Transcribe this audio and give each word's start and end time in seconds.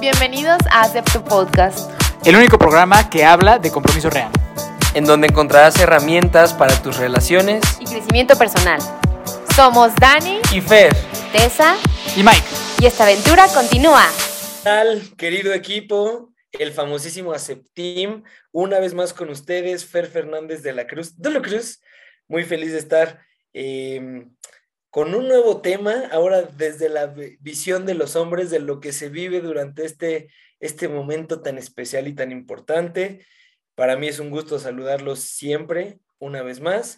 Bienvenidos 0.00 0.58
a 0.70 0.82
Acepto 0.82 1.24
Podcast, 1.24 1.90
el 2.26 2.36
único 2.36 2.58
programa 2.58 3.08
que 3.08 3.24
habla 3.24 3.58
de 3.58 3.70
compromiso 3.70 4.10
real. 4.10 4.30
en 4.94 5.04
donde 5.04 5.26
encontrarás 5.26 5.78
herramientas 5.80 6.54
para 6.54 6.74
tus 6.82 6.96
relaciones 6.98 7.62
y 7.80 7.84
crecimiento 7.84 8.36
personal. 8.36 8.80
Somos 9.54 9.94
Dani, 9.96 10.40
y 10.52 10.60
Fer. 10.60 10.94
Tessa 11.32 11.76
Y 12.16 12.22
Mike, 12.22 12.44
y 12.80 12.86
esta 12.86 13.04
aventura 13.04 13.46
continúa. 13.48 14.06
¿Qué 14.08 14.64
tal, 14.64 15.02
querido 15.16 15.52
equipo? 15.52 16.32
El 16.52 16.72
famosísimo 16.72 17.32
Aceptim, 17.32 18.22
una 18.52 18.78
vez 18.78 18.94
más 18.94 19.12
con 19.12 19.28
ustedes, 19.30 19.84
Fer 19.84 20.06
Fernández 20.06 20.62
de 20.62 20.72
la 20.72 20.86
Cruz, 20.86 21.16
de 21.18 21.30
la 21.30 21.42
Cruz, 21.42 21.80
muy 22.28 22.44
feliz 22.44 22.72
de 22.72 22.78
estar 22.78 23.20
eh, 23.52 24.26
con 24.96 25.14
un 25.14 25.28
nuevo 25.28 25.60
tema, 25.60 26.04
ahora 26.10 26.40
desde 26.40 26.88
la 26.88 27.04
vi- 27.04 27.36
visión 27.40 27.84
de 27.84 27.92
los 27.92 28.16
hombres, 28.16 28.48
de 28.48 28.60
lo 28.60 28.80
que 28.80 28.92
se 28.92 29.10
vive 29.10 29.42
durante 29.42 29.84
este, 29.84 30.30
este 30.58 30.88
momento 30.88 31.42
tan 31.42 31.58
especial 31.58 32.08
y 32.08 32.14
tan 32.14 32.32
importante. 32.32 33.20
Para 33.74 33.98
mí 33.98 34.08
es 34.08 34.20
un 34.20 34.30
gusto 34.30 34.58
saludarlos 34.58 35.18
siempre, 35.20 35.98
una 36.18 36.40
vez 36.42 36.62
más. 36.62 36.96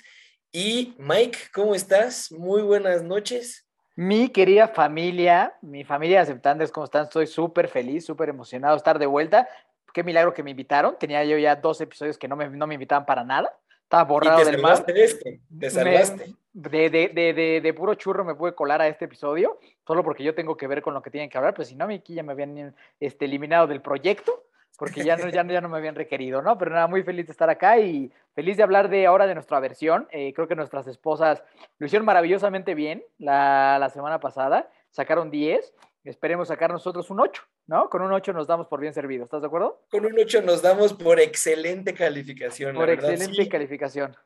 Y 0.53 0.95
Mike, 0.97 1.39
¿cómo 1.53 1.75
estás? 1.75 2.31
Muy 2.31 2.63
buenas 2.63 3.03
noches. 3.03 3.67
mi 3.97 4.29
querida 4.29 4.69
familia, 4.69 5.55
mi 5.61 5.83
familia 5.83 6.21
aceptantes, 6.21 6.71
¿cómo 6.71 6.85
están? 6.85 7.03
Estoy 7.03 7.27
súper 7.27 7.67
feliz, 7.67 8.07
súper 8.07 8.29
emocionado 8.29 8.75
de 8.75 8.79
estar 8.79 9.01
de 9.01 9.07
vuelta. 9.07 9.49
Qué 9.93 10.05
milagro 10.05 10.33
que 10.33 10.45
me 10.45 10.53
invitaron. 10.53 10.95
Tenía 11.01 11.25
yo 11.25 11.37
ya 11.37 11.57
dos 11.57 11.81
episodios 11.81 12.17
que 12.17 12.29
no 12.29 12.37
me, 12.37 12.49
no 12.49 12.69
me 12.69 12.75
invitaban 12.75 13.05
para 13.07 13.25
nada. 13.25 13.59
Estaba 13.83 14.05
Y 14.05 14.07
borrado 14.07 14.39
te 14.45 14.53
del 14.53 14.63
mar. 14.63 14.85
te 14.87 15.71
salvaste. 15.71 16.33
De, 16.53 16.91
de, 16.91 17.09
de, 17.09 17.61
de 17.61 17.75
puro 17.75 17.95
churro 17.95 18.25
me 18.25 18.35
pude 18.35 18.55
colar 18.55 18.81
a 18.81 18.89
este 18.89 19.05
episodio, 19.05 19.59
solo 19.87 20.03
porque 20.03 20.25
yo 20.25 20.35
tengo 20.35 20.57
que 20.57 20.67
ver 20.67 20.83
con 20.83 20.95
lo 20.95 21.03
que 21.03 21.11
tienen 21.11 21.31
que 21.31 21.39
hablar, 21.39 21.55
pues 21.55 21.69
si 21.69 21.77
no, 21.77 21.85
aquí 21.87 22.15
ya 22.15 22.23
me 22.23 22.33
habían 22.33 22.75
este, 23.01 23.27
eliminado 23.27 23.67
del 23.67 23.81
proyecto, 23.81 24.45
porque 24.79 25.03
ya 25.03 25.17
no, 25.17 25.29
ya, 25.29 25.43
no, 25.43 25.53
ya 25.53 25.61
no 25.61 25.69
me 25.69 25.77
habían 25.77 25.97
requerido, 25.97 26.41
¿no? 26.41 26.57
Pero 26.57 26.71
nada, 26.71 26.87
muy 26.87 27.03
feliz 27.03 27.27
de 27.27 27.33
estar 27.33 27.51
acá 27.51 27.79
y 27.81 28.13
feliz 28.35 28.57
de 28.57 28.63
hablar 28.63 28.89
de 28.89 29.07
ahora 29.07 29.27
de 29.27 29.35
nuestra 29.35 29.59
versión. 29.59 30.07
Eh, 30.13 30.33
creo 30.33 30.47
que 30.47 30.55
nuestras 30.55 30.87
esposas 30.87 31.43
lo 31.79 31.87
hicieron 31.87 32.07
maravillosamente 32.07 32.77
bien 32.77 33.03
la, 33.19 33.79
la 33.81 33.91
semana 33.91 34.21
pasada, 34.21 34.71
sacaron 34.91 35.33
10, 35.33 35.75
esperemos 36.05 36.47
sacar 36.49 36.71
nosotros 36.71 37.11
un 37.11 37.19
8, 37.19 37.43
¿no? 37.67 37.91
Con 37.91 38.03
un 38.03 38.13
8 38.13 38.33
nos 38.33 38.47
damos 38.47 38.69
por 38.69 38.81
bien 38.81 38.95
servidos, 38.95 39.27
¿estás 39.27 39.41
de 39.41 39.49
acuerdo? 39.49 39.83
Con 39.91 40.07
un 40.07 40.17
8 40.17 40.43
nos 40.43 40.63
damos 40.63 40.95
por 40.95 41.19
excelente 41.19 41.93
calificación. 41.93 42.75
la 42.75 42.79
Por 42.79 42.89
verdad, 42.89 43.11
excelente 43.11 43.43
sí. 43.43 43.49
calificación. 43.49 44.17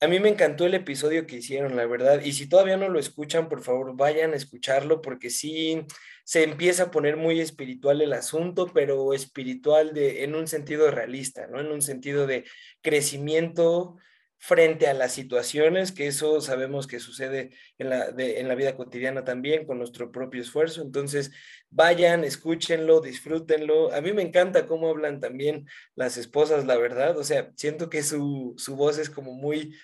A 0.00 0.06
mí 0.06 0.20
me 0.20 0.28
encantó 0.28 0.66
el 0.66 0.74
episodio 0.74 1.26
que 1.26 1.36
hicieron, 1.36 1.76
la 1.76 1.86
verdad. 1.86 2.20
Y 2.22 2.32
si 2.32 2.48
todavía 2.48 2.76
no 2.76 2.88
lo 2.88 2.98
escuchan, 2.98 3.48
por 3.48 3.62
favor, 3.62 3.96
vayan 3.96 4.32
a 4.32 4.36
escucharlo 4.36 5.00
porque 5.00 5.30
sí 5.30 5.86
se 6.24 6.42
empieza 6.42 6.84
a 6.84 6.90
poner 6.90 7.16
muy 7.16 7.40
espiritual 7.40 8.02
el 8.02 8.12
asunto, 8.12 8.70
pero 8.74 9.14
espiritual 9.14 9.94
de, 9.94 10.24
en 10.24 10.34
un 10.34 10.46
sentido 10.46 10.90
realista, 10.90 11.46
¿no? 11.46 11.60
En 11.60 11.68
un 11.68 11.80
sentido 11.80 12.26
de 12.26 12.44
crecimiento 12.82 13.96
frente 14.38 14.86
a 14.88 14.94
las 14.94 15.12
situaciones, 15.12 15.90
que 15.92 16.06
eso 16.06 16.40
sabemos 16.40 16.86
que 16.86 17.00
sucede 17.00 17.50
en 17.78 17.88
la, 17.90 18.10
de- 18.10 18.40
en 18.40 18.48
la 18.48 18.54
vida 18.54 18.76
cotidiana 18.76 19.24
también 19.24 19.66
con 19.66 19.78
nuestro 19.78 20.12
propio 20.12 20.42
esfuerzo. 20.42 20.82
Entonces, 20.82 21.32
vayan, 21.70 22.24
escúchenlo, 22.24 23.00
disfrútenlo. 23.00 23.92
A 23.94 24.00
mí 24.00 24.12
me 24.12 24.22
encanta 24.22 24.66
cómo 24.66 24.90
hablan 24.90 25.20
también 25.20 25.66
las 25.94 26.16
esposas, 26.16 26.66
la 26.66 26.76
verdad. 26.76 27.16
O 27.18 27.24
sea, 27.24 27.52
siento 27.56 27.88
que 27.88 28.02
su, 28.02 28.54
su 28.58 28.76
voz 28.76 28.98
es 28.98 29.08
como 29.08 29.32
muy, 29.32 29.74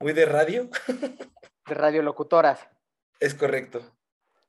muy 0.00 0.12
de 0.12 0.26
radio. 0.26 0.68
De 1.66 1.74
radiolocutoras. 1.74 2.66
Es 3.20 3.34
correcto. 3.34 3.97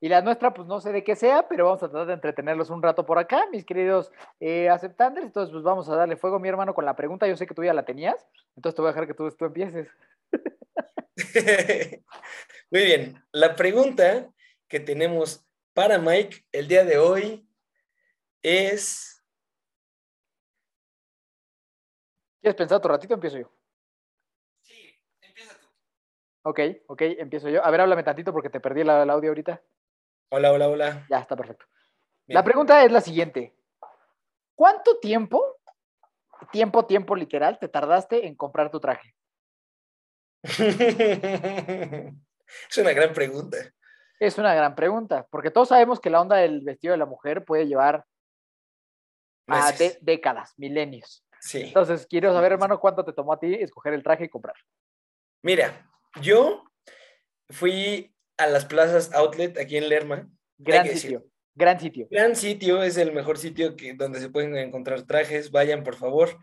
Y 0.02 0.08
la 0.08 0.22
nuestra, 0.22 0.53
pues 0.53 0.66
no 0.67 0.80
sé 0.80 0.94
de 0.94 1.03
qué 1.03 1.16
sea, 1.16 1.47
pero 1.50 1.66
vamos 1.66 1.83
a 1.83 1.89
tratar 1.89 2.08
de 2.08 2.14
entretenerlos 2.14 2.69
un 2.69 2.81
rato 2.81 3.05
por 3.05 3.19
acá, 3.19 3.45
mis 3.52 3.66
queridos 3.66 4.11
eh, 4.39 4.69
aceptantes. 4.69 5.25
Entonces, 5.25 5.52
pues 5.52 5.64
vamos 5.64 5.89
a 5.89 5.95
darle 5.95 6.16
fuego, 6.16 6.39
mi 6.39 6.47
hermano, 6.47 6.73
con 6.73 6.86
la 6.86 6.95
pregunta. 6.95 7.28
Yo 7.28 7.36
sé 7.36 7.45
que 7.45 7.53
tú 7.53 7.64
ya 7.66 7.73
la 7.73 7.83
tenías, 7.83 8.25
entonces 8.55 8.75
te 8.75 8.81
voy 8.81 8.89
a 8.89 8.94
dejar 8.94 9.08
que 9.08 9.14
tú, 9.14 9.30
tú 9.31 9.45
empieces. 9.45 9.89
Muy 12.71 12.83
bien. 12.83 13.21
La 13.33 13.55
pregunta 13.58 14.32
que 14.70 14.80
tenemos 14.80 15.45
para 15.73 15.99
Mike 15.99 16.45
el 16.54 16.70
día 16.70 16.86
de 16.86 16.98
hoy 16.98 17.45
es... 18.42 19.21
¿Quieres 22.42 22.55
pensar 22.55 22.77
otro 22.77 22.92
ratito? 22.92 23.16
Empiezo 23.16 23.37
yo. 23.37 23.52
Sí, 24.61 24.98
empieza 25.20 25.60
tú. 25.60 25.67
Ok, 26.43 26.60
ok, 26.87 27.02
empiezo 27.17 27.49
yo. 27.49 27.66
A 27.66 27.70
ver, 27.70 27.81
háblame 27.81 28.04
tantito 28.04 28.31
porque 28.31 28.49
te 28.49 28.61
perdí 28.61 28.80
el, 28.80 28.89
el 28.89 29.10
audio 29.10 29.31
ahorita. 29.31 29.61
Hola, 30.30 30.52
hola, 30.52 30.67
hola. 30.70 31.06
Ya, 31.10 31.20
está 31.20 31.36
perfecto. 31.36 31.66
La 32.28 32.44
pregunta 32.44 32.84
es 32.84 32.92
la 32.92 33.02
siguiente. 33.02 33.56
¿Cuánto 34.54 35.00
tiempo, 35.00 35.58
tiempo, 36.52 36.86
tiempo 36.86 37.16
literal, 37.16 37.58
te 37.58 37.67
tardaste 37.67 38.28
en 38.28 38.36
comprar 38.36 38.70
tu 38.72 38.80
traje? 38.80 39.16
Es 42.70 42.78
una 42.80 42.94
gran 42.94 43.14
pregunta. 43.14 43.58
Es 44.20 44.38
una 44.40 44.56
gran 44.56 44.73
pregunta, 44.76 45.28
porque 45.30 45.52
todos 45.52 45.70
sabemos 45.70 46.00
que 46.00 46.10
la 46.10 46.20
onda 46.20 46.36
del 46.38 46.61
vestido 46.61 46.92
de 46.94 46.98
la 46.98 47.06
mujer 47.06 47.46
puede 47.46 47.67
llevar 47.67 48.06
a 49.48 49.56
Meses. 49.70 49.78
de- 49.78 50.00
décadas, 50.14 50.54
milenios. 50.58 51.23
Sí. 51.40 51.61
Entonces, 51.67 52.06
quiero 52.08 52.34
saber, 52.34 52.52
hermano, 52.54 52.80
cuánto 52.80 53.06
te 53.06 53.14
tomó 53.14 53.34
a 53.34 53.40
ti 53.40 53.54
escoger 53.54 53.94
el 53.94 54.02
traje 54.04 54.26
y 54.26 54.30
comprar. 54.30 54.56
Mira, 55.44 55.88
yo 56.22 56.64
fui 57.50 58.14
a 58.39 58.48
las 58.48 58.66
plazas 58.66 59.14
outlet 59.14 59.60
aquí 59.60 59.77
en 59.77 59.89
Lerma. 59.89 60.27
Gran 60.58 60.88
sitio, 60.88 61.26
gran 61.54 61.80
sitio. 61.80 62.08
Gran 62.10 62.36
sitio, 62.36 62.82
es 62.82 62.98
el 62.98 63.11
mejor 63.11 63.38
sitio 63.38 63.76
que, 63.76 63.94
donde 63.94 64.20
se 64.20 64.30
pueden 64.30 64.55
encontrar 64.58 65.04
trajes, 65.04 65.52
vayan 65.52 65.83
por 65.83 65.95
favor. 65.95 66.39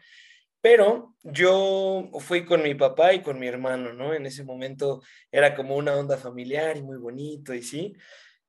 Pero 0.60 1.14
yo 1.22 2.10
fui 2.20 2.44
con 2.44 2.62
mi 2.62 2.74
papá 2.74 3.12
y 3.14 3.22
con 3.22 3.38
mi 3.38 3.46
hermano, 3.46 3.92
¿no? 3.92 4.14
En 4.14 4.26
ese 4.26 4.44
momento 4.44 5.02
era 5.30 5.54
como 5.54 5.76
una 5.76 5.94
onda 5.96 6.16
familiar 6.16 6.76
y 6.76 6.82
muy 6.82 6.98
bonito 6.98 7.54
y 7.54 7.62
sí. 7.62 7.94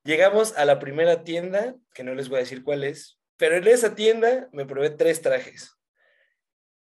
Llegamos 0.04 0.58
a 0.58 0.66
la 0.66 0.80
primera 0.80 1.24
tienda, 1.24 1.76
que 1.94 2.04
no 2.04 2.16
les 2.16 2.30
voy 2.30 2.38
a 2.38 2.42
decir 2.42 2.64
cuál 2.64 2.84
es, 2.84 3.20
pero 3.38 3.58
en 3.58 3.68
esa 3.68 3.94
tienda 3.94 4.50
me 4.52 4.66
probé 4.66 4.90
tres 4.90 5.22
trajes. 5.22 5.78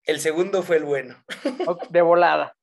El 0.04 0.20
segundo 0.20 0.62
fue 0.62 0.76
el 0.76 0.84
bueno. 0.84 1.22
De 1.90 2.00
volada. 2.00 2.57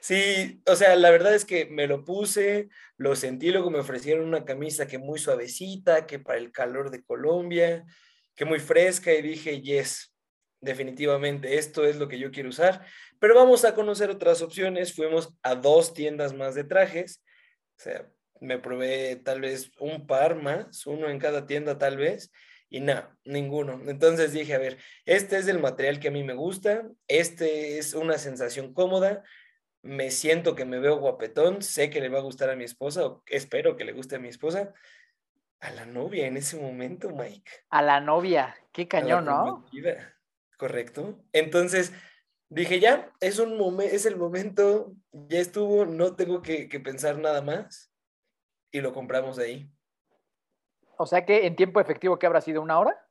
Sí, 0.00 0.62
o 0.66 0.76
sea, 0.76 0.96
la 0.96 1.10
verdad 1.10 1.34
es 1.34 1.44
que 1.44 1.66
me 1.66 1.86
lo 1.86 2.04
puse, 2.04 2.68
lo 2.96 3.14
sentí, 3.16 3.50
luego 3.50 3.70
me 3.70 3.78
ofrecieron 3.78 4.26
una 4.26 4.44
camisa 4.44 4.86
que 4.86 4.98
muy 4.98 5.18
suavecita, 5.18 6.06
que 6.06 6.18
para 6.18 6.38
el 6.38 6.52
calor 6.52 6.90
de 6.90 7.02
Colombia, 7.02 7.84
que 8.34 8.44
muy 8.44 8.60
fresca 8.60 9.12
y 9.12 9.22
dije, 9.22 9.60
yes, 9.60 10.14
definitivamente 10.60 11.58
esto 11.58 11.84
es 11.84 11.96
lo 11.96 12.08
que 12.08 12.18
yo 12.18 12.30
quiero 12.30 12.48
usar, 12.48 12.84
pero 13.20 13.34
vamos 13.34 13.64
a 13.64 13.74
conocer 13.74 14.10
otras 14.10 14.42
opciones, 14.42 14.94
fuimos 14.94 15.36
a 15.42 15.54
dos 15.54 15.92
tiendas 15.92 16.34
más 16.34 16.54
de 16.54 16.64
trajes, 16.64 17.22
o 17.78 17.82
sea, 17.82 18.08
me 18.40 18.58
probé 18.58 19.16
tal 19.16 19.40
vez 19.40 19.70
un 19.80 20.06
par 20.06 20.36
más, 20.36 20.86
uno 20.86 21.10
en 21.10 21.18
cada 21.18 21.46
tienda 21.46 21.78
tal 21.78 21.96
vez, 21.96 22.30
y 22.70 22.80
nada, 22.80 23.16
ninguno. 23.24 23.82
Entonces 23.86 24.32
dije, 24.32 24.54
a 24.54 24.58
ver, 24.58 24.78
este 25.06 25.38
es 25.38 25.48
el 25.48 25.58
material 25.58 26.00
que 26.00 26.08
a 26.08 26.12
mí 26.12 26.22
me 26.22 26.34
gusta, 26.34 26.86
este 27.06 27.78
es 27.78 27.94
una 27.94 28.18
sensación 28.18 28.74
cómoda, 28.74 29.24
me 29.82 30.10
siento 30.10 30.54
que 30.54 30.64
me 30.64 30.78
veo 30.78 30.96
guapetón, 30.98 31.62
sé 31.62 31.90
que 31.90 32.00
le 32.00 32.08
va 32.08 32.18
a 32.18 32.22
gustar 32.22 32.50
a 32.50 32.56
mi 32.56 32.64
esposa, 32.64 33.06
o 33.06 33.22
espero 33.26 33.76
que 33.76 33.84
le 33.84 33.92
guste 33.92 34.16
a 34.16 34.18
mi 34.18 34.28
esposa, 34.28 34.72
a 35.60 35.70
la 35.70 35.86
novia 35.86 36.26
en 36.26 36.36
ese 36.36 36.60
momento, 36.60 37.10
Mike. 37.10 37.50
A 37.70 37.82
la 37.82 38.00
novia. 38.00 38.56
Qué 38.72 38.86
cañón, 38.88 39.24
¿no? 39.24 39.64
Correcto. 40.56 41.20
Entonces 41.32 41.92
dije, 42.48 42.80
ya, 42.80 43.12
es, 43.20 43.38
un 43.38 43.56
momen- 43.58 43.88
es 43.90 44.06
el 44.06 44.16
momento, 44.16 44.92
ya 45.12 45.38
estuvo, 45.38 45.84
no 45.86 46.16
tengo 46.16 46.42
que, 46.42 46.68
que 46.68 46.80
pensar 46.80 47.18
nada 47.18 47.42
más, 47.42 47.92
y 48.70 48.80
lo 48.80 48.92
compramos 48.92 49.38
ahí. 49.38 49.70
O 50.96 51.06
sea 51.06 51.24
que 51.24 51.46
en 51.46 51.54
tiempo 51.54 51.80
efectivo, 51.80 52.18
¿qué 52.18 52.26
habrá 52.26 52.40
sido? 52.40 52.60
¿Una 52.60 52.78
hora? 52.78 53.06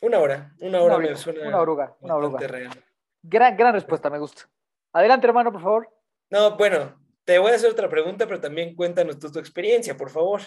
Una 0.00 0.18
hora, 0.18 0.54
una 0.60 0.78
Una 0.78 0.82
hora 0.82 0.98
me 0.98 1.04
horita, 1.06 1.16
suena 1.20 1.48
una 1.48 1.60
oruga, 1.60 1.96
una 2.00 2.16
oruga. 2.16 2.38
real. 2.46 2.84
Gran, 3.22 3.56
gran 3.56 3.72
respuesta, 3.72 4.10
me 4.10 4.18
gusta. 4.18 4.48
Adelante, 4.92 5.26
hermano, 5.26 5.52
por 5.52 5.62
favor. 5.62 5.97
No, 6.30 6.56
bueno, 6.56 6.98
te 7.24 7.38
voy 7.38 7.52
a 7.52 7.54
hacer 7.54 7.70
otra 7.70 7.88
pregunta, 7.88 8.26
pero 8.26 8.40
también 8.40 8.74
cuéntanos 8.76 9.18
tú 9.18 9.30
tu 9.30 9.38
experiencia, 9.38 9.96
por 9.96 10.10
favor. 10.10 10.42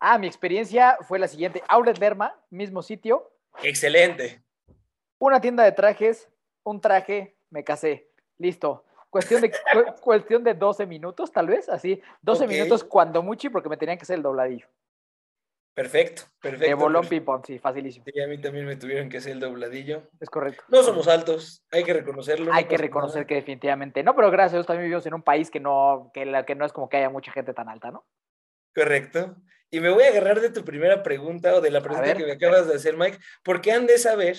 Ah, 0.00 0.18
mi 0.18 0.26
experiencia 0.26 0.98
fue 1.02 1.18
la 1.18 1.28
siguiente. 1.28 1.62
Outlet 1.68 1.98
Lerma, 1.98 2.34
mismo 2.50 2.82
sitio, 2.82 3.30
Excelente. 3.62 4.42
una 5.18 5.40
tienda 5.40 5.62
de 5.64 5.72
trajes, 5.72 6.28
un 6.64 6.80
traje, 6.80 7.36
me 7.50 7.62
casé. 7.64 8.08
Listo. 8.38 8.84
Cuestión 9.10 9.40
de, 9.42 9.50
cu- 9.50 9.56
cuestión 10.02 10.42
de 10.42 10.54
12 10.54 10.86
minutos, 10.86 11.30
tal 11.30 11.46
vez, 11.46 11.68
así. 11.68 12.02
12 12.22 12.44
Ok. 12.44 12.50
minutos 12.50 12.82
cuando 12.82 13.22
mucho, 13.22 13.50
porque 13.52 13.68
me 13.68 13.76
tenían 13.76 13.96
que 13.96 14.02
hacer 14.02 14.16
el 14.16 14.22
dobladillo. 14.22 14.66
Perfecto, 15.74 16.22
perfecto. 16.40 16.66
de 16.66 16.74
bolón 16.74 17.06
ping-pong, 17.08 17.44
sí, 17.44 17.58
facilísimo. 17.58 18.04
Sí, 18.06 18.20
a 18.20 18.28
mí 18.28 18.40
también 18.40 18.64
me 18.64 18.76
tuvieron 18.76 19.08
que 19.08 19.16
hacer 19.18 19.32
el 19.32 19.40
dobladillo. 19.40 20.08
Es 20.20 20.30
correcto. 20.30 20.62
No 20.68 20.84
somos 20.84 21.08
altos, 21.08 21.64
hay 21.72 21.82
que 21.82 21.92
reconocerlo. 21.92 22.46
no 22.46 22.54
Hay 22.54 22.66
que 22.66 22.76
reconocer 22.76 23.22
nada. 23.22 23.26
que 23.26 23.34
definitivamente 23.34 24.04
no, 24.04 24.14
pero 24.14 24.30
gracias 24.30 24.52
a 24.52 24.56
Dios 24.58 24.66
también 24.66 24.84
vivimos 24.84 25.04
en 25.06 25.14
un 25.14 25.22
país 25.22 25.50
que 25.50 25.58
no, 25.58 26.12
que, 26.14 26.26
la, 26.26 26.46
que 26.46 26.54
no 26.54 26.64
es 26.64 26.72
como 26.72 26.88
que 26.88 26.98
haya 26.98 27.10
mucha 27.10 27.32
gente 27.32 27.54
tan 27.54 27.68
alta, 27.68 27.90
¿no? 27.90 28.06
Correcto. 28.72 29.36
y 29.70 29.80
me 29.80 29.90
voy 29.90 30.04
a 30.04 30.08
agarrar 30.08 30.40
de 30.40 30.50
tu 30.50 30.64
primera 30.64 31.02
pregunta 31.02 31.54
o 31.54 31.60
de 31.60 31.72
la 31.72 31.80
pregunta 31.80 32.06
ver. 32.06 32.16
que 32.18 32.26
me 32.26 32.32
acabas 32.32 32.68
de 32.68 32.74
hacer, 32.76 32.96
Mike, 32.96 33.18
porque 33.42 33.72
han 33.72 33.86
de 33.86 33.98
saber 33.98 34.36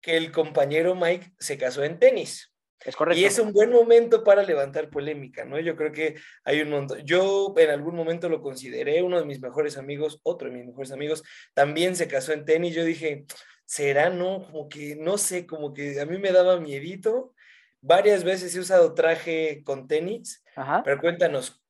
que 0.00 0.16
el 0.16 0.32
compañero 0.32 0.94
Mike 0.94 1.32
se 1.38 1.58
casó 1.58 1.84
en 1.84 1.98
tenis. 1.98 2.55
Es 2.84 2.94
correcto. 2.94 3.20
Y 3.20 3.24
es 3.24 3.38
un 3.38 3.52
buen 3.52 3.70
momento 3.70 4.22
para 4.22 4.42
levantar 4.42 4.90
polémica, 4.90 5.44
¿no? 5.44 5.58
Yo 5.58 5.76
creo 5.76 5.92
que 5.92 6.16
hay 6.44 6.60
un 6.60 6.70
montón. 6.70 7.00
Yo 7.04 7.54
en 7.56 7.70
algún 7.70 7.96
momento 7.96 8.28
lo 8.28 8.42
consideré 8.42 9.02
uno 9.02 9.18
de 9.18 9.26
mis 9.26 9.40
mejores 9.40 9.76
amigos, 9.78 10.20
otro 10.22 10.48
de 10.48 10.56
mis 10.56 10.66
mejores 10.66 10.92
amigos, 10.92 11.22
también 11.54 11.96
se 11.96 12.06
casó 12.06 12.32
en 12.32 12.44
tenis. 12.44 12.74
Yo 12.74 12.84
dije, 12.84 13.24
¿será 13.64 14.10
no? 14.10 14.42
Como 14.42 14.68
que, 14.68 14.96
no 14.96 15.18
sé, 15.18 15.46
como 15.46 15.74
que 15.74 16.00
a 16.00 16.06
mí 16.06 16.18
me 16.18 16.32
daba 16.32 16.60
miedito. 16.60 17.34
Varias 17.80 18.24
veces 18.24 18.54
he 18.54 18.60
usado 18.60 18.94
traje 18.94 19.62
con 19.64 19.86
tenis, 19.86 20.42
Ajá. 20.54 20.82
pero 20.84 21.00
cuéntanos, 21.00 21.62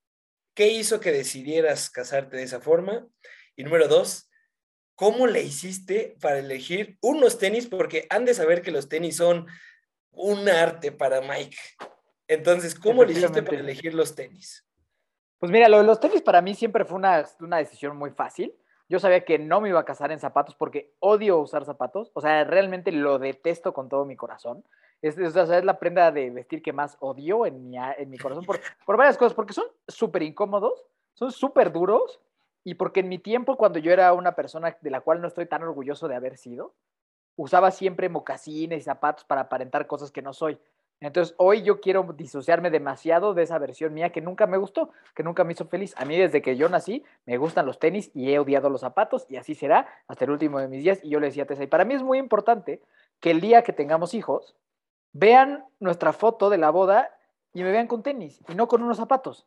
¿qué 0.55 0.69
hizo 0.69 1.01
que 1.01 1.13
decidieras 1.13 1.91
casarte 1.91 2.37
de 2.37 2.45
esa 2.45 2.61
forma? 2.61 3.07
Y 3.55 3.65
número 3.65 3.89
dos, 3.89 4.31
¿cómo 4.95 5.27
le 5.27 5.43
hiciste 5.43 6.17
para 6.21 6.39
elegir 6.39 6.97
unos 7.01 7.39
tenis? 7.39 7.67
Porque 7.67 8.07
han 8.11 8.25
de 8.25 8.35
saber 8.35 8.63
que 8.63 8.71
los 8.71 8.89
tenis 8.89 9.17
son 9.17 9.47
un 10.17 10.49
arte 10.49 10.93
para 10.93 11.21
Mike. 11.21 11.57
Entonces, 12.29 12.75
¿cómo 12.75 13.05
le 13.05 13.13
hiciste 13.13 13.43
para 13.43 13.59
elegir 13.59 13.95
los 13.95 14.15
tenis? 14.15 14.67
Pues 15.39 15.53
mira, 15.53 15.69
lo 15.69 15.79
de 15.79 15.85
los 15.85 16.01
tenis 16.01 16.23
para 16.23 16.43
mí 16.43 16.55
siempre 16.55 16.85
fue 16.85 16.97
una, 16.97 17.25
una 17.41 17.59
decisión 17.59 17.97
muy 17.97 18.11
fácil. 18.11 18.55
Yo 18.89 18.99
sabía 18.99 19.25
que 19.25 19.39
no 19.39 19.61
me 19.61 19.69
iba 19.69 19.81
a 19.81 19.85
casar 19.85 20.13
en 20.13 20.21
zapatos 20.21 20.55
porque 20.55 20.95
odio 21.01 21.39
usar 21.39 21.65
zapatos. 21.65 22.11
O 22.15 22.21
sea, 22.21 22.45
realmente 22.45 22.93
lo 22.93 23.19
detesto 23.19 23.73
con 23.73 23.89
todo 23.89 24.05
mi 24.05 24.17
corazón. 24.17 24.65
Es, 25.03 25.19
es, 25.19 25.37
o 25.37 25.47
sea, 25.47 25.59
es 25.59 25.65
la 25.65 25.79
prenda 25.79 26.11
de 26.11 26.31
vestir 26.31 26.63
que 26.63 26.73
más 26.73 26.97
odio 27.01 27.47
en 27.47 27.63
mi, 27.63 27.77
en 27.77 28.11
mi 28.11 28.19
corazón 28.19 28.45
por, 28.45 28.59
por 28.87 28.97
varias 28.97 29.19
cosas. 29.19 29.35
Porque 29.35 29.53
son 29.53 29.67
súper 29.87 30.23
incómodos, 30.23 30.87
son 31.15 31.31
súper 31.33 31.73
duros 31.73 32.21
y 32.67 32.75
porque 32.75 32.99
en 32.99 33.09
mi 33.09 33.19
tiempo, 33.19 33.57
cuando 33.57 33.79
yo 33.79 33.93
era 33.93 34.13
una 34.13 34.35
persona 34.35 34.77
de 34.81 34.91
la 34.91 35.01
cual 35.01 35.21
no 35.21 35.29
estoy 35.29 35.47
tan 35.47 35.63
orgulloso 35.63 36.09
de 36.09 36.17
haber 36.17 36.37
sido, 36.37 36.75
usaba 37.37 37.71
siempre 37.71 38.09
mocasines 38.09 38.81
y 38.81 38.83
zapatos 38.83 39.25
para 39.25 39.43
aparentar 39.43 39.87
cosas 39.87 40.11
que 40.11 40.23
no 40.23 40.33
soy. 40.33 40.59
Entonces, 40.99 41.35
hoy 41.37 41.63
yo 41.63 41.81
quiero 41.81 42.15
disociarme 42.17 42.71
demasiado 42.71 43.35
de 43.35 43.43
esa 43.43 43.59
versión 43.59 43.93
mía 43.93 44.11
que 44.13 44.23
nunca 44.23 44.47
me 44.47 44.57
gustó, 44.57 44.91
que 45.15 45.23
nunca 45.23 45.45
me 45.45 45.53
hizo 45.53 45.67
feliz. 45.67 45.95
A 45.99 46.07
mí 46.07 46.17
desde 46.17 46.41
que 46.41 46.57
yo 46.57 46.71
nací 46.71 47.05
me 47.27 47.37
gustan 47.37 47.67
los 47.67 47.79
tenis 47.79 48.11
y 48.15 48.33
he 48.33 48.39
odiado 48.39 48.71
los 48.71 48.81
zapatos 48.81 49.27
y 49.29 49.37
así 49.37 49.55
será 49.55 49.87
hasta 50.09 50.25
el 50.25 50.31
último 50.31 50.59
de 50.59 50.69
mis 50.69 50.83
días. 50.83 51.01
Y 51.03 51.11
yo 51.11 51.21
le 51.21 51.27
decía 51.27 51.43
a 51.43 51.47
Tessa, 51.47 51.65
y 51.65 51.67
para 51.67 51.85
mí 51.85 51.93
es 51.95 52.03
muy 52.03 52.19
importante 52.19 52.81
que 53.21 53.31
el 53.31 53.43
día 53.43 53.63
que 53.63 53.75
tengamos 53.75 54.15
hijos 54.15 54.57
vean 55.13 55.67
nuestra 55.81 56.15
foto 56.15 56.49
de 56.49 56.59
la 56.59 56.71
boda 56.71 57.11
y 57.53 57.63
me 57.63 57.73
vean 57.73 57.89
con 57.89 58.03
tenis 58.03 58.41
y 58.49 58.55
no 58.55 58.67
con 58.67 58.83
unos 58.83 58.97
zapatos. 58.97 59.47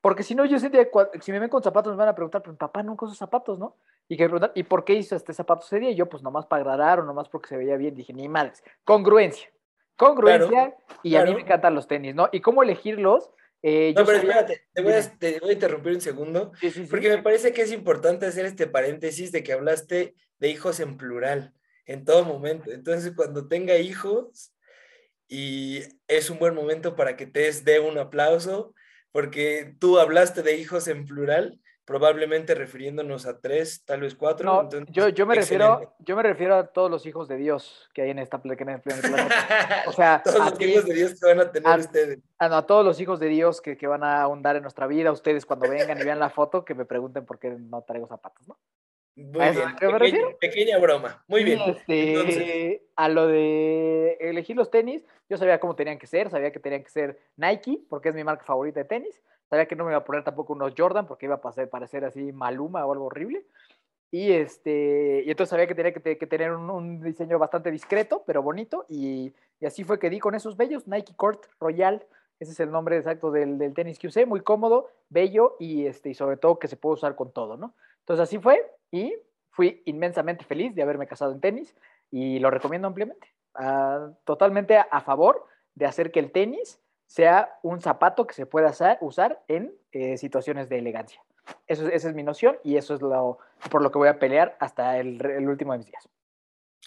Porque 0.00 0.22
si 0.22 0.34
no, 0.34 0.46
yo 0.46 0.56
cua- 0.58 1.10
si 1.20 1.30
me 1.30 1.38
ven 1.38 1.50
con 1.50 1.62
zapatos, 1.62 1.92
me 1.92 1.98
van 1.98 2.08
a 2.08 2.14
preguntar, 2.14 2.42
pues 2.42 2.56
papá 2.56 2.82
nunca 2.82 3.04
usa 3.04 3.14
zapatos, 3.14 3.58
¿no? 3.58 3.74
Y, 4.10 4.16
que 4.16 4.24
preguntan, 4.24 4.50
¿y 4.56 4.64
por 4.64 4.84
qué 4.84 4.94
hizo 4.94 5.14
este 5.14 5.32
zapato 5.32 5.64
ese 5.64 5.78
día? 5.78 5.90
Y 5.90 5.94
yo, 5.94 6.08
pues 6.08 6.20
nomás 6.24 6.44
para 6.44 6.62
agradar 6.62 6.98
o 6.98 7.04
nomás 7.04 7.28
porque 7.28 7.48
se 7.48 7.56
veía 7.56 7.76
bien. 7.76 7.94
Dije, 7.94 8.12
ni 8.12 8.28
madres. 8.28 8.60
Congruencia. 8.84 9.48
Congruencia. 9.94 10.74
y 11.04 11.14
a 11.14 11.24
mí 11.24 11.32
me 11.32 11.42
encantan 11.42 11.76
los 11.76 11.86
tenis, 11.86 12.14
¿no? 12.14 12.28
¿Y 12.32 12.40
cómo 12.40 12.64
elegirlos? 12.64 13.30
Eh, 13.62 13.92
No, 13.94 14.00
yo 14.00 14.06
pero 14.06 14.18
sabía- 14.18 14.32
espérate, 14.40 14.66
te 14.72 14.82
voy, 14.82 14.92
a, 14.94 15.00
Dime. 15.00 15.16
te 15.18 15.38
voy 15.40 15.50
a 15.50 15.52
interrumpir 15.52 15.92
un 15.92 16.00
segundo, 16.00 16.52
Sí, 16.60 16.70
sí, 16.72 16.84
sí. 16.84 16.90
porque 16.90 17.08
me 17.10 17.22
parece 17.22 17.52
que 17.52 17.62
es 17.62 17.70
importante 17.72 18.26
hacer 18.26 18.46
este 18.46 18.66
paréntesis 18.66 19.30
de 19.30 19.42
que 19.44 19.52
hablaste 19.52 20.14
de 20.38 20.48
hijos 20.48 20.80
en 20.80 20.96
plural 20.96 21.54
en 21.86 22.04
todo 22.04 22.24
momento. 22.24 22.72
Entonces, 22.72 23.12
cuando 23.14 23.46
tenga 23.46 23.76
hijos, 23.76 24.54
y 25.28 25.82
es 26.08 26.30
un 26.30 26.38
buen 26.40 26.54
momento 26.56 26.96
para 26.96 27.16
que 27.16 27.26
te 27.26 27.52
dé 27.62 27.78
un 27.78 27.96
aplauso, 27.98 28.74
porque 29.12 29.74
tú 29.78 29.98
hablaste 30.00 30.42
de 30.42 30.56
hijos 30.56 30.88
en 30.88 31.04
plural, 31.04 31.60
probablemente 31.90 32.54
refiriéndonos 32.54 33.26
a 33.26 33.40
tres, 33.40 33.84
tal 33.84 34.02
vez 34.02 34.14
cuatro. 34.14 34.46
No, 34.46 34.60
entonces, 34.60 34.94
yo, 34.94 35.08
yo, 35.08 35.26
me 35.26 35.34
refiero, 35.34 35.92
yo 35.98 36.14
me 36.14 36.22
refiero 36.22 36.54
a 36.54 36.68
todos 36.68 36.88
los 36.88 37.04
hijos 37.04 37.26
de 37.26 37.36
Dios 37.36 37.90
que 37.92 38.02
hay 38.02 38.10
en 38.10 38.20
esta 38.20 38.40
que 38.40 38.62
en 38.62 38.68
el 38.68 38.80
planeta. 38.80 39.28
O 39.88 39.92
sea, 39.92 40.22
Todos 40.24 40.38
los 40.38 40.54
ti- 40.56 40.66
hijos 40.66 40.84
de 40.84 40.94
Dios 40.94 41.18
que 41.20 41.26
van 41.26 41.40
a 41.40 41.50
tener 41.50 41.68
a- 41.68 41.74
ustedes. 41.76 42.20
a, 42.38 42.58
a 42.58 42.64
todos 42.64 42.84
los 42.84 43.00
hijos 43.00 43.18
de 43.18 43.26
Dios 43.26 43.60
que, 43.60 43.76
que 43.76 43.88
van 43.88 44.04
a 44.04 44.22
ahondar 44.22 44.54
en 44.54 44.62
nuestra 44.62 44.86
vida, 44.86 45.10
ustedes 45.10 45.44
cuando 45.44 45.68
vengan 45.68 45.98
y 46.00 46.04
vean 46.04 46.20
la 46.20 46.30
foto, 46.30 46.64
que 46.64 46.76
me 46.76 46.84
pregunten 46.84 47.26
por 47.26 47.40
qué 47.40 47.50
no 47.50 47.82
traigo 47.82 48.06
zapatos, 48.06 48.46
¿no? 48.46 48.56
Muy 49.16 49.40
¿A 49.40 49.48
eso 49.48 49.58
bien, 49.58 49.68
a 49.68 49.72
me 49.72 49.78
pequeña, 49.78 49.98
refiero? 49.98 50.38
pequeña 50.38 50.78
broma. 50.78 51.24
Muy 51.26 51.42
bien. 51.42 51.58
este, 51.66 52.08
Entonces, 52.12 52.80
a 52.94 53.08
lo 53.08 53.26
de 53.26 54.12
elegir 54.20 54.54
los 54.54 54.70
tenis, 54.70 55.04
yo 55.28 55.36
sabía 55.36 55.58
cómo 55.58 55.74
tenían 55.74 55.98
que 55.98 56.06
ser, 56.06 56.30
sabía 56.30 56.52
que 56.52 56.60
tenían 56.60 56.84
que 56.84 56.90
ser 56.90 57.18
Nike, 57.36 57.80
porque 57.90 58.10
es 58.10 58.14
mi 58.14 58.22
marca 58.22 58.44
favorita 58.44 58.78
de 58.78 58.84
tenis. 58.86 59.20
Sabía 59.50 59.66
que 59.66 59.74
no 59.74 59.84
me 59.84 59.90
iba 59.90 59.98
a 59.98 60.04
poner 60.04 60.22
tampoco 60.22 60.52
unos 60.52 60.72
Jordan, 60.78 61.06
porque 61.06 61.26
iba 61.26 61.34
a 61.34 61.40
pasar, 61.40 61.68
parecer 61.68 62.04
así 62.04 62.32
Maluma 62.32 62.86
o 62.86 62.92
algo 62.92 63.06
horrible. 63.06 63.44
Y, 64.12 64.30
este, 64.32 65.24
y 65.26 65.30
entonces 65.30 65.50
sabía 65.50 65.66
que 65.66 65.74
tenía 65.74 65.92
que, 65.92 66.00
te- 66.00 66.18
que 66.18 66.26
tener 66.26 66.52
un, 66.52 67.00
diseño 67.00 67.38
bastante 67.38 67.70
discreto, 67.72 68.22
pero 68.26 68.42
bonito. 68.42 68.86
Y, 68.88 69.32
y 69.60 69.66
así 69.66 69.82
fue 69.82 69.98
que 69.98 70.08
di 70.08 70.20
con 70.20 70.36
esos 70.36 70.56
bellos 70.56 70.86
Nike 70.86 71.14
Court 71.16 71.44
Royal. 71.58 72.06
Ese 72.38 72.52
es 72.52 72.60
el 72.60 72.70
nombre 72.70 72.96
exacto 72.96 73.32
del, 73.32 73.58
del 73.58 73.74
tenis 73.74 73.98
que 73.98 74.06
usé. 74.06 74.24
Muy 74.24 74.40
cómodo, 74.40 74.88
bello 75.08 75.56
y, 75.58 75.86
este, 75.86 76.10
y 76.10 76.14
sobre 76.14 76.36
todo 76.36 76.58
que 76.60 76.68
se 76.68 76.76
puede 76.76 76.94
usar 76.94 77.16
con 77.16 77.32
todo, 77.32 77.56
¿no? 77.56 77.74
Entonces 78.00 78.22
así 78.22 78.38
fue 78.38 78.64
y 78.92 79.14
fui 79.50 79.82
inmensamente 79.84 80.44
feliz 80.44 80.74
de 80.76 80.82
haberme 80.82 81.08
casado 81.08 81.32
en 81.32 81.40
tenis 81.40 81.74
y 82.10 82.38
lo 82.38 82.50
recomiendo 82.50 82.86
ampliamente. 82.88 83.28
Ah, 83.54 84.10
totalmente 84.24 84.78
a 84.78 85.00
favor 85.00 85.44
de 85.74 85.86
hacer 85.86 86.12
que 86.12 86.20
el 86.20 86.30
tenis 86.30 86.80
sea 87.10 87.58
un 87.62 87.80
zapato 87.80 88.24
que 88.24 88.34
se 88.34 88.46
pueda 88.46 88.68
usar, 88.70 88.98
usar 89.00 89.42
en 89.48 89.74
eh, 89.90 90.16
situaciones 90.16 90.68
de 90.68 90.78
elegancia. 90.78 91.20
Eso, 91.66 91.88
es- 91.88 91.94
esa 91.94 92.08
es 92.08 92.14
mi 92.14 92.22
noción 92.22 92.56
y 92.62 92.76
eso 92.76 92.94
es 92.94 93.02
lo, 93.02 93.38
por 93.68 93.82
lo 93.82 93.90
que 93.90 93.98
voy 93.98 94.06
a 94.06 94.20
pelear 94.20 94.56
hasta 94.60 94.96
el, 94.98 95.20
el 95.26 95.48
último 95.48 95.72
de 95.72 95.78
mis 95.78 95.86
días. 95.88 96.08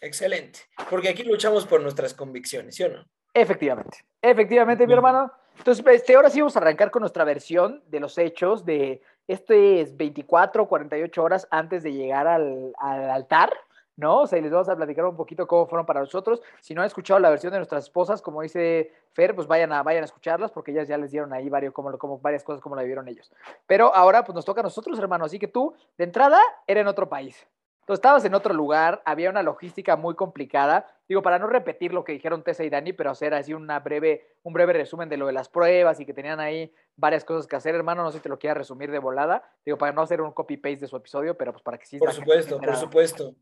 excelente. 0.02 0.60
Porque 0.90 1.10
aquí 1.10 1.24
luchamos 1.24 1.66
por 1.68 1.82
nuestras 1.82 2.14
convicciones, 2.14 2.76
¿sí 2.76 2.84
o 2.84 2.90
no? 2.90 3.06
Efectivamente, 3.34 3.98
efectivamente, 4.22 4.88
mi 4.88 4.94
hermano. 4.94 5.30
Entonces, 5.58 5.86
este, 5.88 6.16
ahora 6.16 6.30
sí 6.30 6.40
vamos 6.40 6.56
a 6.56 6.60
arrancar 6.60 6.90
con 6.90 7.02
nuestra 7.02 7.26
versión 7.26 7.84
de 7.88 8.00
los 8.00 8.18
hechos 8.18 8.64
de 8.64 9.02
este 9.28 9.82
es 9.82 9.98
24 9.98 10.64
o 10.64 10.68
48 10.70 11.22
horas 11.22 11.48
antes 11.52 11.84
de 11.84 11.92
llegar 11.92 12.28
al, 12.28 12.74
al 12.80 13.10
altar, 13.10 13.52
¿no? 13.96 14.22
O 14.22 14.28
sea, 14.28 14.40
y 14.40 14.42
les 14.42 14.52
vamos 14.52 14.70
a 14.70 14.76
platicar 14.76 15.06
un 15.06 15.16
poquito 15.16 15.48
cómo 15.48 15.68
fueron 15.68 15.86
para 15.86 16.00
nosotros. 16.00 16.42
Si 16.62 16.74
no 16.74 16.82
han 16.82 16.88
escuchado 16.88 17.20
la 17.20 17.30
versión 17.30 17.52
de 17.52 17.60
nuestras 17.60 17.86
esposas, 17.86 18.22
como 18.22 18.42
dice 18.42 18.92
Fer, 19.14 19.36
pues 19.36 19.48
vayan 19.48 19.72
a, 19.72 19.84
vayan 19.84 20.04
a 20.04 20.06
escucharlas 20.06 20.52
porque 20.52 20.72
ellas 20.72 20.88
ya 20.88 20.98
les 20.98 21.12
dieron 21.12 21.34
ahí 21.34 21.50
varios, 21.50 21.74
como, 21.74 21.98
como, 21.98 22.20
varias 22.20 22.44
cosas 22.44 22.62
como 22.62 22.76
la 22.76 22.82
vivieron 22.82 23.08
ellos. 23.08 23.32
Pero 23.68 23.94
ahora 23.94 24.24
pues 24.24 24.36
nos 24.36 24.46
toca 24.46 24.62
a 24.62 24.64
nosotros, 24.64 24.98
hermano. 25.00 25.26
Así 25.26 25.40
que 25.40 25.48
tú, 25.48 25.74
de 25.98 26.04
entrada, 26.04 26.40
era 26.68 26.82
en 26.82 26.88
otro 26.88 27.10
país. 27.10 27.48
Entonces 27.84 28.00
estabas 28.00 28.24
en 28.24 28.34
otro 28.34 28.54
lugar, 28.54 29.02
había 29.04 29.30
una 29.30 29.44
logística 29.44 29.98
muy 29.98 30.16
complicada. 30.16 30.88
Digo, 31.06 31.22
para 31.22 31.38
no 31.38 31.48
repetir 31.48 31.94
lo 31.94 32.06
que 32.06 32.14
dijeron 32.14 32.42
Tessa 32.42 32.64
y 32.64 32.70
Dani, 32.70 32.94
pero 32.94 33.12
hacer 33.12 33.34
así 33.34 33.54
una 33.54 33.82
breve, 33.82 34.38
un 34.44 34.54
breve 34.54 34.72
resumen 34.72 35.10
de 35.10 35.18
lo 35.18 35.28
de 35.28 35.34
las 35.34 35.50
pruebas 35.50 36.00
y 36.00 36.06
que 36.06 36.14
tenían 36.14 36.40
ahí 36.40 36.74
varias 36.96 37.26
cosas 37.26 37.46
que 37.46 37.58
hacer, 37.58 37.76
hermano. 37.76 38.04
No 38.04 38.12
sé 38.12 38.20
si 38.20 38.24
te 38.24 38.30
lo 38.30 38.40
quieras 38.40 38.60
resumir 38.60 38.90
de 38.90 39.00
volada. 39.00 39.44
Digo, 39.66 39.78
para 39.78 39.92
no 39.92 40.02
hacer 40.02 40.22
un 40.22 40.32
copy-paste 40.32 40.78
de 40.78 40.88
su 40.88 40.96
episodio, 40.96 41.36
pero 41.38 41.52
pues 41.52 41.62
para 41.62 41.78
que 41.78 41.86
sí. 41.86 41.98
Por 41.98 42.14
supuesto, 42.14 42.58
por 42.58 42.76
supuesto. 42.78 43.36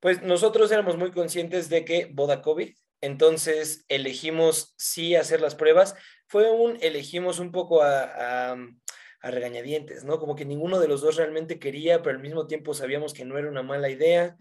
Pues 0.00 0.22
nosotros 0.22 0.70
éramos 0.70 0.96
muy 0.96 1.10
conscientes 1.10 1.68
de 1.68 1.84
que 1.84 2.10
boda 2.12 2.42
COVID, 2.42 2.74
entonces 3.00 3.84
elegimos 3.88 4.74
sí 4.76 5.14
hacer 5.14 5.40
las 5.40 5.54
pruebas. 5.54 5.94
Fue 6.26 6.50
un, 6.50 6.78
elegimos 6.80 7.38
un 7.38 7.52
poco 7.52 7.82
a, 7.82 8.52
a, 8.52 8.56
a 9.20 9.30
regañadientes, 9.30 10.04
¿no? 10.04 10.18
Como 10.18 10.36
que 10.36 10.44
ninguno 10.44 10.78
de 10.80 10.88
los 10.88 11.00
dos 11.00 11.16
realmente 11.16 11.58
quería, 11.58 12.02
pero 12.02 12.16
al 12.16 12.22
mismo 12.22 12.46
tiempo 12.46 12.74
sabíamos 12.74 13.14
que 13.14 13.24
no 13.24 13.38
era 13.38 13.48
una 13.48 13.62
mala 13.62 13.90
idea. 13.90 14.36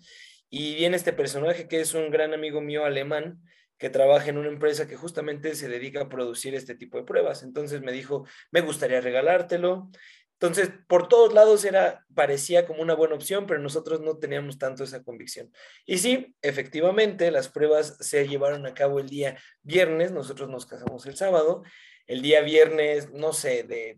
Y 0.49 0.75
viene 0.75 0.95
este 0.95 1.13
personaje 1.13 1.67
que 1.67 1.81
es 1.81 1.93
un 1.93 2.09
gran 2.09 2.33
amigo 2.33 2.61
mío 2.61 2.85
alemán, 2.85 3.41
que 3.77 3.89
trabaja 3.89 4.29
en 4.29 4.37
una 4.37 4.47
empresa 4.47 4.87
que 4.87 4.95
justamente 4.95 5.53
se 5.55 5.69
dedica 5.69 6.01
a 6.01 6.09
producir 6.09 6.55
este 6.55 6.75
tipo 6.75 6.97
de 6.97 7.03
pruebas. 7.03 7.43
Entonces 7.43 7.81
me 7.81 7.91
dijo, 7.91 8.25
me 8.51 8.61
gustaría 8.61 9.01
regalártelo. 9.01 9.89
Entonces, 10.39 10.69
por 10.87 11.07
todos 11.07 11.33
lados 11.33 11.65
era, 11.65 12.05
parecía 12.13 12.67
como 12.67 12.83
una 12.83 12.93
buena 12.93 13.15
opción, 13.15 13.47
pero 13.47 13.59
nosotros 13.59 14.01
no 14.01 14.17
teníamos 14.17 14.59
tanto 14.59 14.83
esa 14.83 15.03
convicción. 15.03 15.51
Y 15.85 15.97
sí, 15.97 16.35
efectivamente, 16.43 17.31
las 17.31 17.49
pruebas 17.49 17.97
se 17.99 18.27
llevaron 18.27 18.67
a 18.67 18.75
cabo 18.75 18.99
el 18.99 19.09
día 19.09 19.37
viernes, 19.63 20.11
nosotros 20.11 20.47
nos 20.47 20.67
casamos 20.67 21.07
el 21.07 21.15
sábado, 21.15 21.63
el 22.05 22.21
día 22.21 22.41
viernes, 22.41 23.11
no 23.11 23.33
sé, 23.33 23.63
de 23.63 23.97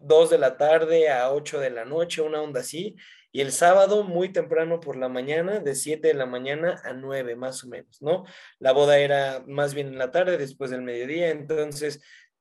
2 0.00 0.30
de 0.30 0.38
la 0.38 0.56
tarde 0.56 1.10
a 1.10 1.32
8 1.32 1.58
de 1.58 1.70
la 1.70 1.84
noche, 1.84 2.22
una 2.22 2.40
onda 2.40 2.60
así, 2.60 2.94
y 3.32 3.40
el 3.40 3.50
sábado 3.50 4.04
muy 4.04 4.32
temprano 4.32 4.80
por 4.80 4.96
la 4.96 5.08
mañana, 5.08 5.58
de 5.58 5.74
7 5.74 6.08
de 6.08 6.14
la 6.14 6.26
mañana 6.26 6.80
a 6.84 6.92
9 6.92 7.34
más 7.36 7.64
o 7.64 7.68
menos, 7.68 8.00
¿no? 8.00 8.24
La 8.58 8.72
boda 8.72 8.98
era 8.98 9.42
más 9.46 9.74
bien 9.74 9.88
en 9.88 9.98
la 9.98 10.10
tarde, 10.10 10.38
después 10.38 10.70
del 10.70 10.82
mediodía, 10.82 11.30
entonces 11.30 12.00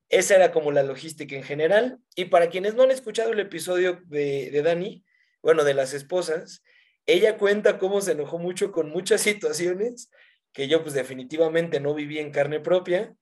esa 0.10 0.36
era 0.36 0.52
como 0.52 0.72
la 0.72 0.84
logística 0.84 1.36
en 1.36 1.44
general. 1.44 2.00
Y 2.16 2.26
para 2.26 2.50
quienes 2.50 2.76
no 2.76 2.84
han 2.84 2.92
escuchado 2.92 3.32
el 3.32 3.40
episodio 3.40 4.02
de, 4.06 4.50
de 4.52 4.62
Dani, 4.62 5.06
bueno, 5.42 5.64
de 5.64 5.74
las 5.74 5.94
esposas, 5.94 6.64
ella 7.06 7.38
cuenta 7.38 7.80
cómo 7.80 8.02
se 8.02 8.12
enojó 8.12 8.38
mucho 8.38 8.72
con 8.72 8.90
muchas 8.90 9.22
situaciones 9.22 10.12
que 10.54 10.68
yo 10.68 10.82
pues 10.82 10.94
definitivamente 10.94 11.80
no 11.80 11.94
viví 11.94 12.20
en 12.20 12.32
carne 12.32 12.60
propia. 12.60 13.14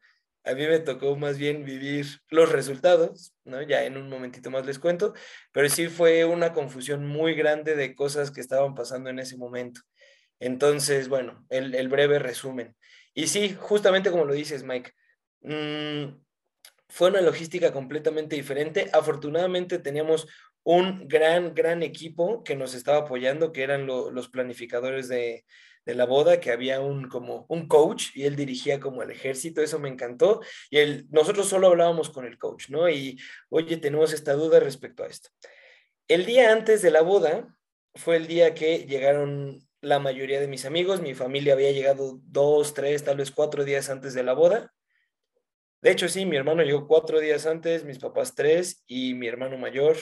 A 0.44 0.54
mí 0.54 0.66
me 0.66 0.80
tocó 0.80 1.16
más 1.18 1.38
bien 1.38 1.66
vivir 1.66 2.06
los 2.30 2.50
resultados, 2.52 3.34
¿no? 3.44 3.62
Ya 3.62 3.84
en 3.84 3.98
un 3.98 4.08
momentito 4.08 4.50
más 4.50 4.66
les 4.66 4.80
cuento, 4.80 5.14
pero 5.52 5.68
sí 5.68 5.88
fue 5.88 6.24
una 6.24 6.54
confusión 6.54 7.06
muy 7.06 7.36
grande 7.36 7.76
de 7.76 7.96
cosas 7.96 8.32
que 8.32 8.40
estaban 8.40 8.74
pasando 8.74 9.10
en 9.10 9.20
ese 9.20 9.36
momento. 9.36 9.82
Entonces, 10.40 11.10
bueno, 11.10 11.46
el, 11.50 11.90
breve 11.90 12.20
resumen. 12.20 12.76
Y 13.14 13.28
sí, 13.28 13.58
justamente 13.60 14.12
como 14.12 14.24
lo 14.24 14.34
dices, 14.34 14.64
Mike, 14.64 14.94
mm, 15.42 16.06
fue 16.90 17.10
una 17.10 17.22
logística 17.22 17.72
completamente 17.72 18.36
diferente. 18.36 18.90
Afortunadamente 18.94 19.80
teníamos 19.80 20.28
un 20.64 21.08
gran, 21.08 21.54
gran 21.54 21.84
equipo 21.84 22.44
que 22.44 22.56
nos 22.56 22.74
estaba 22.74 23.00
apoyando, 23.00 23.52
que 23.52 23.64
eran 23.64 23.88
los 23.88 24.30
planificadores 24.30 25.08
de, 25.08 25.46
la 25.86 26.06
boda, 26.06 26.42
que 26.42 26.52
había 26.52 26.82
un, 26.82 27.08
como 27.08 27.46
un 27.48 27.70
coach 27.70 28.08
y 28.14 28.26
él 28.26 28.36
dirigía 28.36 28.78
como 28.78 29.04
el 29.04 29.10
ejército, 29.10 29.62
eso 29.62 29.80
me 29.80 29.88
encantó. 29.88 30.42
Y 30.70 31.06
nosotros 31.10 31.48
solo 31.48 31.68
hablábamos 31.68 32.10
con 32.10 32.26
el 32.26 32.38
coach, 32.38 32.70
¿no? 32.70 32.90
Y, 32.90 33.18
oye, 33.48 33.78
tenemos 33.78 34.12
esta 34.12 34.34
duda 34.34 34.60
respecto 34.60 35.04
a 35.04 35.08
esto. 35.08 35.30
El 36.10 36.26
día 36.26 36.52
antes 36.52 36.82
de 36.82 36.92
la 36.92 37.02
boda 37.02 37.58
fue 37.96 38.18
el 38.18 38.28
día 38.28 38.54
que 38.54 38.80
llegaron 38.80 39.66
la 39.82 40.00
mayoría 40.00 40.42
de 40.42 40.48
mis 40.48 40.66
amigos, 40.66 41.02
mi 41.02 41.14
familia 41.14 41.54
había 41.54 41.72
llegado 41.72 42.20
dos, 42.24 42.74
tres, 42.74 43.06
tal 43.06 43.18
vez 43.18 43.32
cuatro 43.32 43.64
días 43.64 43.90
antes 43.90 44.14
de 44.14 44.24
la 44.24 44.34
boda. 44.34 44.74
De 45.82 45.92
hecho, 45.92 46.08
sí, 46.10 46.26
mi 46.26 46.36
hermano 46.36 46.64
llegó 46.64 46.88
cuatro 46.88 47.20
días 47.20 47.46
antes, 47.46 47.84
mis 47.84 48.00
papás 48.00 48.36
tres 48.36 48.84
y 48.88 49.14
mi 49.14 49.28
hermano 49.28 49.58
mayor, 49.58 49.96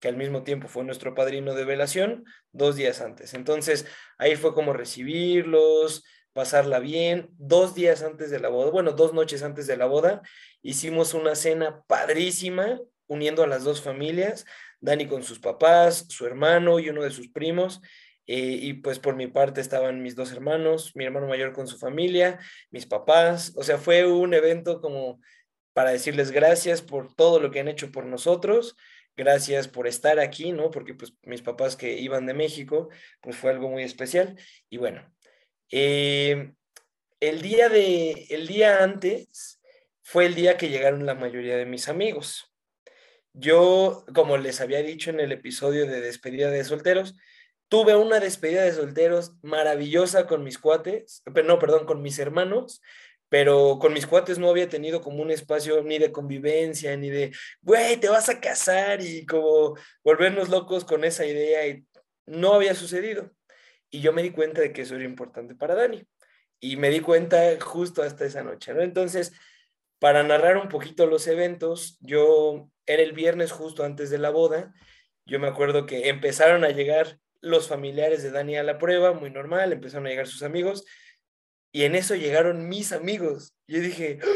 que 0.00 0.08
al 0.08 0.16
mismo 0.16 0.42
tiempo 0.42 0.68
fue 0.68 0.84
nuestro 0.84 1.14
padrino 1.14 1.54
de 1.54 1.64
velación, 1.64 2.24
dos 2.52 2.76
días 2.76 3.00
antes. 3.00 3.34
Entonces, 3.34 3.86
ahí 4.16 4.36
fue 4.36 4.54
como 4.54 4.72
recibirlos, 4.72 6.04
pasarla 6.32 6.78
bien. 6.78 7.28
Dos 7.36 7.74
días 7.74 8.02
antes 8.02 8.30
de 8.30 8.40
la 8.40 8.48
boda, 8.48 8.70
bueno, 8.70 8.92
dos 8.92 9.12
noches 9.12 9.42
antes 9.42 9.66
de 9.66 9.76
la 9.76 9.86
boda, 9.86 10.22
hicimos 10.62 11.14
una 11.14 11.34
cena 11.34 11.82
padrísima, 11.86 12.80
uniendo 13.06 13.42
a 13.42 13.46
las 13.46 13.64
dos 13.64 13.82
familias, 13.82 14.44
Dani 14.80 15.06
con 15.06 15.24
sus 15.24 15.40
papás, 15.40 16.06
su 16.08 16.26
hermano 16.26 16.78
y 16.78 16.88
uno 16.88 17.02
de 17.02 17.10
sus 17.10 17.28
primos. 17.28 17.80
Eh, 18.28 18.58
y 18.60 18.74
pues 18.74 18.98
por 18.98 19.16
mi 19.16 19.26
parte 19.26 19.62
estaban 19.62 20.02
mis 20.02 20.14
dos 20.14 20.32
hermanos, 20.32 20.94
mi 20.94 21.06
hermano 21.06 21.26
mayor 21.26 21.54
con 21.54 21.66
su 21.66 21.78
familia, 21.78 22.38
mis 22.70 22.84
papás. 22.84 23.54
O 23.56 23.62
sea, 23.62 23.78
fue 23.78 24.06
un 24.06 24.34
evento 24.34 24.82
como 24.82 25.18
para 25.72 25.92
decirles 25.92 26.30
gracias 26.30 26.82
por 26.82 27.14
todo 27.14 27.40
lo 27.40 27.50
que 27.50 27.60
han 27.60 27.68
hecho 27.68 27.90
por 27.90 28.04
nosotros, 28.04 28.76
gracias 29.16 29.66
por 29.66 29.86
estar 29.86 30.20
aquí, 30.20 30.52
¿no? 30.52 30.70
Porque 30.70 30.92
pues 30.92 31.14
mis 31.22 31.40
papás 31.40 31.74
que 31.74 31.98
iban 31.98 32.26
de 32.26 32.34
México, 32.34 32.90
pues 33.22 33.34
fue 33.36 33.50
algo 33.50 33.70
muy 33.70 33.82
especial. 33.82 34.38
Y 34.68 34.76
bueno, 34.76 35.10
eh, 35.70 36.52
el, 37.20 37.40
día 37.40 37.70
de, 37.70 38.26
el 38.28 38.46
día 38.46 38.84
antes 38.84 39.62
fue 40.02 40.26
el 40.26 40.34
día 40.34 40.58
que 40.58 40.68
llegaron 40.68 41.06
la 41.06 41.14
mayoría 41.14 41.56
de 41.56 41.64
mis 41.64 41.88
amigos. 41.88 42.52
Yo, 43.32 44.04
como 44.14 44.36
les 44.36 44.60
había 44.60 44.82
dicho 44.82 45.08
en 45.10 45.20
el 45.20 45.32
episodio 45.32 45.86
de 45.86 46.00
despedida 46.02 46.50
de 46.50 46.64
solteros, 46.64 47.14
Tuve 47.68 47.96
una 47.96 48.18
despedida 48.18 48.62
de 48.62 48.72
solteros 48.72 49.32
maravillosa 49.42 50.26
con 50.26 50.42
mis 50.42 50.58
cuates, 50.58 51.22
no, 51.44 51.58
perdón, 51.58 51.84
con 51.86 52.00
mis 52.00 52.18
hermanos, 52.18 52.80
pero 53.28 53.78
con 53.78 53.92
mis 53.92 54.06
cuates 54.06 54.38
no 54.38 54.48
había 54.48 54.68
tenido 54.68 55.02
como 55.02 55.22
un 55.22 55.30
espacio 55.30 55.82
ni 55.82 55.98
de 55.98 56.12
convivencia, 56.12 56.96
ni 56.96 57.10
de, 57.10 57.32
güey, 57.60 57.98
te 57.98 58.08
vas 58.08 58.28
a 58.30 58.40
casar 58.40 59.02
y 59.02 59.26
como 59.26 59.76
volvernos 60.02 60.48
locos 60.48 60.84
con 60.84 61.04
esa 61.04 61.26
idea 61.26 61.66
y 61.66 61.84
no 62.26 62.54
había 62.54 62.74
sucedido. 62.74 63.30
Y 63.90 64.00
yo 64.00 64.12
me 64.12 64.22
di 64.22 64.30
cuenta 64.30 64.60
de 64.60 64.72
que 64.72 64.82
eso 64.82 64.94
era 64.94 65.04
importante 65.04 65.54
para 65.54 65.74
Dani. 65.74 66.06
Y 66.60 66.76
me 66.76 66.90
di 66.90 67.00
cuenta 67.00 67.38
justo 67.60 68.02
hasta 68.02 68.24
esa 68.24 68.42
noche, 68.42 68.74
¿no? 68.74 68.82
Entonces, 68.82 69.32
para 69.98 70.22
narrar 70.22 70.56
un 70.56 70.68
poquito 70.68 71.06
los 71.06 71.26
eventos, 71.26 71.98
yo 72.00 72.70
era 72.86 73.02
el 73.02 73.12
viernes 73.12 73.52
justo 73.52 73.84
antes 73.84 74.10
de 74.10 74.18
la 74.18 74.30
boda. 74.30 74.72
Yo 75.26 75.38
me 75.38 75.48
acuerdo 75.48 75.86
que 75.86 76.08
empezaron 76.08 76.64
a 76.64 76.70
llegar 76.70 77.18
los 77.40 77.68
familiares 77.68 78.22
de 78.22 78.30
Dani 78.30 78.56
a 78.56 78.62
la 78.62 78.78
prueba, 78.78 79.12
muy 79.12 79.30
normal, 79.30 79.72
empezaron 79.72 80.06
a 80.06 80.10
llegar 80.10 80.26
sus 80.26 80.42
amigos, 80.42 80.84
y 81.72 81.84
en 81.84 81.94
eso 81.94 82.14
llegaron 82.14 82.68
mis 82.68 82.92
amigos. 82.92 83.54
Yo 83.66 83.80
dije, 83.80 84.18
¡Ah!". 84.22 84.26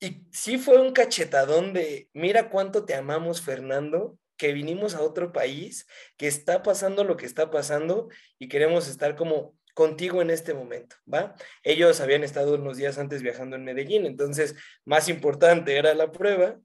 y 0.00 0.26
sí 0.32 0.58
fue 0.58 0.80
un 0.80 0.92
cachetadón 0.92 1.72
de, 1.72 2.08
mira 2.12 2.50
cuánto 2.50 2.84
te 2.84 2.94
amamos, 2.94 3.42
Fernando, 3.42 4.18
que 4.36 4.52
vinimos 4.52 4.94
a 4.94 5.02
otro 5.02 5.32
país, 5.32 5.86
que 6.16 6.28
está 6.28 6.62
pasando 6.62 7.04
lo 7.04 7.16
que 7.16 7.26
está 7.26 7.50
pasando 7.50 8.08
y 8.38 8.48
queremos 8.48 8.88
estar 8.88 9.16
como 9.16 9.58
contigo 9.74 10.22
en 10.22 10.30
este 10.30 10.54
momento, 10.54 10.96
¿va? 11.12 11.36
Ellos 11.62 12.00
habían 12.00 12.24
estado 12.24 12.54
unos 12.54 12.76
días 12.78 12.98
antes 12.98 13.22
viajando 13.22 13.56
en 13.56 13.64
Medellín, 13.64 14.06
entonces 14.06 14.56
más 14.84 15.08
importante 15.08 15.76
era 15.76 15.94
la 15.94 16.10
prueba, 16.10 16.58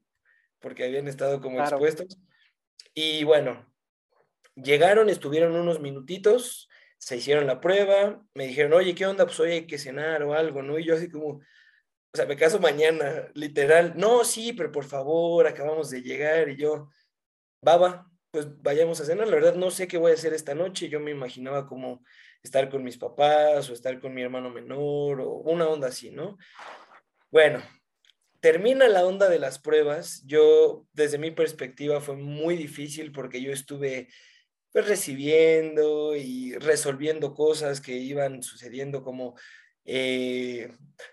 porque 0.60 0.84
habían 0.84 1.06
estado 1.08 1.40
como 1.40 1.60
expuestos. 1.60 2.18
Y 2.94 3.22
bueno, 3.24 3.72
Llegaron, 4.56 5.08
estuvieron 5.08 5.56
unos 5.56 5.80
minutitos, 5.80 6.68
se 6.98 7.16
hicieron 7.16 7.46
la 7.46 7.60
prueba, 7.60 8.22
me 8.34 8.46
dijeron, 8.46 8.72
oye, 8.72 8.94
¿qué 8.94 9.06
onda? 9.06 9.26
Pues 9.26 9.38
hoy 9.40 9.52
hay 9.52 9.66
que 9.66 9.78
cenar 9.78 10.22
o 10.22 10.34
algo, 10.34 10.62
¿no? 10.62 10.78
Y 10.78 10.84
yo 10.84 10.94
así 10.94 11.10
como, 11.10 11.28
o 12.14 12.16
sea, 12.16 12.26
me 12.26 12.36
caso 12.36 12.60
mañana, 12.60 13.28
literal. 13.34 13.94
No, 13.96 14.24
sí, 14.24 14.52
pero 14.52 14.70
por 14.70 14.84
favor, 14.84 15.46
acabamos 15.46 15.90
de 15.90 16.02
llegar 16.02 16.48
y 16.48 16.56
yo, 16.56 16.88
baba, 17.60 18.08
pues 18.30 18.46
vayamos 18.62 19.00
a 19.00 19.04
cenar. 19.04 19.28
La 19.28 19.34
verdad 19.34 19.54
no 19.54 19.70
sé 19.70 19.88
qué 19.88 19.98
voy 19.98 20.12
a 20.12 20.14
hacer 20.14 20.32
esta 20.32 20.54
noche. 20.54 20.88
Yo 20.88 21.00
me 21.00 21.10
imaginaba 21.10 21.66
como 21.66 22.04
estar 22.42 22.68
con 22.68 22.84
mis 22.84 22.98
papás 22.98 23.70
o 23.70 23.72
estar 23.72 24.00
con 24.00 24.14
mi 24.14 24.22
hermano 24.22 24.50
menor 24.50 25.20
o 25.20 25.30
una 25.38 25.68
onda 25.68 25.88
así, 25.88 26.10
¿no? 26.10 26.36
Bueno, 27.30 27.62
termina 28.40 28.88
la 28.88 29.04
onda 29.04 29.28
de 29.28 29.38
las 29.38 29.58
pruebas. 29.58 30.22
Yo, 30.26 30.86
desde 30.92 31.18
mi 31.18 31.30
perspectiva, 31.30 32.00
fue 32.00 32.16
muy 32.16 32.56
difícil 32.56 33.12
porque 33.12 33.40
yo 33.40 33.52
estuve 33.52 34.08
pues 34.74 34.88
recibiendo 34.88 36.16
y 36.16 36.58
resolviendo 36.58 37.32
cosas 37.32 37.80
que 37.80 37.92
iban 37.92 38.42
sucediendo 38.42 39.04
como 39.04 39.36
eh, 39.84 40.72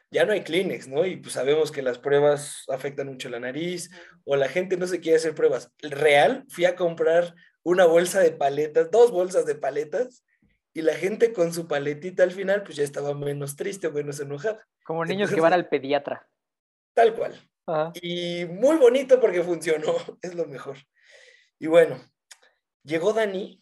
ya 0.10 0.26
no 0.26 0.34
hay 0.34 0.42
Kleenex, 0.42 0.88
¿no? 0.88 1.06
Y 1.06 1.18
pues 1.18 1.34
sabemos 1.34 1.72
que 1.72 1.84
las 1.84 2.00
pruebas 2.00 2.64
afectan 2.70 3.06
mucho 3.06 3.30
la 3.30 3.40
nariz 3.40 3.92
o 4.24 4.36
la 4.36 4.48
gente 4.48 4.78
no 4.78 4.88
se 4.88 5.00
quiere 5.00 5.18
hacer 5.18 5.36
pruebas. 5.36 5.72
Real, 5.78 6.44
fui 6.50 6.66
a 6.66 6.76
comprar 6.76 7.36
una 7.62 7.86
bolsa 7.86 8.20
de 8.20 8.32
paletas, 8.32 8.90
dos 8.90 9.12
bolsas 9.12 9.46
de 9.46 9.54
paletas 9.54 10.26
y 10.74 10.82
la 10.82 10.96
gente 10.96 11.32
con 11.32 11.54
su 11.54 11.68
paletita 11.68 12.24
al 12.24 12.32
final 12.32 12.64
pues 12.64 12.78
ya 12.78 12.84
estaba 12.84 13.14
menos 13.14 13.58
triste 13.58 13.86
o 13.86 13.92
menos 13.92 14.20
enojada. 14.20 14.66
Como 14.84 15.06
niños 15.06 15.30
que 15.30 15.40
van 15.40 15.54
al 15.54 15.70
pediatra. 15.70 16.28
Tal 16.96 17.14
cual. 17.14 17.40
Y 18.02 18.44
muy 18.46 18.78
bonito 18.78 19.20
porque 19.22 19.44
funcionó, 19.44 19.94
es 20.24 20.34
lo 20.34 20.48
mejor. 20.48 20.78
Y 21.60 21.68
bueno, 21.68 22.02
Llegó 22.84 23.14
Dani, 23.14 23.62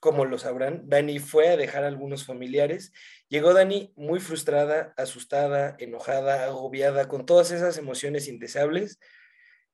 como 0.00 0.24
lo 0.24 0.38
sabrán, 0.38 0.88
Dani 0.88 1.18
fue 1.18 1.48
a 1.48 1.56
dejar 1.56 1.84
a 1.84 1.88
algunos 1.88 2.24
familiares. 2.24 2.92
Llegó 3.28 3.54
Dani 3.54 3.92
muy 3.96 4.20
frustrada, 4.20 4.92
asustada, 4.96 5.76
enojada, 5.78 6.44
agobiada, 6.44 7.08
con 7.08 7.24
todas 7.24 7.50
esas 7.50 7.78
emociones 7.78 8.28
indeseables. 8.28 8.98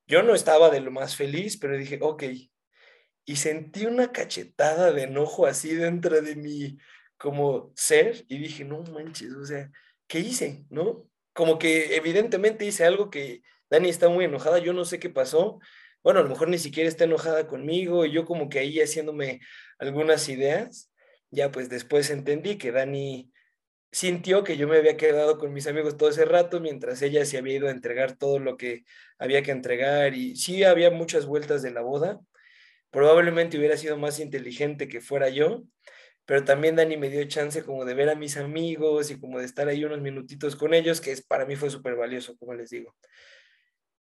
Yo 0.06 0.22
no 0.22 0.34
estaba 0.34 0.70
de 0.70 0.80
lo 0.80 0.90
más 0.90 1.16
feliz, 1.16 1.56
pero 1.56 1.76
dije, 1.76 1.98
ok. 2.00 2.24
Y 3.24 3.36
sentí 3.36 3.86
una 3.86 4.12
cachetada 4.12 4.92
de 4.92 5.04
enojo 5.04 5.46
así 5.46 5.74
dentro 5.74 6.20
de 6.20 6.36
mi 6.36 6.78
como 7.18 7.72
ser 7.74 8.24
y 8.28 8.38
dije, 8.38 8.64
no 8.64 8.82
manches, 8.84 9.32
o 9.34 9.44
sea, 9.44 9.70
¿qué 10.06 10.20
hice? 10.20 10.64
¿No? 10.70 11.08
Como 11.34 11.58
que 11.58 11.96
evidentemente 11.96 12.64
hice 12.64 12.84
algo 12.84 13.10
que 13.10 13.42
Dani 13.68 13.88
está 13.88 14.08
muy 14.08 14.24
enojada, 14.24 14.58
yo 14.58 14.72
no 14.72 14.84
sé 14.84 14.98
qué 14.98 15.10
pasó, 15.10 15.58
bueno, 16.08 16.20
a 16.20 16.22
lo 16.22 16.30
mejor 16.30 16.48
ni 16.48 16.56
siquiera 16.56 16.88
está 16.88 17.04
enojada 17.04 17.46
conmigo, 17.46 18.06
y 18.06 18.12
yo 18.12 18.24
como 18.24 18.48
que 18.48 18.60
ahí 18.60 18.80
haciéndome 18.80 19.40
algunas 19.78 20.26
ideas, 20.30 20.90
ya 21.30 21.50
pues 21.52 21.68
después 21.68 22.08
entendí 22.08 22.56
que 22.56 22.72
Dani 22.72 23.30
sintió 23.92 24.42
que 24.42 24.56
yo 24.56 24.66
me 24.66 24.78
había 24.78 24.96
quedado 24.96 25.36
con 25.36 25.52
mis 25.52 25.66
amigos 25.66 25.98
todo 25.98 26.08
ese 26.08 26.24
rato 26.24 26.60
mientras 26.60 27.02
ella 27.02 27.26
se 27.26 27.36
había 27.36 27.56
ido 27.56 27.68
a 27.68 27.72
entregar 27.72 28.16
todo 28.16 28.38
lo 28.38 28.56
que 28.56 28.84
había 29.18 29.42
que 29.42 29.50
entregar 29.50 30.14
y 30.14 30.34
sí 30.36 30.64
había 30.64 30.90
muchas 30.90 31.26
vueltas 31.26 31.60
de 31.60 31.72
la 31.72 31.82
boda. 31.82 32.18
Probablemente 32.90 33.58
hubiera 33.58 33.76
sido 33.76 33.98
más 33.98 34.18
inteligente 34.18 34.88
que 34.88 35.02
fuera 35.02 35.28
yo, 35.28 35.64
pero 36.24 36.42
también 36.42 36.76
Dani 36.76 36.96
me 36.96 37.10
dio 37.10 37.22
chance 37.28 37.62
como 37.64 37.84
de 37.84 37.92
ver 37.92 38.08
a 38.08 38.14
mis 38.14 38.38
amigos 38.38 39.10
y 39.10 39.20
como 39.20 39.40
de 39.40 39.44
estar 39.44 39.68
ahí 39.68 39.84
unos 39.84 40.00
minutitos 40.00 40.56
con 40.56 40.72
ellos, 40.72 41.02
que 41.02 41.14
para 41.28 41.44
mí 41.44 41.54
fue 41.54 41.68
súper 41.68 41.96
valioso, 41.96 42.34
como 42.38 42.54
les 42.54 42.70
digo. 42.70 42.96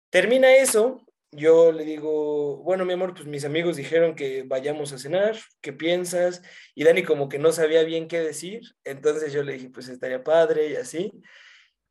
Termina 0.10 0.56
eso 0.56 1.06
yo 1.36 1.72
le 1.72 1.84
digo, 1.84 2.58
bueno, 2.58 2.86
mi 2.86 2.94
amor, 2.94 3.14
pues 3.14 3.26
mis 3.26 3.46
amigos 3.46 3.76
dijeron 3.78 4.16
que 4.16 4.44
vayamos 4.44 4.94
a 4.94 4.98
cenar, 4.98 5.38
¿qué 5.62 5.74
piensas? 5.74 6.42
Y 6.76 6.84
Dani 6.84 7.04
como 7.04 7.30
que 7.30 7.40
no 7.40 7.52
sabía 7.52 7.84
bien 7.84 8.08
qué 8.08 8.20
decir, 8.22 8.62
entonces 8.84 9.34
yo 9.34 9.44
le 9.44 9.54
dije, 9.54 9.70
pues 9.70 9.88
estaría 9.90 10.24
padre 10.24 10.70
y 10.70 10.76
así. 10.76 11.12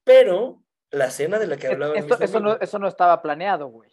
Pero 0.04 0.62
la 0.90 1.10
cena 1.10 1.38
de 1.38 1.46
la 1.46 1.56
que 1.56 1.68
hablaba... 1.68 1.94
Esto, 1.94 2.18
eso, 2.20 2.40
no, 2.40 2.58
eso 2.60 2.78
no 2.78 2.88
estaba 2.88 3.20
planeado, 3.22 3.66
güey. 3.68 3.90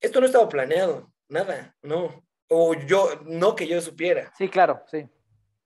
Esto 0.00 0.20
no 0.20 0.26
estaba 0.26 0.48
planeado, 0.48 1.12
nada, 1.28 1.74
no. 1.82 2.24
O 2.48 2.74
yo, 2.74 3.08
no 3.24 3.54
que 3.54 3.66
yo 3.66 3.80
supiera. 3.80 4.32
Sí, 4.36 4.48
claro, 4.48 4.82
sí. 4.86 5.08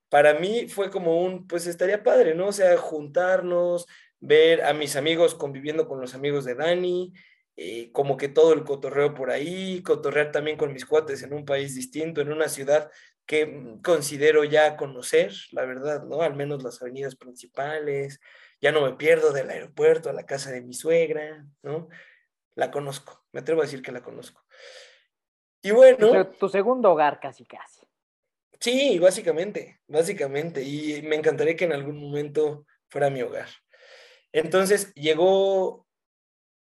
Para 0.09 0.35
mí 0.35 0.69
fue 0.69 0.90
como 0.90 1.23
un, 1.23 1.47
pues 1.47 1.67
estaría 1.67 2.02
padre, 2.02 2.35
¿no? 2.35 2.49
O 2.49 2.52
sea, 2.52 2.76
juntarnos, 2.78 3.87
ver 4.21 4.64
a 4.64 4.73
mis 4.73 4.97
amigos 4.97 5.35
conviviendo 5.35 5.87
con 5.87 6.00
los 6.00 6.14
amigos 6.14 6.45
de 6.45 6.55
Dani, 6.55 7.12
eh, 7.61 7.91
como 7.91 8.17
que 8.17 8.29
todo 8.29 8.53
el 8.53 8.62
cotorreo 8.62 9.15
por 9.15 9.33
ahí, 9.33 9.83
cotorrear 9.83 10.31
también 10.31 10.57
con 10.57 10.73
mis 10.73 10.87
cuates 10.87 11.25
en 11.25 11.33
un 11.33 11.45
país 11.45 11.75
distinto, 11.75 12.21
en 12.21 12.31
una 12.31 12.49
ciudad 12.49 12.88
que 13.27 13.47
mm, 13.47 13.83
considero 13.83 14.45
ya 14.45 14.77
conocer, 14.77 15.33
la 15.50 15.65
verdad, 15.65 16.05
¿no? 16.05 16.23
Al 16.23 16.37
menos 16.37 16.62
las 16.62 16.81
avenidas 16.81 17.17
principales, 17.17 18.21
ya 18.61 18.71
no 18.71 18.83
me 18.83 18.93
pierdo 18.93 19.33
del 19.33 19.50
aeropuerto 19.50 20.09
a 20.09 20.12
la 20.12 20.25
casa 20.25 20.53
de 20.53 20.61
mi 20.61 20.73
suegra, 20.73 21.45
¿no? 21.65 21.88
La 22.55 22.71
conozco, 22.71 23.25
me 23.33 23.41
atrevo 23.41 23.62
a 23.62 23.65
decir 23.65 23.83
que 23.83 23.91
la 23.91 24.05
conozco. 24.05 24.41
Y 25.61 25.73
bueno... 25.73 26.31
Tu, 26.38 26.49
segundo 26.49 26.93
hogar 26.93 27.19
casi, 27.19 27.45
casi. 27.45 27.81
Sí, 28.61 29.00
básicamente, 29.00 29.81
básicamente, 29.88 30.62
y 30.62 31.03
me 31.03 31.17
encantaría 31.17 31.57
que 31.57 31.65
en 31.65 31.73
algún 31.73 32.00
momento 32.00 32.67
fuera 32.88 33.11
mi 33.11 33.21
hogar. 33.21 33.49
Entonces 34.31 34.95
llegó, 34.95 35.88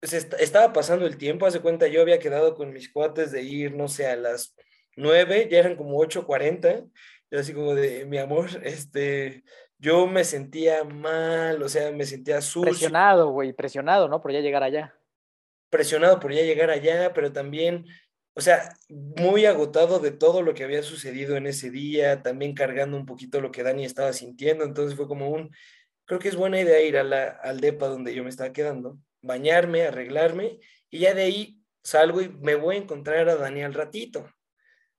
se 0.02 0.18
estaba 0.40 0.74
pasando 0.74 1.06
el 1.06 1.18
tiempo, 1.18 1.46
hace 1.46 1.60
cuenta, 1.60 1.88
yo 1.88 2.02
había 2.02 2.20
quedado 2.20 2.56
con 2.56 2.74
mis 2.74 2.92
cuates 2.92 3.32
de 3.32 3.44
ir, 3.44 3.76
no 3.76 3.88
sé, 3.88 4.08
a 4.08 4.16
las 4.16 4.56
9, 4.96 5.48
ya 5.52 5.60
eran 5.60 5.76
como 5.76 6.02
8.40, 6.02 6.90
yo 7.30 7.40
así 7.40 7.54
como 7.54 7.76
de, 7.76 8.06
mi 8.06 8.18
amor, 8.18 8.50
este, 8.64 9.44
yo 9.78 10.08
me 10.08 10.24
sentía 10.24 10.84
mal, 10.84 11.62
o 11.62 11.70
sea, 11.70 11.92
me 11.92 12.06
sentía 12.06 12.42
sucio. 12.42 12.72
Presionado, 12.72 13.30
güey, 13.30 13.54
presionado, 13.54 14.08
¿no? 14.08 14.22
Por 14.22 14.32
ya 14.32 14.40
llegar 14.40 14.64
allá. 14.64 14.96
Presionado 15.70 16.20
por 16.20 16.34
ya 16.34 16.42
llegar 16.42 16.70
allá, 16.72 17.14
pero 17.14 17.32
también, 17.32 17.86
o 18.34 18.42
sea, 18.42 18.76
muy 18.90 19.46
agotado 19.46 20.00
de 20.00 20.12
todo 20.12 20.42
lo 20.42 20.54
que 20.54 20.64
había 20.64 20.84
sucedido 20.84 21.38
en 21.38 21.46
ese 21.48 21.70
día, 21.70 22.24
también 22.24 22.56
cargando 22.56 22.98
un 22.98 23.06
poquito 23.06 23.40
lo 23.40 23.52
que 23.52 23.64
Dani 23.64 23.86
estaba 23.86 24.14
sintiendo, 24.14 24.64
entonces 24.64 24.98
fue 24.98 25.08
como 25.08 25.30
un, 25.30 25.56
creo 26.06 26.20
que 26.20 26.28
es 26.28 26.36
buena 26.36 26.60
idea 26.60 26.82
ir 26.82 26.98
a 26.98 27.04
la, 27.04 27.30
al 27.30 27.62
DEPA 27.62 27.88
donde 27.88 28.14
yo 28.14 28.24
me 28.24 28.30
estaba 28.30 28.52
quedando, 28.52 28.98
bañarme, 29.22 29.84
arreglarme, 29.84 30.60
y 30.90 31.00
ya 31.00 31.14
de 31.14 31.24
ahí 31.24 31.58
salgo 31.84 32.22
y 32.22 32.30
me 32.30 32.56
voy 32.56 32.76
a 32.76 32.80
encontrar 32.80 33.30
a 33.30 33.36
Dani 33.36 33.64
al 33.64 33.74
ratito. 33.74 34.30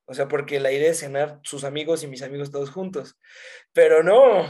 O 0.05 0.15
sea, 0.15 0.29
porque 0.29 0.61
la 0.61 0.73
idea 0.73 0.91
es 0.91 1.01
cenar 1.01 1.41
sus 1.45 1.65
amigos 1.65 2.03
y 2.03 2.07
mis 2.07 2.23
amigos 2.23 2.51
todos 2.51 2.71
juntos. 2.71 3.19
Pero 3.73 4.03
no, 4.03 4.47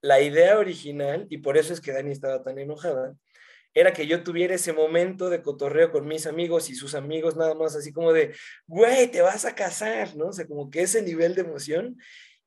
la 0.00 0.20
idea 0.20 0.58
original, 0.58 1.26
y 1.30 1.38
por 1.38 1.56
eso 1.56 1.72
es 1.72 1.80
que 1.80 1.92
Dani 1.92 2.10
estaba 2.10 2.42
tan 2.42 2.58
enojada, 2.58 3.14
era 3.74 3.92
que 3.92 4.06
yo 4.06 4.22
tuviera 4.24 4.54
ese 4.54 4.72
momento 4.72 5.30
de 5.30 5.42
cotorreo 5.42 5.92
con 5.92 6.06
mis 6.08 6.26
amigos 6.26 6.68
y 6.70 6.74
sus 6.74 6.94
amigos, 6.94 7.36
nada 7.36 7.54
más 7.54 7.76
así 7.76 7.92
como 7.92 8.12
de, 8.12 8.34
güey, 8.66 9.08
te 9.08 9.20
vas 9.20 9.44
a 9.44 9.54
casar, 9.54 10.16
¿no? 10.16 10.28
O 10.28 10.32
sea, 10.32 10.46
como 10.46 10.70
que 10.70 10.82
ese 10.82 11.02
nivel 11.02 11.34
de 11.34 11.42
emoción. 11.42 11.96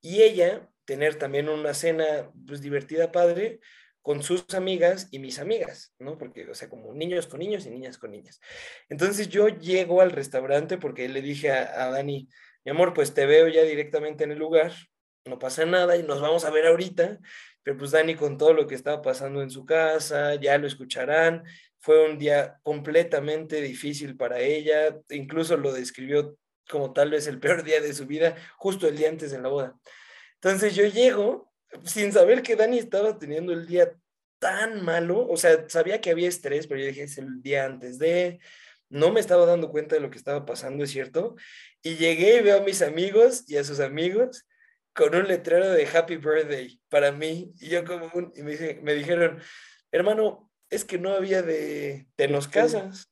Y 0.02 0.24
ella 0.24 0.68
tener 0.86 1.16
también 1.16 1.48
una 1.48 1.74
cena, 1.74 2.32
pues 2.48 2.62
divertida, 2.62 3.12
padre, 3.12 3.60
con 4.02 4.24
sus 4.24 4.46
amigas 4.54 5.08
y 5.12 5.20
mis 5.20 5.40
amigas, 5.40 5.94
¿no? 6.00 6.18
Porque, 6.18 6.50
o 6.50 6.56
sea, 6.56 6.70
como 6.70 6.94
niños 6.94 7.28
con 7.28 7.40
niños 7.40 7.66
y 7.66 7.70
niñas 7.70 7.98
con 7.98 8.12
niñas. 8.12 8.40
Entonces 8.90 9.30
yo 9.30 9.48
llego 9.48 10.02
al 10.02 10.12
restaurante 10.12 10.78
porque 10.78 11.08
le 11.08 11.22
dije 11.22 11.52
a, 11.52 11.86
a, 11.86 11.92
Dani, 11.92 12.28
mi 12.66 12.72
amor, 12.72 12.94
pues 12.94 13.14
te 13.14 13.26
veo 13.26 13.48
ya 13.48 13.64
directamente 13.64 14.24
en 14.24 14.32
el 14.32 14.40
lugar, 14.40 14.74
no 15.26 15.38
pasa 15.38 15.66
nada 15.66 15.98
y 15.98 16.04
nos 16.04 16.20
vamos 16.20 16.46
a 16.46 16.50
ver 16.50 16.66
ahorita, 16.66 17.20
pero 17.64 17.78
pues 17.78 17.92
Dani 17.92 18.16
con 18.16 18.38
todo 18.38 18.54
lo 18.54 18.68
que 18.68 18.76
estaba 18.76 19.02
pasando 19.02 19.42
en 19.42 19.52
su 19.52 19.66
casa, 19.66 20.36
ya 20.36 20.58
lo 20.58 20.66
escucharán, 20.66 21.44
fue 21.80 22.10
un 22.10 22.18
día 22.18 22.60
completamente 22.64 23.62
difícil 23.62 24.16
para 24.16 24.40
ella, 24.40 24.98
incluso 25.10 25.58
lo 25.58 25.74
describió 25.74 26.38
como 26.70 26.94
tal 26.94 27.12
vez 27.12 27.28
el 27.28 27.40
peor 27.40 27.64
día 27.64 27.82
de 27.82 27.94
su 27.94 28.06
vida, 28.06 28.36
justo 28.58 28.88
el 28.88 28.98
día 28.98 29.10
antes 29.10 29.32
de 29.32 29.42
la 29.42 29.50
boda. 29.50 29.76
Entonces 30.36 30.76
yo 30.76 30.86
llego 30.86 31.51
sin 31.84 32.12
saber 32.12 32.42
que 32.42 32.56
Dani 32.56 32.80
estaba 32.80 33.18
teniendo 33.18 33.54
el 33.54 33.68
día 33.68 33.94
tan 34.40 34.84
malo, 34.84 35.28
o 35.28 35.38
sea, 35.38 35.70
sabía 35.70 36.02
que 36.02 36.12
había 36.12 36.28
estrés, 36.28 36.68
pero 36.68 36.80
yo 36.80 36.88
dije, 36.88 37.04
es 37.04 37.18
el 37.18 37.42
día 37.42 37.66
antes 37.66 38.00
de, 38.00 38.40
no 38.90 39.12
me 39.12 39.20
estaba 39.20 39.46
dando 39.46 39.70
cuenta 39.70 39.96
de 39.96 40.02
lo 40.02 40.10
que 40.10 40.18
estaba 40.18 40.46
pasando, 40.46 40.84
es 40.84 40.92
cierto, 40.92 41.36
y 41.84 41.96
llegué 41.96 42.38
y 42.38 42.42
veo 42.42 42.58
a 42.58 42.64
mis 42.64 42.82
amigos 42.82 43.44
y 43.48 43.58
a 43.58 43.64
sus 43.64 43.80
amigos 43.80 44.46
con 44.94 45.16
un 45.16 45.28
letrero 45.28 45.70
de 45.70 45.88
Happy 45.88 46.18
Birthday 46.18 46.80
para 46.90 47.12
mí, 47.12 47.54
y 47.60 47.70
yo 47.70 47.86
como 47.86 48.12
un, 48.14 48.34
y 48.36 48.42
me, 48.42 48.80
me 48.82 48.94
dijeron, 48.94 49.40
hermano, 49.92 50.50
es 50.72 50.86
que 50.86 50.98
no 50.98 51.14
había 51.14 51.44
de, 51.44 52.08
de 52.18 52.28
los 52.28 52.48
casas. 52.48 53.12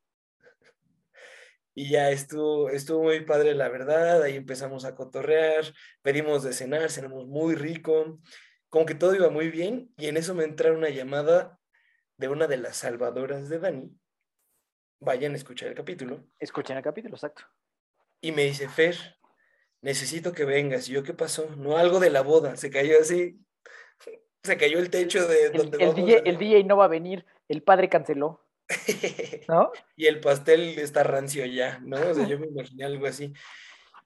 Y 1.75 1.91
ya 1.91 2.09
estuvo, 2.09 2.69
estuvo 2.69 3.03
muy 3.03 3.21
padre, 3.21 3.53
la 3.53 3.69
verdad. 3.69 4.23
Ahí 4.23 4.35
empezamos 4.35 4.85
a 4.85 4.95
cotorrear, 4.95 5.65
pedimos 6.01 6.43
de 6.43 6.53
cenar, 6.53 6.89
cenamos 6.89 7.27
muy 7.27 7.55
rico 7.55 8.19
como 8.69 8.85
que 8.85 8.95
todo 8.95 9.15
iba 9.15 9.29
muy 9.29 9.49
bien 9.49 9.93
y 9.97 10.07
en 10.07 10.17
eso 10.17 10.33
me 10.33 10.43
entra 10.43 10.71
una 10.71 10.89
llamada 10.89 11.59
de 12.17 12.27
una 12.27 12.47
de 12.47 12.57
las 12.57 12.77
salvadoras 12.77 13.49
de 13.49 13.59
Dani. 13.59 13.97
Vayan 14.99 15.33
a 15.33 15.37
escuchar 15.37 15.69
el 15.69 15.75
capítulo. 15.75 16.23
Escuchen 16.39 16.77
el 16.77 16.83
capítulo, 16.83 17.15
exacto. 17.15 17.43
Y 18.21 18.31
me 18.31 18.43
dice, 18.43 18.67
Fer, 18.67 18.95
necesito 19.81 20.33
que 20.33 20.45
vengas. 20.45 20.89
Y 20.89 20.93
yo, 20.93 21.03
¿qué 21.03 21.13
pasó? 21.13 21.49
No, 21.55 21.77
algo 21.77 21.99
de 21.99 22.09
la 22.09 22.21
boda. 22.21 22.57
Se 22.57 22.69
cayó 22.69 22.99
así. 22.99 23.39
Se 24.43 24.57
cayó 24.57 24.79
el 24.79 24.89
techo 24.89 25.25
de 25.27 25.49
donde 25.49 25.77
el, 25.83 25.95
DJ, 25.95 26.29
el 26.29 26.37
DJ 26.37 26.63
no 26.65 26.77
va 26.77 26.85
a 26.85 26.89
venir. 26.89 27.25
El 27.47 27.63
padre 27.63 27.89
canceló. 27.89 28.45
¿No? 29.47 29.71
y 29.95 30.05
el 30.05 30.19
pastel 30.19 30.77
está 30.77 31.03
rancio 31.03 31.43
ya, 31.45 31.79
¿no? 31.79 31.97
O 31.97 32.13
sea, 32.13 32.27
yo 32.27 32.37
me 32.37 32.47
imaginé 32.47 32.85
algo 32.85 33.07
así. 33.07 33.33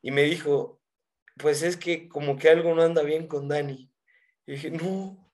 Y 0.02 0.12
me 0.12 0.24
dijo, 0.24 0.80
pues 1.38 1.64
es 1.64 1.76
que 1.76 2.08
como 2.08 2.38
que 2.38 2.50
algo 2.50 2.74
no 2.74 2.82
anda 2.82 3.02
bien 3.04 3.28
con 3.28 3.48
Dani. 3.48 3.93
Y 4.46 4.54
dije, 4.54 4.72
no. 4.72 5.32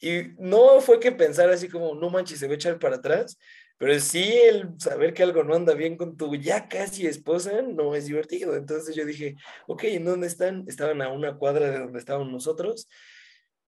Y 0.00 0.34
no 0.38 0.80
fue 0.80 1.00
que 1.00 1.12
pensar 1.12 1.50
así 1.50 1.68
como, 1.68 1.94
no 1.94 2.10
manches, 2.10 2.38
se 2.38 2.46
va 2.46 2.52
a 2.52 2.56
echar 2.56 2.78
para 2.78 2.96
atrás, 2.96 3.38
pero 3.78 3.98
sí 4.00 4.32
el 4.44 4.78
saber 4.78 5.12
que 5.12 5.22
algo 5.22 5.42
no 5.44 5.54
anda 5.54 5.74
bien 5.74 5.96
con 5.96 6.16
tu 6.16 6.34
ya 6.36 6.68
casi 6.68 7.06
esposa 7.06 7.62
no 7.62 7.94
es 7.94 8.06
divertido. 8.06 8.56
Entonces 8.56 8.94
yo 8.94 9.04
dije, 9.04 9.36
ok, 9.66 9.84
¿en 9.84 10.04
dónde 10.04 10.26
están? 10.26 10.64
Estaban 10.66 11.02
a 11.02 11.08
una 11.08 11.36
cuadra 11.36 11.70
de 11.70 11.78
donde 11.78 11.98
estábamos 11.98 12.30
nosotros. 12.30 12.88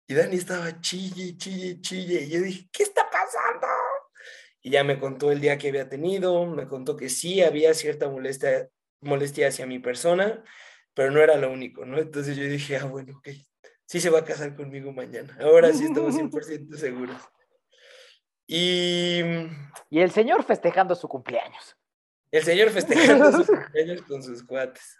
Y 0.07 0.13
Dani 0.13 0.37
estaba 0.37 0.79
chille, 0.81 1.37
chille, 1.37 1.81
chille. 1.81 2.21
Y 2.23 2.29
yo 2.29 2.41
dije, 2.41 2.69
¿qué 2.71 2.83
está 2.83 3.09
pasando? 3.09 3.67
Y 4.61 4.71
ya 4.71 4.83
me 4.83 4.99
contó 4.99 5.31
el 5.31 5.41
día 5.41 5.57
que 5.57 5.69
había 5.69 5.89
tenido, 5.89 6.45
me 6.45 6.67
contó 6.67 6.95
que 6.95 7.09
sí 7.09 7.41
había 7.41 7.73
cierta 7.73 8.09
molestia, 8.09 8.69
molestia 9.01 9.47
hacia 9.49 9.65
mi 9.65 9.79
persona, 9.79 10.43
pero 10.93 11.11
no 11.11 11.21
era 11.21 11.37
lo 11.37 11.51
único, 11.51 11.85
¿no? 11.85 11.99
Entonces 11.99 12.35
yo 12.37 12.43
dije, 12.43 12.77
ah, 12.77 12.85
bueno, 12.85 13.17
ok, 13.17 13.29
sí 13.89 13.99
se 13.99 14.11
va 14.11 14.19
a 14.19 14.25
casar 14.25 14.55
conmigo 14.55 14.93
mañana. 14.93 15.35
Ahora 15.41 15.73
sí 15.73 15.85
estamos 15.85 16.15
100% 16.15 16.75
seguros. 16.75 17.17
Y... 18.45 19.19
y 19.89 19.99
el 19.99 20.11
señor 20.11 20.43
festejando 20.43 20.93
su 20.95 21.07
cumpleaños. 21.07 21.75
El 22.31 22.43
señor 22.43 22.69
festejando 22.69 23.31
su 23.31 23.45
cumpleaños 23.51 24.03
con 24.03 24.21
sus 24.21 24.43
cuates. 24.43 24.99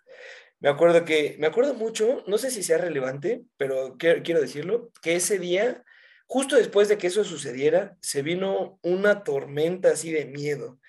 Me 0.60 0.70
acuerdo 0.70 1.06
que, 1.06 1.36
me 1.40 1.48
acuerdo 1.48 1.76
mucho, 1.76 2.24
no 2.26 2.40
sé 2.40 2.50
si 2.50 2.64
sea 2.64 2.80
relevante, 2.80 3.44
pero 3.58 3.96
quiero, 3.98 4.24
quiero 4.24 4.42
decirlo, 4.42 4.92
que 5.04 5.16
ese 5.16 5.38
día, 5.38 5.84
justo 6.26 6.56
después 6.56 6.90
de 6.90 6.98
que 6.98 7.08
eso 7.08 7.24
sucediera, 7.24 7.96
se 8.02 8.24
vino 8.24 8.80
una 8.82 9.24
tormenta 9.24 9.92
así 9.92 10.12
de 10.12 10.26
miedo. 10.26 10.80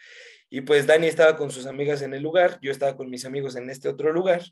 Y 0.49 0.63
pues 0.63 0.87
Dani 0.87 1.07
estaba 1.07 1.37
con 1.37 1.51
sus 1.51 1.67
amigas 1.67 2.01
en 2.01 2.15
el 2.15 2.23
lugar, 2.23 2.59
yo 2.63 2.73
estaba 2.73 2.97
con 2.97 3.11
mis 3.11 3.27
amigos 3.27 3.57
en 3.57 3.69
este 3.69 3.89
otro 3.89 4.11
lugar, 4.11 4.43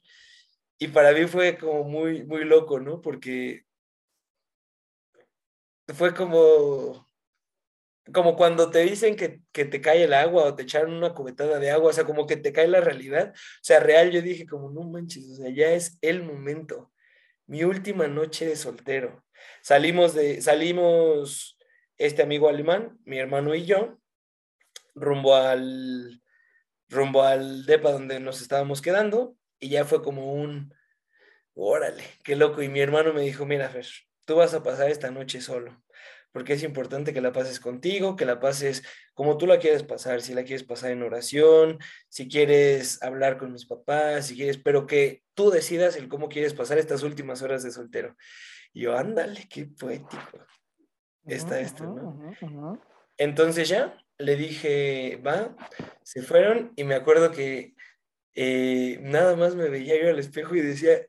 y 0.79 0.89
para 0.89 1.13
mí 1.13 1.27
fue 1.27 1.59
como 1.59 1.85
muy, 1.85 2.25
muy 2.25 2.45
loco, 2.45 2.79
¿no? 2.79 3.03
Porque 3.03 3.65
fue 5.89 6.15
como, 6.15 7.09
como 8.13 8.37
cuando 8.37 8.71
te 8.71 8.81
dicen 8.81 9.17
que, 9.17 9.41
que, 9.53 9.65
te 9.65 9.81
cae 9.81 10.05
el 10.05 10.15
agua 10.15 10.45
o 10.45 10.55
te 10.55 10.63
echaron 10.63 10.93
una 10.95 11.15
cubetada 11.15 11.59
de 11.59 11.71
agua, 11.71 11.91
o 11.91 11.93
sea, 11.93 12.05
como 12.05 12.27
que 12.27 12.37
te 12.37 12.53
cae 12.53 12.69
la 12.69 12.81
realidad. 12.81 13.33
O 13.35 13.63
sea, 13.63 13.81
real, 13.81 14.11
yo 14.13 14.23
dije 14.23 14.47
como, 14.47 14.71
no 14.71 14.83
manches, 14.83 15.29
o 15.31 15.35
sea, 15.37 15.51
ya 15.51 15.73
es 15.73 15.99
el 16.01 16.23
momento. 16.23 16.93
Mi 17.47 17.65
última 17.65 18.07
noche 18.07 18.47
de 18.47 18.57
soltero. 18.57 19.25
Salimos 19.63 20.15
de, 20.15 20.41
salimos 20.43 21.59
este 21.97 22.23
amigo 22.23 22.49
alemán, 22.49 22.99
mi 23.05 23.19
hermano 23.19 23.55
y 23.55 23.65
yo, 23.65 23.99
rumbo 24.95 25.35
al, 25.35 26.23
rumbo 26.89 27.23
al 27.23 27.67
depa 27.67 27.91
donde 27.91 28.21
nos 28.21 28.41
estábamos 28.43 28.81
quedando 28.83 29.39
y 29.61 29.69
ya 29.71 29.85
fue 29.85 30.03
como 30.03 30.33
un, 30.35 30.75
órale, 31.55 32.05
qué 32.23 32.37
loco. 32.37 32.63
Y 32.63 32.69
mi 32.69 32.81
hermano 32.81 33.13
me 33.13 33.23
dijo, 33.23 33.47
mira, 33.47 33.69
Fer, 33.69 33.87
tú 34.25 34.37
vas 34.37 34.55
a 34.55 34.63
pasar 34.63 34.91
esta 34.91 35.11
noche 35.11 35.41
solo, 35.41 35.83
porque 36.33 36.53
es 36.53 36.63
importante 36.63 37.13
que 37.13 37.21
la 37.21 37.33
pases 37.33 37.61
contigo, 37.61 38.17
que 38.17 38.25
la 38.25 38.41
pases 38.41 38.85
como 39.15 39.37
tú 39.37 39.47
la 39.47 39.59
quieres 39.59 39.83
pasar, 39.83 40.21
si 40.23 40.35
la 40.35 40.45
quieres 40.45 40.63
pasar 40.63 40.93
en 40.93 41.03
oración, 41.03 41.79
si 42.09 42.29
quieres 42.29 43.03
hablar 43.03 43.39
con 43.39 43.53
mis 43.53 43.67
papás, 43.67 44.27
si 44.27 44.37
quieres, 44.37 44.59
pero 44.59 44.87
que 44.87 45.25
tú 45.35 45.51
decidas 45.51 45.97
el 45.97 46.09
cómo 46.09 46.29
quieres 46.29 46.55
pasar 46.55 46.79
estas 46.79 47.03
últimas 47.03 47.43
horas 47.43 47.63
de 47.63 47.73
soltero. 47.73 48.17
Y 48.73 48.83
yo, 48.83 48.97
ándale, 48.97 49.49
qué 49.49 49.67
poético 49.67 50.47
está 51.27 51.61
esto, 51.61 51.85
¿no? 51.85 52.81
Entonces 53.17 53.69
ya 53.69 53.99
le 54.19 54.37
dije, 54.37 55.21
va, 55.27 55.57
se 56.03 56.23
fueron 56.23 56.73
y 56.77 56.85
me 56.85 56.95
acuerdo 56.95 57.31
que 57.31 57.75
eh, 58.41 59.01
nada 59.03 59.35
más 59.35 59.57
me 59.57 59.69
veía 59.69 60.01
yo 60.01 60.11
al 60.11 60.19
espejo 60.21 60.55
y 60.55 60.61
decía, 60.61 61.05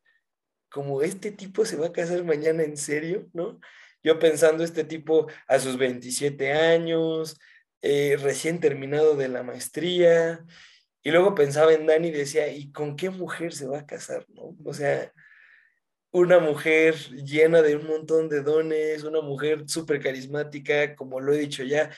como 0.67 1.03
este 1.03 1.31
tipo 1.31 1.63
se 1.63 1.75
va 1.75 1.87
a 1.87 1.91
casar 1.91 2.23
mañana 2.23 2.63
en 2.63 2.75
serio, 2.75 3.29
¿no? 3.33 3.59
Yo 4.01 4.17
pensando 4.17 4.63
este 4.63 4.83
tipo 4.83 5.27
a 5.47 5.59
sus 5.59 5.77
27 5.77 6.53
años, 6.53 7.39
eh, 7.83 8.17
recién 8.19 8.59
terminado 8.59 9.15
de 9.15 9.27
la 9.27 9.43
maestría, 9.43 10.43
y 11.03 11.11
luego 11.11 11.35
pensaba 11.35 11.71
en 11.71 11.85
Dani 11.85 12.07
y 12.07 12.11
decía, 12.11 12.51
¿y 12.51 12.71
con 12.71 12.95
qué 12.95 13.11
mujer 13.11 13.53
se 13.53 13.67
va 13.67 13.79
a 13.79 13.85
casar? 13.85 14.25
¿no? 14.29 14.55
O 14.65 14.73
sea, 14.73 15.13
una 16.09 16.39
mujer 16.39 16.95
llena 17.11 17.61
de 17.61 17.75
un 17.75 17.85
montón 17.85 18.27
de 18.27 18.41
dones, 18.41 19.03
una 19.03 19.21
mujer 19.21 19.65
súper 19.67 20.01
carismática, 20.01 20.95
como 20.95 21.19
lo 21.19 21.31
he 21.33 21.37
dicho 21.37 21.61
ya, 21.61 21.91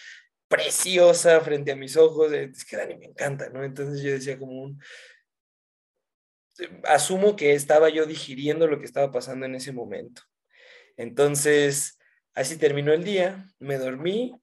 preciosa 0.50 1.40
frente 1.40 1.72
a 1.72 1.78
mis 1.78 1.96
ojos, 1.96 2.34
es 2.34 2.66
que 2.66 2.76
Dani 2.76 2.98
me 2.98 3.06
encanta, 3.06 3.50
¿no? 3.50 3.64
Entonces 3.64 4.02
yo 4.02 4.12
decía 4.12 4.38
como 4.38 4.62
un... 4.62 4.82
Asumo 6.86 7.36
que 7.36 7.54
estaba 7.54 7.90
yo 7.90 8.06
digiriendo 8.06 8.68
lo 8.68 8.80
que 8.80 8.86
estaba 8.86 9.12
pasando 9.12 9.46
en 9.46 9.56
ese 9.56 9.72
momento. 9.72 10.24
Entonces, 10.98 11.98
así 12.34 12.58
terminó 12.58 12.94
el 12.94 13.04
día, 13.04 13.48
me 13.60 13.78
dormí 13.78 14.34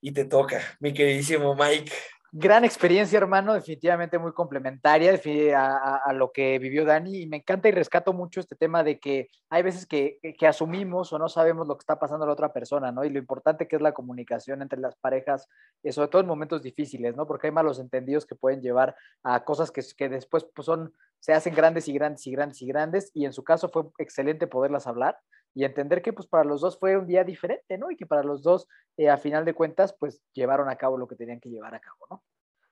y 0.00 0.12
te 0.12 0.24
toca, 0.24 0.62
mi 0.80 0.92
queridísimo 0.92 1.54
Mike 1.54 1.92
gran 2.30 2.64
experiencia, 2.64 3.16
hermano, 3.16 3.54
definitivamente 3.54 4.18
muy 4.18 4.32
complementaria 4.32 5.18
a, 5.56 6.12
lo 6.12 6.30
que 6.30 6.58
vivió 6.58 6.84
Dani 6.84 7.22
y 7.22 7.26
me 7.26 7.38
encanta 7.38 7.68
y 7.68 7.72
rescato 7.72 8.12
mucho 8.12 8.40
este 8.40 8.54
tema 8.54 8.82
de 8.82 8.98
que 8.98 9.28
hay 9.48 9.62
veces 9.62 9.86
que, 9.86 10.18
que, 10.38 10.46
asumimos 10.46 11.12
o 11.12 11.18
no 11.18 11.28
sabemos 11.28 11.66
lo 11.66 11.76
que 11.76 11.82
está 11.82 11.98
pasando 11.98 12.24
a 12.24 12.26
la 12.26 12.34
otra 12.34 12.52
persona, 12.52 12.92
¿no? 12.92 13.04
Y 13.04 13.10
lo 13.10 13.18
importante 13.18 13.66
que 13.66 13.76
es 13.76 13.82
la 13.82 13.92
comunicación 13.92 14.60
entre 14.62 14.78
las 14.78 14.96
parejas, 14.96 15.48
eh, 15.82 15.92
sobre 15.92 16.08
todo 16.08 16.20
en 16.20 16.28
momentos 16.28 16.62
difíciles, 16.62 17.16
¿no? 17.16 17.26
Porque 17.26 17.46
hay 17.46 17.52
malos 17.52 17.78
entendidos 17.78 18.26
que 18.26 18.34
pueden 18.34 18.60
llevar 18.60 18.94
a 19.22 19.44
cosas 19.44 19.70
que, 19.70 19.82
que 19.96 20.08
después 20.08 20.46
pues, 20.54 20.66
son, 20.66 20.92
se 21.20 21.32
hacen 21.32 21.54
grandes 21.54 21.88
y 21.88 21.92
grandes 21.92 22.26
y 22.26 22.30
grandes 22.32 22.62
y 22.62 22.66
grandes 22.66 23.10
y 23.14 23.24
en 23.24 23.32
su 23.32 23.42
caso 23.42 23.68
fue 23.68 23.84
excelente 23.98 24.46
poderlas 24.46 24.86
hablar 24.86 25.18
y 25.54 25.64
entender 25.64 26.02
que 26.02 26.12
pues 26.12 26.26
para 26.28 26.44
los 26.44 26.60
dos 26.60 26.78
fue 26.78 26.96
un 26.96 27.06
día 27.06 27.24
diferente, 27.24 27.78
¿no? 27.78 27.90
Y 27.90 27.96
que 27.96 28.06
para 28.06 28.22
los 28.22 28.42
dos, 28.42 28.68
eh, 28.96 29.08
a 29.08 29.16
final 29.16 29.44
de 29.44 29.54
cuentas, 29.54 29.94
pues 29.98 30.22
llevaron 30.32 30.68
a 30.68 30.76
cabo 30.76 30.96
lo 30.96 31.08
que 31.08 31.16
tenían 31.16 31.40
que 31.40 31.50
llevar 31.50 31.74
a 31.74 31.80
cabo, 31.80 32.06
¿no? 32.10 32.22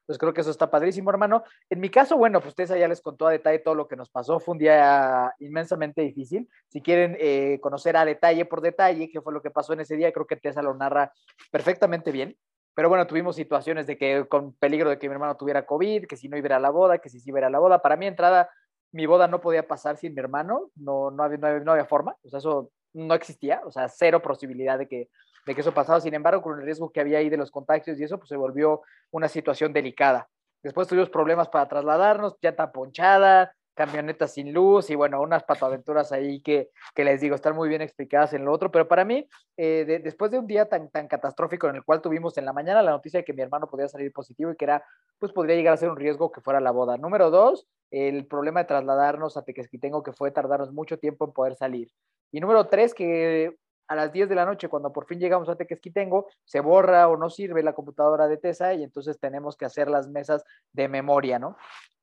Entonces 0.06 0.20
creo 0.20 0.32
que 0.32 0.42
eso 0.42 0.52
está 0.52 0.70
padrísimo, 0.70 1.10
hermano. 1.10 1.42
En 1.68 1.80
mi 1.80 1.90
caso, 1.90 2.16
bueno, 2.16 2.38
pues 2.38 2.50
ustedes 2.50 2.70
ya 2.78 2.86
les 2.86 3.00
contó 3.00 3.26
a 3.26 3.32
detalle 3.32 3.58
todo 3.58 3.74
lo 3.74 3.88
que 3.88 3.96
nos 3.96 4.08
pasó. 4.08 4.38
Fue 4.38 4.52
un 4.52 4.58
día 4.58 5.34
inmensamente 5.40 6.00
difícil. 6.02 6.48
Si 6.68 6.80
quieren 6.80 7.16
eh, 7.18 7.58
conocer 7.60 7.96
a 7.96 8.04
detalle 8.04 8.44
por 8.44 8.60
detalle 8.60 9.10
qué 9.10 9.20
fue 9.20 9.32
lo 9.32 9.42
que 9.42 9.50
pasó 9.50 9.72
en 9.72 9.80
ese 9.80 9.96
día, 9.96 10.12
creo 10.12 10.24
que 10.24 10.36
Tessa 10.36 10.62
lo 10.62 10.74
narra 10.74 11.12
perfectamente 11.50 12.12
bien. 12.12 12.36
Pero 12.76 12.88
bueno, 12.88 13.08
tuvimos 13.08 13.34
situaciones 13.34 13.88
de 13.88 13.98
que 13.98 14.26
con 14.28 14.52
peligro 14.52 14.90
de 14.90 14.98
que 14.98 15.08
mi 15.08 15.14
hermano 15.14 15.36
tuviera 15.36 15.66
COVID, 15.66 16.06
que 16.06 16.16
si 16.16 16.28
no 16.28 16.36
iba 16.36 16.54
a 16.54 16.60
la 16.60 16.70
boda, 16.70 16.98
que 16.98 17.08
si 17.08 17.18
sí 17.18 17.30
iba 17.30 17.44
a 17.44 17.50
la 17.50 17.58
boda. 17.58 17.82
Para 17.82 17.96
mí, 17.96 18.06
entrada, 18.06 18.48
mi 18.92 19.06
boda 19.06 19.28
no 19.28 19.40
podía 19.40 19.66
pasar 19.66 19.96
sin 19.96 20.14
mi 20.14 20.20
hermano. 20.20 20.70
No, 20.76 21.10
no, 21.10 21.22
había, 21.22 21.38
no 21.60 21.72
había 21.72 21.86
forma. 21.86 22.16
O 22.24 22.28
sea, 22.28 22.38
eso 22.38 22.70
no 22.92 23.14
existía. 23.14 23.60
O 23.64 23.70
sea, 23.70 23.88
cero 23.88 24.22
posibilidad 24.22 24.78
de 24.78 24.88
que 24.88 25.08
de 25.46 25.54
que 25.54 25.60
eso 25.60 25.72
pasaba. 25.72 26.00
Sin 26.00 26.12
embargo, 26.12 26.42
con 26.42 26.58
el 26.58 26.64
riesgo 26.64 26.90
que 26.90 27.00
había 27.00 27.18
ahí 27.18 27.30
de 27.30 27.36
los 27.36 27.50
contagios 27.50 27.98
y 27.98 28.04
eso, 28.04 28.18
pues 28.18 28.28
se 28.28 28.36
volvió 28.36 28.82
una 29.10 29.28
situación 29.28 29.72
delicada. 29.72 30.28
Después 30.62 30.88
tuvimos 30.88 31.08
problemas 31.08 31.48
para 31.48 31.68
trasladarnos, 31.68 32.36
llanta 32.42 32.72
ponchada, 32.72 33.52
camionetas 33.74 34.32
sin 34.32 34.52
luz 34.52 34.90
y 34.90 34.94
bueno, 34.94 35.20
unas 35.20 35.44
patoaventuras 35.44 36.10
ahí 36.10 36.40
que, 36.40 36.70
que 36.94 37.04
les 37.04 37.20
digo, 37.20 37.36
están 37.36 37.54
muy 37.54 37.68
bien 37.68 37.82
explicadas 37.82 38.32
en 38.32 38.44
lo 38.44 38.52
otro, 38.52 38.72
pero 38.72 38.88
para 38.88 39.04
mí, 39.04 39.28
eh, 39.56 40.00
después 40.02 40.30
de 40.30 40.38
un 40.38 40.46
día 40.46 40.66
tan, 40.66 40.90
tan 40.90 41.06
catastrófico 41.06 41.68
en 41.68 41.76
el 41.76 41.84
cual 41.84 42.00
tuvimos 42.00 42.36
en 42.38 42.46
la 42.46 42.54
mañana 42.54 42.82
la 42.82 42.90
noticia 42.90 43.20
de 43.20 43.24
que 43.24 43.34
mi 43.34 43.42
hermano 43.42 43.68
podía 43.68 43.86
salir 43.86 44.12
positivo 44.12 44.50
y 44.50 44.56
que 44.56 44.64
era, 44.64 44.82
pues 45.18 45.30
podría 45.32 45.54
llegar 45.54 45.74
a 45.74 45.76
ser 45.76 45.90
un 45.90 45.96
riesgo 45.96 46.32
que 46.32 46.40
fuera 46.40 46.58
la 46.58 46.70
boda. 46.70 46.96
Número 46.96 47.30
dos, 47.30 47.68
el 47.90 48.26
problema 48.26 48.60
de 48.60 48.66
trasladarnos 48.66 49.36
a 49.36 49.42
Tequesquitengo, 49.42 50.02
que 50.02 50.12
fue 50.12 50.30
tardarnos 50.30 50.72
mucho 50.72 50.98
tiempo 50.98 51.24
en 51.24 51.32
poder 51.32 51.56
salir. 51.56 51.90
Y 52.32 52.40
número 52.40 52.66
tres, 52.66 52.94
que 52.94 53.56
a 53.88 53.94
las 53.94 54.12
10 54.12 54.28
de 54.28 54.34
la 54.34 54.44
noche, 54.44 54.68
cuando 54.68 54.92
por 54.92 55.06
fin 55.06 55.20
llegamos 55.20 55.48
a 55.48 55.56
Tequesquitengo, 55.56 56.26
se 56.44 56.60
borra 56.60 57.08
o 57.08 57.16
no 57.16 57.30
sirve 57.30 57.62
la 57.62 57.74
computadora 57.74 58.26
de 58.26 58.36
TESA 58.36 58.74
y 58.74 58.82
entonces 58.82 59.18
tenemos 59.20 59.56
que 59.56 59.64
hacer 59.64 59.88
las 59.88 60.08
mesas 60.08 60.44
de 60.72 60.88
memoria, 60.88 61.38
¿no? 61.38 61.56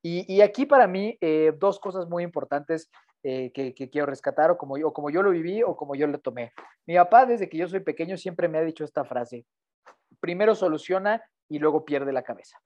Y, 0.06 0.42
aquí 0.42 0.66
para 0.66 0.86
mí, 0.86 1.16
eh, 1.22 1.52
dos 1.58 1.80
cosas 1.80 2.06
muy 2.08 2.24
importantes 2.24 2.90
eh, 3.22 3.52
que, 3.52 3.72
quiero 3.88 4.04
rescatar, 4.06 4.50
o 4.50 4.58
como, 4.58 4.76
yo, 4.76 4.92
como 4.92 5.08
yo 5.08 5.22
lo 5.22 5.30
viví 5.30 5.62
o 5.62 5.76
como 5.76 5.94
yo 5.94 6.06
lo 6.06 6.18
tomé. 6.20 6.52
Mi 6.86 6.94
papá, 6.96 7.24
desde 7.24 7.48
que 7.48 7.56
yo 7.56 7.66
soy 7.68 7.80
pequeño, 7.80 8.18
siempre 8.18 8.46
me 8.48 8.58
ha 8.58 8.62
dicho 8.62 8.84
esta 8.84 9.06
frase, 9.06 9.46
primero 10.20 10.54
soluciona 10.54 11.22
y 11.48 11.58
luego 11.58 11.86
pierde 11.86 12.12
la 12.12 12.22
cabeza. 12.22 12.58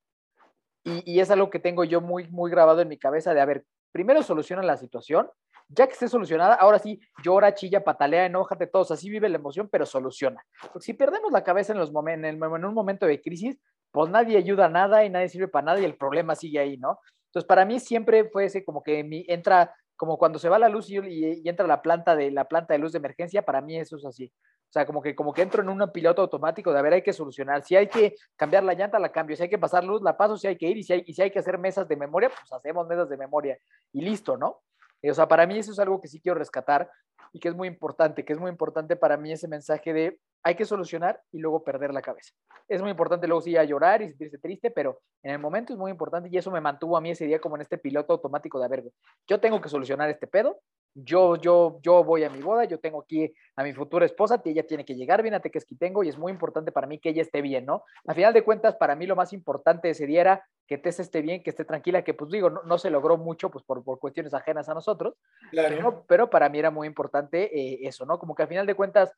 Y, 0.85 1.15
y 1.15 1.21
es 1.21 1.31
algo 1.31 1.51
que 1.51 1.59
tengo 1.59 1.85
yo 1.85 2.01
muy, 2.01 2.29
muy 2.29 2.51
grabado 2.51 2.81
en 2.81 2.89
mi 2.89 2.99
cabeza 2.99 3.35
de, 3.35 3.41
a 3.41 3.47
ver, 3.47 3.65
primero 3.93 4.23
soluciona 4.23 4.63
la 4.63 4.77
situación 4.77 5.29
ya 5.69 5.87
que 5.87 5.93
esté 5.93 6.09
solucionada, 6.09 6.55
ahora 6.55 6.79
sí, 6.79 7.01
llora, 7.23 7.55
chilla, 7.55 7.85
patalea, 7.85 8.27
enójate, 8.27 8.67
todos, 8.67 8.91
así 8.91 9.11
vive 9.11 9.29
la 9.29 9.37
emoción, 9.37 9.69
pero 9.71 9.85
soluciona. 9.85 10.43
Porque 10.73 10.87
si 10.87 10.95
perdemos 10.95 11.31
la 11.31 11.45
cabeza 11.45 11.73
en, 11.73 11.79
los 11.79 11.93
en, 12.07 12.25
en 12.25 12.43
un 12.43 12.75
momento 12.75 13.07
de 13.07 13.21
crisis, 13.21 13.59
pues 13.91 14.11
nadie 14.11 14.39
ayuda 14.39 14.67
a 14.67 14.71
nada 14.71 15.05
y 15.05 15.11
nadie 15.11 15.29
sirve 15.29 15.49
para 15.49 15.67
nada 15.67 15.81
y 15.81 15.85
el 15.85 15.97
problema 15.97 16.35
sigue 16.35 16.59
ahí, 16.59 16.79
¿no? 16.79 16.99
Entonces, 17.27 17.47
para 17.47 17.67
mí 17.67 17.81
siempre 17.81 18.29
fue 18.31 18.47
ese 18.47 18.65
como 18.65 18.83
que 18.83 19.05
mi, 19.05 19.25
entra, 19.29 19.75
como 19.97 20.17
cuando 20.17 20.39
se 20.39 20.49
va 20.49 20.59
la 20.59 20.71
luz 20.71 20.89
y, 20.91 20.99
y, 20.99 21.49
entra 21.49 21.67
la 21.67 21.83
planta, 21.83 22.17
de, 22.17 22.31
la 22.31 22.47
planta 22.47 22.73
de 22.73 22.79
luz 22.79 22.93
de 22.93 22.99
emergencia, 22.99 23.43
para 23.43 23.61
mí 23.61 23.79
eso 23.79 23.97
es 23.97 24.07
así. 24.07 24.33
O 24.69 24.73
sea, 24.73 24.85
como 24.85 25.01
que, 25.01 25.15
como 25.15 25.33
que 25.33 25.43
entro 25.43 25.63
en 25.63 25.71
un 25.71 25.91
piloto 25.91 26.21
automático 26.21 26.73
de, 26.73 26.79
a 26.79 26.83
ver, 26.83 26.93
hay 26.93 27.03
que 27.03 27.15
solucionar. 27.15 27.63
Si 27.63 27.75
hay 27.75 27.89
que 27.89 28.15
cambiar 28.37 28.65
la 28.65 28.75
llanta, 28.75 28.99
la 28.99 29.11
cambio. 29.11 29.35
Si 29.35 29.43
hay 29.43 29.49
que 29.49 29.59
pasar 29.59 29.83
luz, 29.83 30.03
la 30.03 30.17
paso. 30.17 30.37
Si 30.37 30.47
hay 30.47 30.57
que 30.57 30.67
ir 30.67 30.77
y 30.77 30.83
si 30.83 30.93
hay, 30.93 31.05
y 31.07 31.15
si 31.15 31.23
hay 31.23 31.31
que 31.31 31.39
hacer 31.39 31.57
mesas 31.59 31.89
de 31.89 31.97
memoria, 31.97 32.29
pues 32.29 32.53
hacemos 32.53 32.87
mesas 32.87 33.09
de 33.09 33.17
memoria 33.17 33.59
y 33.93 34.03
listo, 34.03 34.37
¿no? 34.37 34.61
O 35.03 35.15
sea, 35.15 35.29
para 35.29 35.47
mí 35.47 35.59
eso 35.59 35.73
es 35.73 35.79
algo 35.79 36.01
que 36.01 36.09
sí 36.09 36.21
quiero 36.21 36.39
rescatar 36.39 36.91
y 37.33 37.41
que 37.41 37.49
es 37.49 37.55
muy 37.55 37.69
importante, 37.69 38.25
que 38.25 38.33
es 38.33 38.39
muy 38.39 38.51
importante 38.51 38.97
para 38.97 39.17
mí 39.17 39.33
ese 39.33 39.49
mensaje 39.49 39.93
de 39.93 40.21
hay 40.43 40.55
que 40.55 40.65
solucionar 40.65 41.21
y 41.33 41.39
luego 41.39 41.63
perder 41.63 41.93
la 41.93 42.03
cabeza. 42.03 42.33
Es 42.69 42.81
muy 42.81 42.91
importante 42.91 43.27
luego 43.27 43.41
sí 43.41 43.57
a 43.57 43.65
llorar 43.65 44.03
y 44.03 44.09
sentirse 44.09 44.39
triste, 44.39 44.71
pero 44.71 45.01
en 45.23 45.33
el 45.33 45.39
momento 45.39 45.73
es 45.73 45.79
muy 45.79 45.91
importante 45.91 46.29
y 46.31 46.37
eso 46.37 46.51
me 46.51 46.61
mantuvo 46.61 46.97
a 46.97 47.01
mí 47.01 47.11
ese 47.11 47.27
día 47.27 47.41
como 47.41 47.57
en 47.57 47.63
este 47.63 47.79
piloto 47.79 48.13
automático 48.13 48.59
de, 48.59 48.65
a 48.65 48.69
ver, 48.69 48.85
yo 49.27 49.41
tengo 49.41 49.61
que 49.61 49.69
solucionar 49.69 50.09
este 50.11 50.27
pedo, 50.27 50.61
yo, 50.95 51.37
yo, 51.37 51.79
yo 51.83 52.03
voy 52.03 52.25
a 52.25 52.31
mi 52.31 52.41
boda, 52.41 52.65
yo 52.65 52.79
tengo 52.81 53.03
aquí 53.03 53.33
a 53.57 53.63
mi 53.63 53.73
futura 53.73 54.05
esposa, 54.05 54.41
ella 54.45 54.67
tiene 54.67 54.85
que 54.85 54.95
llegar 54.95 55.23
bien 55.23 55.35
a 55.35 55.41
tengo 55.79 56.03
y 56.03 56.09
es 56.09 56.19
muy 56.19 56.33
importante 56.33 56.73
para 56.73 56.87
mí 56.87 56.99
que 56.99 57.11
ella 57.11 57.23
esté 57.23 57.43
bien, 57.43 57.67
¿no? 57.67 57.85
A 58.07 58.15
final 58.15 58.33
de 58.33 58.43
cuentas, 58.43 58.77
para 58.77 58.97
mí 58.97 59.07
lo 59.07 59.17
más 59.17 59.33
importante 59.33 59.91
ese 59.91 60.07
día 60.07 60.21
era 60.21 60.47
que 60.67 60.79
Tess 60.79 61.01
esté 61.01 61.23
bien, 61.23 61.43
que 61.43 61.51
esté 61.51 61.65
tranquila, 61.65 62.03
que 62.03 62.15
pues 62.15 62.31
digo, 62.31 62.51
no, 62.51 62.79
se 62.79 62.91
logró 62.91 63.17
mucho 63.17 63.51
pues 63.51 63.65
por, 63.65 63.85
por, 63.85 63.99
cuestiones 63.99 64.35
ajenas 64.35 64.69
a 64.69 64.75
nosotros, 64.75 65.15
claro. 65.51 66.05
pero, 66.07 66.31
para 66.31 66.49
mí 66.49 66.59
era 66.59 66.71
muy 66.71 66.87
importante 66.87 67.45
eh, 67.59 67.79
eso, 67.83 68.05
¿no? 68.05 68.19
Como 68.19 68.35
que 68.35 68.43
a 68.43 68.47
final 68.47 68.67
de 68.67 68.75
cuentas, 68.75 69.13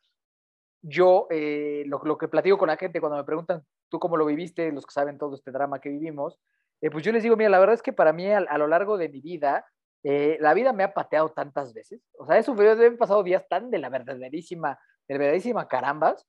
yo 0.83 1.27
eh, 1.31 1.85
lo, 1.87 2.01
lo, 2.05 2.17
que 2.17 2.29
platico 2.29 2.59
con 2.59 2.69
la 2.69 2.77
gente 2.77 3.01
cuando 3.01 3.19
me 3.19 3.25
preguntan, 3.25 3.65
¿tú 3.89 3.99
cómo 3.99 4.17
lo 4.17 4.27
viviste? 4.27 4.73
Los 4.73 4.87
que 4.87 4.93
saben 4.93 5.19
todo 5.19 5.35
este 5.35 5.51
drama 5.51 5.81
que 5.81 5.91
vivimos, 5.91 6.39
eh, 6.81 6.91
pues 6.91 7.05
yo 7.05 7.13
les 7.13 7.23
digo, 7.23 7.37
mira, 7.37 7.51
la 7.51 7.59
verdad 7.59 7.75
es 7.75 7.83
que 7.83 7.93
para 7.93 8.13
mí 8.13 8.27
a, 8.31 8.41
lo 8.41 8.67
largo 8.67 8.97
de 8.97 9.09
mi 9.09 9.21
vida, 9.21 9.67
la 10.03 10.55
vida 10.55 10.73
me 10.73 10.85
ha 10.85 10.95
pateado 10.95 11.31
tantas 11.31 11.75
veces, 11.75 12.01
o 12.19 12.27
sea, 12.27 12.39
eso 12.39 12.55
he 12.61 12.91
pasado 12.93 13.23
días 13.23 13.47
tan 13.49 13.71
de 13.71 13.79
la 13.79 13.91
verdaderísima, 13.91 14.79
verdaderísima 15.09 15.69
carambas, 15.69 16.27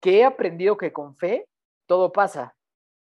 que 0.00 0.20
he 0.20 0.24
aprendido 0.24 0.76
que 0.76 0.92
con 0.92 1.16
fe 1.16 1.48
todo 1.86 2.12
pasa 2.12 2.54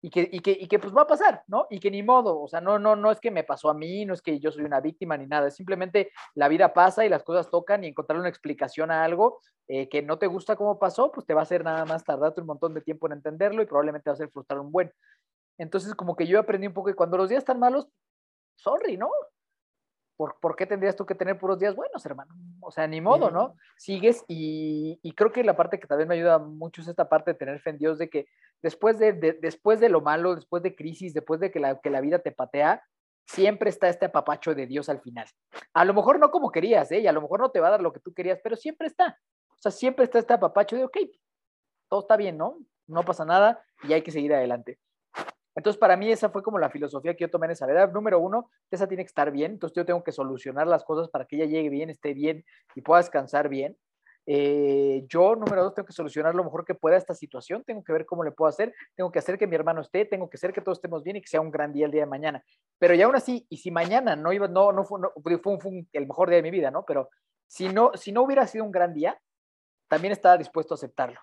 y 0.03 0.09
que, 0.09 0.27
y 0.31 0.39
que, 0.39 0.51
y 0.51 0.67
que 0.67 0.79
pues 0.79 0.95
va 0.95 1.03
a 1.03 1.07
pasar, 1.07 1.43
¿no? 1.47 1.67
Y 1.69 1.79
que 1.79 1.91
ni 1.91 2.01
modo, 2.01 2.41
o 2.41 2.47
sea, 2.47 2.59
no, 2.59 2.79
no, 2.79 2.95
no 2.95 3.11
es 3.11 3.19
que 3.19 3.29
me 3.29 3.43
pasó 3.43 3.69
a 3.69 3.75
mí, 3.75 4.03
no 4.05 4.15
es 4.15 4.21
que 4.21 4.39
yo 4.39 4.51
soy 4.51 4.63
una 4.63 4.81
víctima 4.81 5.15
ni 5.15 5.27
nada, 5.27 5.47
es 5.47 5.55
simplemente 5.55 6.11
la 6.33 6.47
vida 6.47 6.73
pasa 6.73 7.05
y 7.05 7.09
las 7.09 7.23
cosas 7.23 7.49
tocan 7.51 7.83
y 7.83 7.87
encontrar 7.87 8.19
una 8.19 8.29
explicación 8.29 8.89
a 8.89 9.03
algo 9.03 9.39
eh, 9.67 9.89
que 9.89 10.01
no 10.01 10.17
te 10.17 10.25
gusta 10.25 10.55
cómo 10.55 10.79
pasó, 10.79 11.11
pues 11.11 11.25
te 11.27 11.35
va 11.35 11.41
a 11.41 11.43
hacer 11.43 11.63
nada 11.63 11.85
más 11.85 12.03
tardarte 12.03 12.41
un 12.41 12.47
montón 12.47 12.73
de 12.73 12.81
tiempo 12.81 13.05
en 13.07 13.13
entenderlo 13.13 13.61
y 13.61 13.67
probablemente 13.67 14.09
va 14.09 14.15
a 14.15 14.17
ser 14.17 14.31
frustrar 14.31 14.59
un 14.59 14.71
buen. 14.71 14.91
Entonces, 15.59 15.93
como 15.93 16.15
que 16.15 16.25
yo 16.25 16.39
aprendí 16.39 16.65
un 16.65 16.73
poco 16.73 16.87
que 16.87 16.95
cuando 16.95 17.17
los 17.17 17.29
días 17.29 17.39
están 17.39 17.59
malos, 17.59 17.87
sorry, 18.61 18.97
¿no? 18.97 19.09
¿por, 20.29 20.55
qué 20.55 20.65
tendrías 20.65 20.95
tú 20.95 21.05
que 21.05 21.15
tener 21.15 21.39
puros 21.39 21.59
días 21.59 21.75
buenos, 21.75 22.05
hermano? 22.05 22.33
O 22.59 22.71
sea, 22.71 22.87
ni 22.87 23.01
modo, 23.01 23.31
¿no? 23.31 23.55
Sigues 23.77 24.23
y, 24.27 24.99
creo 25.15 25.31
que 25.31 25.43
la 25.43 25.55
parte 25.55 25.79
que 25.79 25.87
también 25.87 26.07
me 26.07 26.15
ayuda 26.15 26.37
mucho 26.37 26.81
es 26.81 26.87
esta 26.87 27.09
parte 27.09 27.31
de 27.31 27.37
tener 27.37 27.59
fe 27.59 27.71
en 27.71 27.77
Dios, 27.77 27.97
de 27.97 28.09
que 28.09 28.27
después 28.61 28.99
de, 28.99 29.13
después 29.13 29.79
de 29.79 29.89
lo 29.89 30.01
malo, 30.01 30.35
después 30.35 30.61
de 30.61 30.75
crisis, 30.75 31.13
después 31.13 31.39
de 31.39 31.51
que 31.51 31.59
la, 31.59 31.79
que 31.79 31.89
la 31.89 32.01
vida 32.01 32.19
te 32.19 32.31
patea, 32.31 32.83
siempre 33.25 33.69
está 33.69 33.89
este 33.89 34.05
apapacho 34.05 34.53
de 34.53 34.67
Dios 34.67 34.89
al 34.89 35.01
final. 35.01 35.25
A 35.73 35.85
lo 35.85 35.93
mejor 35.93 36.19
no 36.19 36.29
como 36.29 36.51
querías, 36.51 36.91
¿eh? 36.91 36.99
Y 36.99 37.07
a 37.07 37.13
lo 37.13 37.21
mejor 37.21 37.39
no 37.39 37.49
te 37.49 37.59
va 37.59 37.67
a 37.67 37.71
dar 37.71 37.81
lo 37.81 37.93
que 37.93 37.99
tú 37.99 38.13
querías, 38.13 38.39
pero 38.43 38.55
siempre 38.55 38.87
está. 38.87 39.17
O 39.49 39.61
sea, 39.61 39.71
siempre 39.71 40.05
está 40.05 40.19
este 40.19 40.33
apapacho 40.33 40.75
de, 40.75 40.85
ok, 40.85 40.97
todo 41.89 42.01
está 42.01 42.17
bien, 42.17 42.37
¿no? 42.37 42.57
No 42.87 43.03
pasa 43.03 43.25
nada 43.25 43.63
y 43.83 43.93
hay 43.93 44.01
que 44.01 44.11
seguir 44.11 44.33
adelante. 44.33 44.79
Entonces, 45.55 45.79
para 45.79 45.97
mí 45.97 46.11
esa 46.11 46.29
fue 46.29 46.43
como 46.43 46.59
la 46.59 46.69
filosofía 46.69 47.15
que 47.15 47.25
yo 47.25 47.29
tomé 47.29 47.47
en 47.47 47.51
esa 47.51 47.67
vida. 47.67 47.87
Número 47.87 48.19
uno, 48.19 48.49
esa 48.69 48.87
tiene 48.87 49.03
que 49.03 49.09
estar 49.09 49.31
bien, 49.31 49.53
entonces 49.53 49.75
yo 49.75 49.85
tengo 49.85 50.03
que 50.03 50.11
solucionar 50.11 50.67
las 50.67 50.83
cosas 50.83 51.09
para 51.09 51.25
que 51.25 51.35
ella 51.35 51.45
llegue 51.45 51.69
bien, 51.69 51.89
esté 51.89 52.13
bien 52.13 52.45
y 52.75 52.81
pueda 52.81 53.01
descansar 53.01 53.49
bien. 53.49 53.77
Eh, 54.27 55.03
yo, 55.07 55.35
número 55.35 55.63
dos, 55.63 55.73
tengo 55.73 55.87
que 55.87 55.93
solucionar 55.93 56.35
lo 56.35 56.43
mejor 56.43 56.63
que 56.63 56.75
pueda 56.75 56.95
esta 56.95 57.15
situación, 57.15 57.63
tengo 57.63 57.83
que 57.83 57.91
ver 57.91 58.05
cómo 58.05 58.23
le 58.23 58.31
puedo 58.31 58.47
hacer, 58.47 58.73
tengo 58.95 59.11
que 59.11 59.19
hacer 59.19 59.37
que 59.37 59.47
mi 59.47 59.55
hermano 59.55 59.81
esté, 59.81 60.05
tengo 60.05 60.29
que 60.29 60.37
hacer 60.37 60.53
que 60.53 60.61
todos 60.61 60.77
estemos 60.77 61.03
bien 61.03 61.17
y 61.17 61.21
que 61.21 61.27
sea 61.27 61.41
un 61.41 61.51
gran 61.51 61.73
día 61.73 61.85
el 61.85 61.91
día 61.91 62.01
de 62.01 62.07
mañana. 62.07 62.43
Pero 62.77 62.93
ya 62.93 63.05
aún 63.05 63.15
así, 63.15 63.45
y 63.49 63.57
si 63.57 63.71
mañana 63.71 64.15
no 64.15 64.31
iba, 64.31 64.47
no, 64.47 64.71
no 64.71 64.85
fue, 64.85 64.99
fue, 65.41 65.87
el 65.91 66.07
mejor 66.07 66.29
día 66.29 66.37
de 66.37 66.43
mi 66.43 66.51
vida, 66.51 66.69
¿no? 66.69 66.85
Pero 66.85 67.09
si 67.47 67.67
no, 67.67 67.91
si 67.95 68.11
no 68.11 68.21
hubiera 68.21 68.45
sido 68.47 68.63
un 68.63 68.71
gran 68.71 68.93
día, 68.93 69.19
también 69.89 70.13
estaba 70.13 70.37
dispuesto 70.37 70.73
a 70.73 70.75
aceptarlo. 70.75 71.19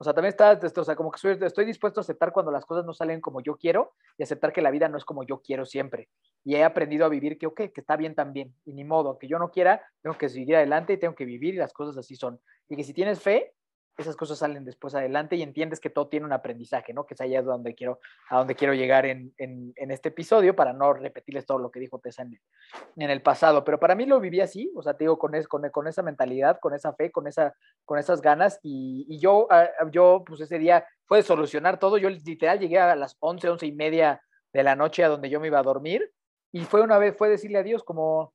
O 0.00 0.04
sea, 0.04 0.14
también 0.14 0.30
estaba, 0.30 0.58
o 0.76 0.84
sea, 0.84 0.94
como 0.94 1.10
que 1.10 1.38
estoy 1.44 1.64
dispuesto 1.64 1.98
a 1.98 2.02
aceptar 2.02 2.32
cuando 2.32 2.52
las 2.52 2.64
cosas 2.64 2.84
no 2.84 2.94
salen 2.94 3.20
como 3.20 3.40
yo 3.40 3.56
quiero 3.56 3.94
y 4.16 4.22
aceptar 4.22 4.52
que 4.52 4.62
la 4.62 4.70
vida 4.70 4.88
no 4.88 4.96
es 4.96 5.04
como 5.04 5.24
yo 5.24 5.42
quiero 5.42 5.66
siempre. 5.66 6.08
Y 6.44 6.54
he 6.54 6.62
aprendido 6.62 7.04
a 7.04 7.08
vivir 7.08 7.36
que, 7.36 7.46
ok, 7.46 7.56
que 7.74 7.80
está 7.80 7.96
bien 7.96 8.14
también, 8.14 8.54
y 8.64 8.74
ni 8.74 8.84
modo, 8.84 9.18
que 9.18 9.26
yo 9.26 9.40
no 9.40 9.50
quiera, 9.50 9.82
tengo 10.00 10.16
que 10.16 10.28
seguir 10.28 10.54
adelante 10.54 10.92
y 10.92 10.98
tengo 10.98 11.16
que 11.16 11.24
vivir 11.24 11.54
y 11.54 11.58
las 11.58 11.72
cosas 11.72 11.96
así 11.98 12.14
son. 12.14 12.40
Y 12.68 12.76
que 12.76 12.84
si 12.84 12.94
tienes 12.94 13.20
fe, 13.20 13.54
esas 13.98 14.16
cosas 14.16 14.38
salen 14.38 14.64
después 14.64 14.94
adelante 14.94 15.34
y 15.34 15.42
entiendes 15.42 15.80
que 15.80 15.90
todo 15.90 16.06
tiene 16.06 16.24
un 16.24 16.32
aprendizaje, 16.32 16.94
¿no? 16.94 17.04
Que 17.04 17.14
es 17.14 17.20
allá 17.20 17.42
donde 17.42 17.74
quiero, 17.74 17.98
a 18.30 18.38
donde 18.38 18.54
quiero 18.54 18.72
llegar 18.72 19.04
en, 19.06 19.34
en, 19.36 19.90
este 19.90 20.10
episodio 20.10 20.54
para 20.54 20.72
no 20.72 20.92
repetirles 20.92 21.44
todo 21.44 21.58
lo 21.58 21.70
que 21.70 21.80
dijo 21.80 21.98
Tessa 21.98 22.22
en 22.22 23.10
el, 23.10 23.22
pasado. 23.22 23.64
Pero 23.64 23.80
para 23.80 23.96
mí 23.96 24.06
lo 24.06 24.20
viví 24.20 24.40
así, 24.40 24.70
o 24.76 24.82
sea, 24.82 24.94
te 24.94 25.04
digo, 25.04 25.18
con, 25.18 25.34
es, 25.34 25.48
con, 25.48 25.68
con 25.70 25.88
esa 25.88 26.02
mentalidad, 26.02 26.60
con 26.60 26.74
esa 26.74 26.92
fe, 26.92 27.10
con, 27.10 27.26
esa, 27.26 27.54
con 27.84 27.98
esas 27.98 28.20
ganas. 28.20 28.60
Y, 28.62 29.04
y 29.08 29.18
yo, 29.18 29.48
ah, 29.50 29.68
yo, 29.90 30.22
pues 30.24 30.40
ese 30.40 30.58
día 30.58 30.86
fue 31.06 31.18
de 31.18 31.24
solucionar 31.24 31.80
todo. 31.80 31.98
Yo 31.98 32.08
literal 32.08 32.60
llegué 32.60 32.78
a 32.78 32.94
las 32.94 33.16
11, 33.18 33.48
11 33.48 33.66
y 33.66 33.72
media 33.72 34.22
de 34.52 34.62
la 34.62 34.76
noche 34.76 35.02
a 35.02 35.08
donde 35.08 35.28
yo 35.28 35.40
me 35.40 35.48
iba 35.48 35.58
a 35.58 35.64
dormir. 35.64 36.12
Y 36.52 36.60
fue 36.60 36.82
una 36.82 36.98
vez, 36.98 37.16
fue 37.16 37.28
decirle 37.28 37.58
a 37.58 37.62
Dios 37.64 37.82
como, 37.82 38.32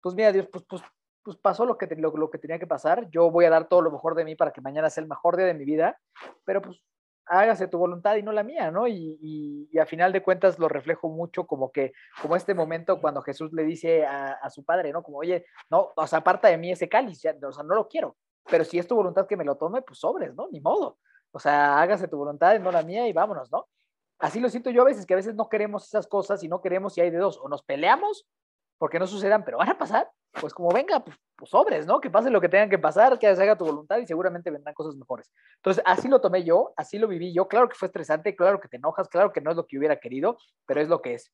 pues 0.00 0.14
mira, 0.14 0.32
Dios, 0.32 0.48
pues, 0.50 0.64
pues, 0.68 0.82
pues 1.26 1.36
pasó 1.38 1.66
lo 1.66 1.76
que, 1.76 1.88
lo, 1.96 2.30
que 2.30 2.38
tenía 2.38 2.60
que 2.60 2.68
pasar. 2.68 3.10
Yo 3.10 3.32
voy 3.32 3.46
a 3.46 3.50
dar 3.50 3.66
todo 3.66 3.82
lo 3.82 3.90
mejor 3.90 4.14
de 4.14 4.24
mí 4.24 4.36
para 4.36 4.52
que 4.52 4.60
mañana 4.60 4.88
sea 4.90 5.02
el 5.02 5.08
mejor 5.08 5.36
día 5.36 5.44
de 5.44 5.54
mi 5.54 5.64
vida. 5.64 5.98
Pero 6.44 6.62
pues 6.62 6.80
hágase 7.26 7.66
tu 7.66 7.78
voluntad 7.78 8.14
y 8.14 8.22
no 8.22 8.30
la 8.30 8.44
mía, 8.44 8.70
¿no? 8.70 8.86
Y, 8.86 9.18
y, 9.20 9.68
y 9.72 9.78
a 9.80 9.86
final 9.86 10.12
de 10.12 10.22
cuentas 10.22 10.60
lo 10.60 10.68
reflejo 10.68 11.08
mucho 11.08 11.44
como 11.44 11.72
que, 11.72 11.92
como 12.22 12.36
este 12.36 12.54
momento 12.54 13.00
cuando 13.00 13.22
Jesús 13.22 13.52
le 13.52 13.64
dice 13.64 14.06
a, 14.06 14.34
a 14.34 14.50
su 14.50 14.64
padre, 14.64 14.92
¿no? 14.92 15.02
Como, 15.02 15.18
oye, 15.18 15.44
no, 15.68 15.88
o 15.96 16.06
sea, 16.06 16.20
aparta 16.20 16.46
de 16.46 16.58
mí 16.58 16.70
ese 16.70 16.88
cáliz, 16.88 17.20
ya, 17.20 17.34
o 17.42 17.52
sea, 17.52 17.64
no 17.64 17.74
lo 17.74 17.88
quiero, 17.88 18.16
pero 18.48 18.62
si 18.62 18.78
es 18.78 18.86
tu 18.86 18.94
voluntad 18.94 19.26
que 19.26 19.36
me 19.36 19.44
lo 19.44 19.56
tome, 19.56 19.82
pues 19.82 19.98
sobres, 19.98 20.32
¿no? 20.36 20.46
Ni 20.52 20.60
modo. 20.60 21.00
O 21.32 21.40
sea, 21.40 21.80
hágase 21.80 22.06
tu 22.06 22.16
voluntad 22.16 22.54
y 22.54 22.60
no 22.60 22.70
la 22.70 22.84
mía 22.84 23.08
y 23.08 23.12
vámonos, 23.12 23.50
¿no? 23.50 23.66
Así 24.20 24.38
lo 24.38 24.48
siento 24.48 24.70
yo 24.70 24.82
a 24.82 24.84
veces, 24.84 25.04
que 25.04 25.14
a 25.14 25.16
veces 25.16 25.34
no 25.34 25.48
queremos 25.48 25.88
esas 25.88 26.06
cosas 26.06 26.44
y 26.44 26.48
no 26.48 26.62
queremos 26.62 26.94
si 26.94 27.00
hay 27.00 27.10
de 27.10 27.18
dos, 27.18 27.40
o 27.42 27.48
nos 27.48 27.64
peleamos 27.64 28.28
porque 28.78 28.98
no 28.98 29.06
sucedan, 29.06 29.44
pero 29.44 29.58
van 29.58 29.70
a 29.70 29.78
pasar, 29.78 30.10
pues 30.40 30.54
como 30.54 30.70
venga, 30.70 31.00
pues, 31.00 31.16
pues 31.36 31.50
sobres, 31.50 31.86
¿no? 31.86 32.00
Que 32.00 32.10
pase 32.10 32.30
lo 32.30 32.40
que 32.40 32.48
tengan 32.48 32.70
que 32.70 32.78
pasar, 32.78 33.18
que 33.18 33.34
se 33.34 33.42
haga 33.42 33.56
tu 33.56 33.64
voluntad 33.64 33.98
y 33.98 34.06
seguramente 34.06 34.50
vendrán 34.50 34.74
cosas 34.74 34.96
mejores. 34.96 35.30
Entonces, 35.56 35.82
así 35.86 36.08
lo 36.08 36.20
tomé 36.20 36.44
yo, 36.44 36.72
así 36.76 36.98
lo 36.98 37.08
viví 37.08 37.32
yo. 37.32 37.48
Claro 37.48 37.68
que 37.68 37.74
fue 37.74 37.86
estresante, 37.86 38.34
claro 38.36 38.60
que 38.60 38.68
te 38.68 38.76
enojas, 38.76 39.08
claro 39.08 39.32
que 39.32 39.40
no 39.40 39.50
es 39.50 39.56
lo 39.56 39.66
que 39.66 39.78
hubiera 39.78 39.96
querido, 39.98 40.38
pero 40.66 40.80
es 40.80 40.88
lo 40.88 41.02
que 41.02 41.14
es. 41.14 41.32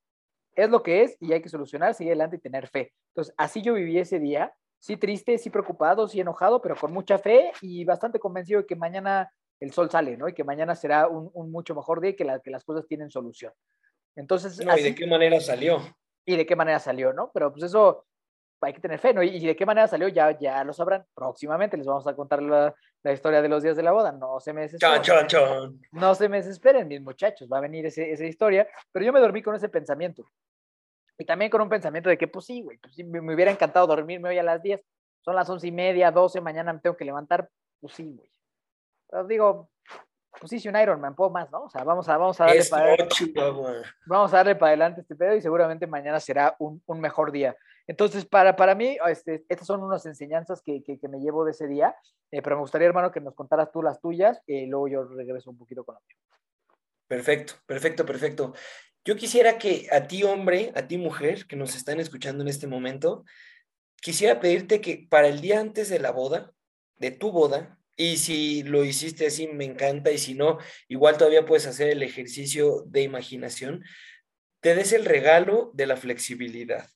Es 0.55 0.69
lo 0.69 0.83
que 0.83 1.03
es 1.03 1.17
y 1.21 1.33
hay 1.33 1.41
que 1.41 1.49
solucionar, 1.49 1.95
seguir 1.95 2.13
adelante 2.13 2.37
y 2.37 2.41
tener 2.41 2.69
fe. 2.69 2.93
Entonces, 3.11 3.35
así 3.39 3.63
yo 3.63 3.75
viví 3.75 3.99
ese 3.99 4.19
día, 4.19 4.53
sí 4.79 4.97
triste, 4.97 5.39
sí 5.39 5.51
preocupado, 5.51 6.09
sí 6.09 6.21
enojado, 6.21 6.61
pero 6.61 6.77
con 6.77 6.93
mucha 6.93 7.19
fe 7.19 7.53
y 7.63 7.85
bastante 7.85 8.19
convencido 8.19 8.61
de 8.61 8.67
que 8.67 8.77
mañana 8.77 9.33
el 9.61 9.73
sol 9.73 9.91
sale, 9.91 10.17
¿no? 10.17 10.29
Y 10.29 10.35
que 10.35 10.45
mañana 10.45 10.75
será 10.75 11.07
un, 11.07 11.31
un 11.33 11.51
mucho 11.53 11.75
mejor 11.75 12.01
día 12.01 12.11
y 12.11 12.17
que, 12.17 12.25
la, 12.25 12.41
que 12.41 12.51
las 12.51 12.65
cosas 12.65 12.87
tienen 12.87 13.11
solución. 13.11 13.53
Entonces, 14.17 14.63
No, 14.65 14.77
¿y 14.77 14.83
de 14.83 14.95
qué 14.95 15.07
manera 15.07 15.41
salió? 15.41 15.81
y 16.25 16.37
de 16.37 16.47
qué 16.47 16.55
manera 16.57 16.79
salió, 16.79 17.13
¿no? 17.13 17.31
Pero 17.33 17.53
pues 17.53 17.65
eso 17.65 18.05
hay 18.63 18.73
que 18.73 18.81
tener 18.81 18.99
fe, 18.99 19.13
¿no? 19.13 19.23
Y, 19.23 19.29
y 19.29 19.47
de 19.47 19.57
qué 19.57 19.67
manera 19.67 19.87
salió 19.89 20.09
ya, 20.09 20.39
ya 20.39 20.63
lo 20.65 20.73
sabrán 20.73 21.05
próximamente. 21.15 21.77
Les 21.77 21.87
vamos 21.87 22.07
a 22.07 22.15
contar 22.15 22.43
la, 22.43 22.75
la 23.03 23.13
historia 23.13 23.43
de 23.43 23.49
los 23.49 23.63
días 23.63 23.77
de 23.77 23.83
la 23.83 23.93
boda. 23.93 24.13
No 24.13 24.41
se 24.41 24.53
me 24.53 24.63
desesperen. 24.63 25.03
Chon, 25.03 25.27
chon, 25.27 25.27
chon. 25.27 25.81
No 25.93 26.15
se 26.15 26.29
me 26.29 26.39
desesperen, 26.39 26.89
mis 26.89 27.01
muchachos. 27.01 27.49
Va 27.53 27.59
a 27.59 27.63
venir 27.63 27.87
ese, 27.87 28.13
esa 28.13 28.25
historia. 28.25 28.67
Pero 28.93 29.05
yo 29.05 29.13
me 29.13 29.21
dormí 29.21 29.43
con 29.43 29.55
ese 29.55 29.69
pensamiento. 29.69 30.25
Y 31.19 31.25
también 31.25 31.51
con 31.51 31.61
un 31.61 31.69
pensamiento 31.69 32.09
de 32.09 32.19
que, 32.19 32.29
pues 32.29 32.47
sí, 32.47 32.63
güey, 32.63 32.79
pues 32.79 32.95
sí, 32.95 33.05
me, 33.05 33.21
me 33.21 33.35
hubiera 33.35 33.51
encantado 33.51 33.87
dormirme 33.87 34.31
hoy 34.31 34.39
a 34.39 34.43
las 34.43 34.63
10. 34.63 34.81
Son 35.21 35.37
las 35.37 35.49
once 35.49 35.67
y 35.67 35.73
media, 35.73 36.11
12, 36.11 36.41
mañana 36.41 36.73
me 36.73 36.81
tengo 36.81 36.97
que 36.97 37.05
levantar. 37.05 37.49
Pues 37.81 37.95
sí, 37.95 38.13
güey. 38.13 38.29
Pero 39.09 39.25
digo, 39.27 39.71
pues 40.41 40.51
sí, 40.51 40.59
si 40.59 40.69
un 40.69 40.77
Ironman, 40.77 41.15
puedo 41.15 41.31
más, 41.31 41.51
¿no? 41.51 41.65
O 41.65 41.71
sea, 41.71 41.85
vamos 41.85 42.09
a, 42.09 42.17
vamos 42.17 42.41
a 42.41 42.47
darle 42.47 42.61
Es 42.61 42.71
para 42.71 43.09
Chihuahua. 43.09 43.83
vamos 44.07 44.33
a 44.33 44.39
darle 44.39 44.57
para 44.57 44.71
adelante 44.71 45.03
este 45.03 45.15
pedo 45.15 45.37
y 45.37 45.43
seguramente 45.43 45.87
mañana 45.87 46.19
será 46.19 46.57
un, 46.59 46.83
un 46.87 47.01
mejor 47.01 47.31
día. 47.31 47.57
Entonces, 47.87 48.25
para, 48.25 48.57
para 48.57 48.75
mí, 48.75 48.97
este, 49.09 49.45
estas 49.49 49.67
son 49.67 49.83
unas 49.83 50.07
enseñanzas 50.07 50.63
que, 50.63 50.83
que, 50.83 51.09
me 51.09 51.19
llevo 51.19 51.45
de 51.45 51.51
ese 51.51 51.67
día, 51.67 51.95
eh, 52.31 52.43
pero 52.43 52.57
me 52.57 52.63
gustaría, 52.63 52.87
hermano, 52.87 53.11
que 53.11 53.21
nos 53.21 53.35
contaras 53.35 53.73
tú 53.73 53.83
las 53.83 54.01
tuyas 54.01 54.41
y 54.47 54.67
luego 54.67 54.89
yo 54.89 55.05
regreso 55.05 55.51
un 55.51 55.59
poquito 55.59 55.85
con 55.85 55.95
la 55.95 56.01
mía. 56.01 56.17
Perfecto, 57.09 57.55
perfecto, 57.67 58.07
perfecto. 58.07 58.55
Yo 59.05 59.17
quisiera 59.17 59.59
que 59.59 59.89
a 59.91 60.07
ti, 60.07 60.23
hombre, 60.23 60.73
a 60.77 60.87
ti, 60.87 60.97
mujer, 60.97 61.47
que 61.47 61.57
nos 61.57 61.75
están 61.75 61.99
escuchando 61.99 62.43
en 62.43 62.49
este 62.49 62.69
momento, 62.69 63.25
quisiera 64.01 64.41
pedirte 64.41 64.81
que 64.81 65.07
para 65.11 65.29
el 65.29 65.41
día 65.41 65.61
antes 65.61 65.89
de 65.89 65.99
la 65.99 66.13
boda, 66.13 66.53
de 66.97 67.11
tu 67.11 67.33
boda, 67.33 67.79
y 67.97 68.17
si 68.17 68.63
lo 68.63 68.85
hiciste 68.85 69.27
así, 69.27 69.49
me 69.49 69.65
encanta, 69.65 70.11
y 70.11 70.19
si 70.19 70.35
no, 70.35 70.59
igual 70.89 71.19
todavía 71.19 71.45
puedes 71.45 71.67
hacer 71.67 71.91
el 71.91 72.03
ejercicio 72.03 72.85
de 72.87 73.03
imaginación, 73.03 73.85
te 74.61 74.75
des 74.75 74.93
el 74.93 75.05
regalo 75.05 75.73
de 75.75 75.87
la 75.87 75.97
flexibilidad. 75.97 76.89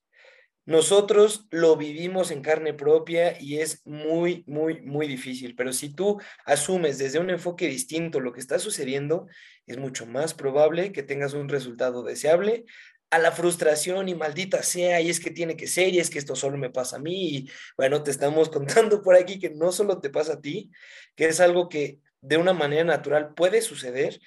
Nosotros 0.67 1.47
lo 1.51 1.77
vivimos 1.77 2.31
en 2.31 2.43
carne 2.43 2.75
propia 2.75 3.41
y 3.41 3.61
es 3.61 3.87
muy, 3.87 4.43
muy, 4.47 4.83
muy 4.83 5.07
difícil, 5.07 5.55
pero 5.55 5.73
si 5.73 5.95
tú 5.95 6.21
asumes 6.45 6.99
desde 6.99 7.21
un 7.21 7.31
enfoque 7.31 7.69
distinto 7.69 8.19
lo 8.19 8.33
que 8.33 8.41
está 8.41 8.59
sucediendo, 8.59 9.29
es 9.67 9.79
mucho 9.79 10.07
más 10.07 10.35
probable 10.35 10.91
que 10.91 11.05
tengas 11.05 11.35
un 11.35 11.49
resultado 11.49 12.03
deseable 12.03 12.65
a 13.11 13.19
la 13.19 13.31
frustración 13.31 14.09
y 14.09 14.15
maldita 14.15 14.63
sea, 14.63 15.01
y 15.01 15.09
es 15.09 15.21
que 15.21 15.31
tiene 15.31 15.57
que 15.57 15.69
ser, 15.69 15.95
y 15.95 16.01
es 16.01 16.11
que 16.11 16.19
esto 16.19 16.35
solo 16.35 16.59
me 16.59 16.71
pasa 16.71 16.97
a 16.97 17.01
mí, 17.01 17.37
y 17.37 17.51
bueno, 17.77 18.03
te 18.03 18.11
estamos 18.11 18.49
contando 18.51 19.03
por 19.03 19.15
aquí 19.15 19.39
que 19.39 19.51
no 19.51 19.73
solo 19.73 20.01
te 20.01 20.11
pasa 20.11 20.35
a 20.35 20.41
ti, 20.41 20.71
que 21.15 21.27
es 21.27 21.41
algo 21.41 21.69
que 21.69 22.01
de 22.21 22.37
una 22.39 22.53
manera 22.53 22.85
natural 22.85 23.35
puede 23.35 23.63
suceder. 23.63 24.21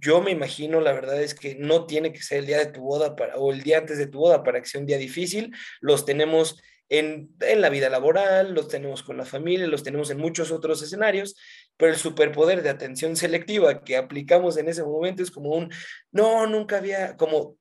Yo 0.00 0.20
me 0.22 0.30
imagino, 0.30 0.80
la 0.80 0.92
verdad 0.92 1.20
es 1.22 1.34
que 1.34 1.54
no 1.56 1.86
tiene 1.86 2.12
que 2.12 2.22
ser 2.22 2.38
el 2.38 2.46
día 2.46 2.58
de 2.58 2.66
tu 2.66 2.80
boda 2.80 3.16
para, 3.16 3.36
o 3.36 3.52
el 3.52 3.62
día 3.62 3.78
antes 3.78 3.98
de 3.98 4.06
tu 4.06 4.18
boda 4.18 4.42
para 4.42 4.60
que 4.60 4.66
sea 4.66 4.80
un 4.80 4.86
día 4.86 4.98
difícil. 4.98 5.54
Los 5.80 6.04
tenemos 6.04 6.60
en, 6.88 7.30
en, 7.40 7.60
la 7.60 7.68
vida 7.68 7.88
laboral, 7.88 8.54
los 8.54 8.68
tenemos 8.68 9.02
con 9.02 9.16
la 9.16 9.24
familia, 9.24 9.66
los 9.66 9.82
tenemos 9.82 10.10
en 10.10 10.18
muchos 10.18 10.50
otros 10.50 10.82
escenarios, 10.82 11.36
pero 11.76 11.92
el 11.92 11.98
superpoder 11.98 12.62
de 12.62 12.70
atención 12.70 13.16
selectiva 13.16 13.84
que 13.84 13.96
aplicamos 13.96 14.56
en 14.56 14.68
ese 14.68 14.82
momento 14.82 15.22
es 15.22 15.30
como 15.30 15.50
un, 15.50 15.70
no, 16.10 16.46
nunca 16.46 16.78
había, 16.78 17.16
como 17.16 17.56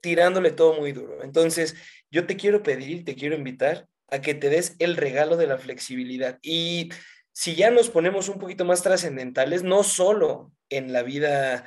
tirándole 0.00 0.50
todo 0.50 0.74
muy 0.74 0.92
duro. 0.92 1.22
Entonces, 1.22 1.76
yo 2.10 2.26
te 2.26 2.36
quiero 2.36 2.62
pedir, 2.62 3.04
te 3.04 3.14
quiero 3.14 3.36
invitar 3.36 3.86
a 4.10 4.20
que 4.20 4.34
te 4.34 4.48
des 4.48 4.74
el 4.78 4.96
regalo 4.96 5.36
de 5.36 5.46
la 5.46 5.58
flexibilidad. 5.58 6.38
Y 6.42 6.90
si 7.38 7.54
ya 7.54 7.70
nos 7.70 7.88
ponemos 7.88 8.28
un 8.28 8.40
poquito 8.40 8.64
más 8.64 8.82
trascendentales, 8.82 9.62
no 9.62 9.84
solo 9.84 10.50
en 10.70 10.92
la 10.92 11.04
vida 11.04 11.64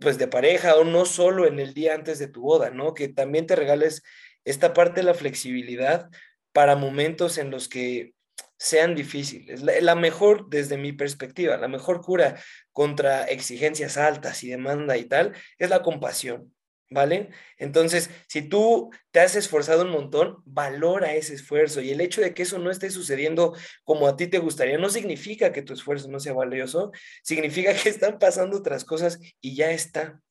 pues 0.00 0.18
de 0.18 0.26
pareja 0.26 0.74
o 0.74 0.82
no 0.82 1.04
solo 1.04 1.46
en 1.46 1.60
el 1.60 1.72
día 1.72 1.94
antes 1.94 2.18
de 2.18 2.26
tu 2.26 2.40
boda, 2.40 2.70
¿no? 2.70 2.94
Que 2.94 3.06
también 3.06 3.46
te 3.46 3.54
regales 3.54 4.02
esta 4.44 4.74
parte 4.74 4.96
de 4.96 5.04
la 5.04 5.14
flexibilidad 5.14 6.10
para 6.52 6.74
momentos 6.74 7.38
en 7.38 7.52
los 7.52 7.68
que 7.68 8.14
sean 8.56 8.96
difíciles. 8.96 9.62
La, 9.62 9.80
la, 9.80 9.94
mejor, 9.94 10.50
desde 10.50 10.76
mi 10.76 10.92
perspectiva, 10.92 11.56
la 11.58 11.68
mejor 11.68 12.00
cura 12.00 12.34
contra 12.72 13.22
exigencias 13.22 13.96
altas 13.98 14.42
y 14.42 14.48
demanda 14.48 14.96
y 14.96 15.04
tal, 15.04 15.32
es 15.58 15.70
la 15.70 15.80
compasión. 15.80 16.52
¿Vale? 16.90 17.28
Entonces, 17.58 18.08
si 18.28 18.40
tú 18.40 18.90
te 19.10 19.20
has 19.20 19.36
esforzado 19.36 19.82
un 19.82 19.90
montón, 19.90 20.42
valora 20.46 21.14
ese 21.14 21.34
esfuerzo 21.34 21.82
y 21.82 21.90
el 21.90 22.00
hecho 22.00 22.22
de 22.22 22.32
que 22.32 22.44
eso 22.44 22.58
no 22.58 22.70
esté 22.70 22.90
sucediendo 22.90 23.54
como 23.84 24.06
a 24.06 24.16
ti 24.16 24.26
te 24.26 24.38
gustaría 24.38 24.78
no 24.78 24.88
significa 24.88 25.52
que 25.52 25.60
tu 25.60 25.74
esfuerzo 25.74 26.08
no 26.08 26.18
sea 26.18 26.32
valioso, 26.32 26.90
significa 27.22 27.74
que 27.74 27.90
están 27.90 28.18
pasando 28.18 28.56
otras 28.56 28.86
cosas 28.86 29.20
y 29.42 29.54
ya 29.54 29.70
está. 29.70 30.22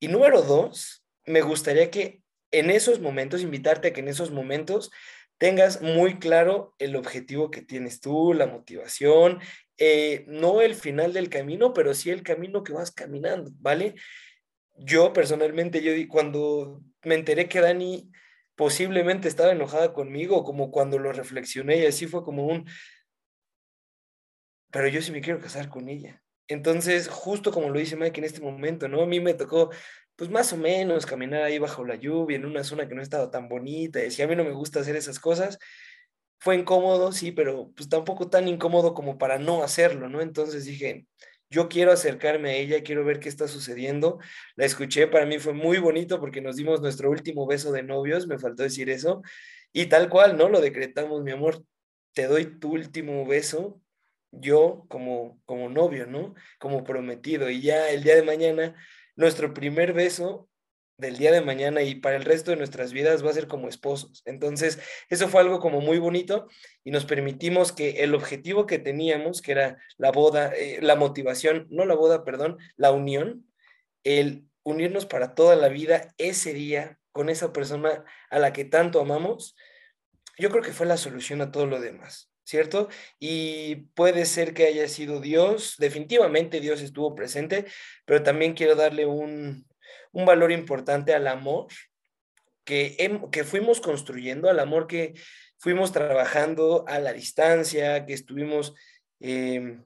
Y 0.00 0.08
número 0.08 0.40
dos, 0.40 1.04
me 1.26 1.42
gustaría 1.42 1.90
que 1.90 2.22
en 2.52 2.70
esos 2.70 3.00
momentos, 3.00 3.42
invitarte 3.42 3.88
a 3.88 3.92
que 3.92 4.00
en 4.00 4.08
esos 4.08 4.30
momentos 4.30 4.90
tengas 5.38 5.82
muy 5.82 6.18
claro 6.18 6.74
el 6.78 6.96
objetivo 6.96 7.50
que 7.50 7.62
tienes 7.62 8.00
tú, 8.00 8.32
la 8.32 8.46
motivación, 8.46 9.40
eh, 9.78 10.24
no 10.26 10.62
el 10.62 10.74
final 10.74 11.12
del 11.12 11.28
camino, 11.28 11.74
pero 11.74 11.92
sí 11.92 12.10
el 12.10 12.22
camino 12.22 12.62
que 12.62 12.72
vas 12.72 12.90
caminando, 12.90 13.50
¿vale? 13.58 13.94
Yo 14.78 15.12
personalmente, 15.12 15.82
yo 15.82 15.92
cuando 16.08 16.82
me 17.02 17.14
enteré 17.14 17.48
que 17.48 17.60
Dani 17.60 18.10
posiblemente 18.54 19.28
estaba 19.28 19.52
enojada 19.52 19.92
conmigo, 19.92 20.44
como 20.44 20.70
cuando 20.70 20.98
lo 20.98 21.12
reflexioné 21.12 21.78
y 21.78 21.86
así 21.86 22.06
fue 22.06 22.24
como 22.24 22.46
un, 22.46 22.66
pero 24.70 24.88
yo 24.88 25.00
sí 25.02 25.12
me 25.12 25.20
quiero 25.20 25.40
casar 25.40 25.68
con 25.68 25.88
ella. 25.88 26.22
Entonces, 26.48 27.08
justo 27.08 27.52
como 27.52 27.70
lo 27.70 27.78
dice 27.78 27.96
Mike 27.96 28.20
en 28.20 28.24
este 28.24 28.40
momento, 28.40 28.88
¿no? 28.88 29.02
A 29.02 29.06
mí 29.06 29.20
me 29.20 29.34
tocó, 29.34 29.70
pues 30.16 30.30
más 30.30 30.52
o 30.52 30.56
menos, 30.56 31.06
caminar 31.06 31.42
ahí 31.42 31.58
bajo 31.58 31.84
la 31.84 31.96
lluvia, 31.96 32.36
en 32.36 32.46
una 32.46 32.64
zona 32.64 32.88
que 32.88 32.94
no 32.94 33.02
estaba 33.02 33.30
tan 33.30 33.48
bonita, 33.48 34.04
y 34.04 34.10
si 34.10 34.22
a 34.22 34.28
mí 34.28 34.36
no 34.36 34.44
me 34.44 34.52
gusta 34.52 34.80
hacer 34.80 34.96
esas 34.96 35.18
cosas, 35.18 35.58
fue 36.38 36.56
incómodo, 36.56 37.12
sí, 37.12 37.32
pero 37.32 37.72
pues 37.76 37.88
tampoco 37.88 38.28
tan 38.28 38.48
incómodo 38.48 38.94
como 38.94 39.18
para 39.18 39.38
no 39.38 39.62
hacerlo, 39.62 40.08
¿no? 40.08 40.20
Entonces 40.20 40.64
dije, 40.64 41.06
yo 41.50 41.68
quiero 41.68 41.92
acercarme 41.92 42.50
a 42.50 42.54
ella, 42.54 42.82
quiero 42.82 43.04
ver 43.04 43.20
qué 43.20 43.28
está 43.28 43.48
sucediendo. 43.48 44.18
La 44.56 44.64
escuché, 44.64 45.06
para 45.06 45.26
mí 45.26 45.38
fue 45.38 45.52
muy 45.52 45.78
bonito 45.78 46.20
porque 46.20 46.40
nos 46.40 46.56
dimos 46.56 46.80
nuestro 46.80 47.10
último 47.10 47.46
beso 47.46 47.72
de 47.72 47.82
novios, 47.82 48.26
me 48.26 48.38
faltó 48.38 48.62
decir 48.62 48.90
eso. 48.90 49.22
Y 49.72 49.86
tal 49.86 50.08
cual, 50.08 50.36
¿no? 50.36 50.48
Lo 50.48 50.60
decretamos, 50.60 51.22
mi 51.22 51.32
amor, 51.32 51.62
te 52.12 52.26
doy 52.26 52.58
tu 52.58 52.72
último 52.72 53.26
beso 53.26 53.80
yo 54.32 54.84
como, 54.88 55.40
como 55.44 55.68
novio, 55.68 56.06
¿no? 56.06 56.34
Como 56.58 56.84
prometido. 56.84 57.50
Y 57.50 57.60
ya 57.62 57.90
el 57.90 58.02
día 58.02 58.16
de 58.16 58.22
mañana, 58.22 58.74
nuestro 59.14 59.54
primer 59.54 59.92
beso 59.92 60.48
del 60.98 61.18
día 61.18 61.32
de 61.32 61.40
mañana 61.40 61.82
y 61.82 61.96
para 61.96 62.16
el 62.16 62.24
resto 62.24 62.50
de 62.50 62.56
nuestras 62.56 62.92
vidas 62.92 63.24
va 63.24 63.30
a 63.30 63.34
ser 63.34 63.48
como 63.48 63.68
esposos. 63.68 64.22
Entonces, 64.24 64.78
eso 65.08 65.28
fue 65.28 65.40
algo 65.40 65.60
como 65.60 65.80
muy 65.80 65.98
bonito 65.98 66.48
y 66.84 66.90
nos 66.90 67.04
permitimos 67.04 67.72
que 67.72 68.02
el 68.02 68.14
objetivo 68.14 68.66
que 68.66 68.78
teníamos, 68.78 69.42
que 69.42 69.52
era 69.52 69.78
la 69.98 70.10
boda, 70.10 70.52
eh, 70.54 70.78
la 70.80 70.96
motivación, 70.96 71.66
no 71.70 71.84
la 71.84 71.94
boda, 71.94 72.24
perdón, 72.24 72.58
la 72.76 72.92
unión, 72.92 73.46
el 74.04 74.44
unirnos 74.62 75.06
para 75.06 75.34
toda 75.34 75.54
la 75.56 75.68
vida 75.68 76.14
ese 76.18 76.52
día 76.52 76.98
con 77.12 77.28
esa 77.28 77.52
persona 77.52 78.04
a 78.30 78.38
la 78.38 78.52
que 78.52 78.64
tanto 78.64 79.00
amamos, 79.00 79.56
yo 80.38 80.50
creo 80.50 80.62
que 80.62 80.72
fue 80.72 80.86
la 80.86 80.96
solución 80.96 81.40
a 81.40 81.50
todo 81.50 81.66
lo 81.66 81.80
demás. 81.80 82.30
¿cierto? 82.46 82.88
Y 83.18 83.74
puede 83.94 84.24
ser 84.24 84.54
que 84.54 84.66
haya 84.66 84.86
sido 84.86 85.20
Dios, 85.20 85.74
definitivamente 85.78 86.60
Dios 86.60 86.80
estuvo 86.80 87.14
presente, 87.16 87.66
pero 88.04 88.22
también 88.22 88.54
quiero 88.54 88.76
darle 88.76 89.04
un, 89.04 89.66
valor 90.24 90.52
importante 90.52 91.14
al 91.14 91.26
amor 91.26 91.66
que, 92.64 92.96
que 93.30 93.44
fuimos 93.44 93.80
construyendo, 93.80 94.48
al 94.48 94.60
amor 94.60 94.86
que 94.86 95.14
fuimos 95.58 95.92
trabajando 95.92 96.84
a 96.88 96.98
la 96.98 97.12
distancia, 97.12 98.06
que 98.06 98.14
estuvimos 98.14 98.74
em, 99.20 99.84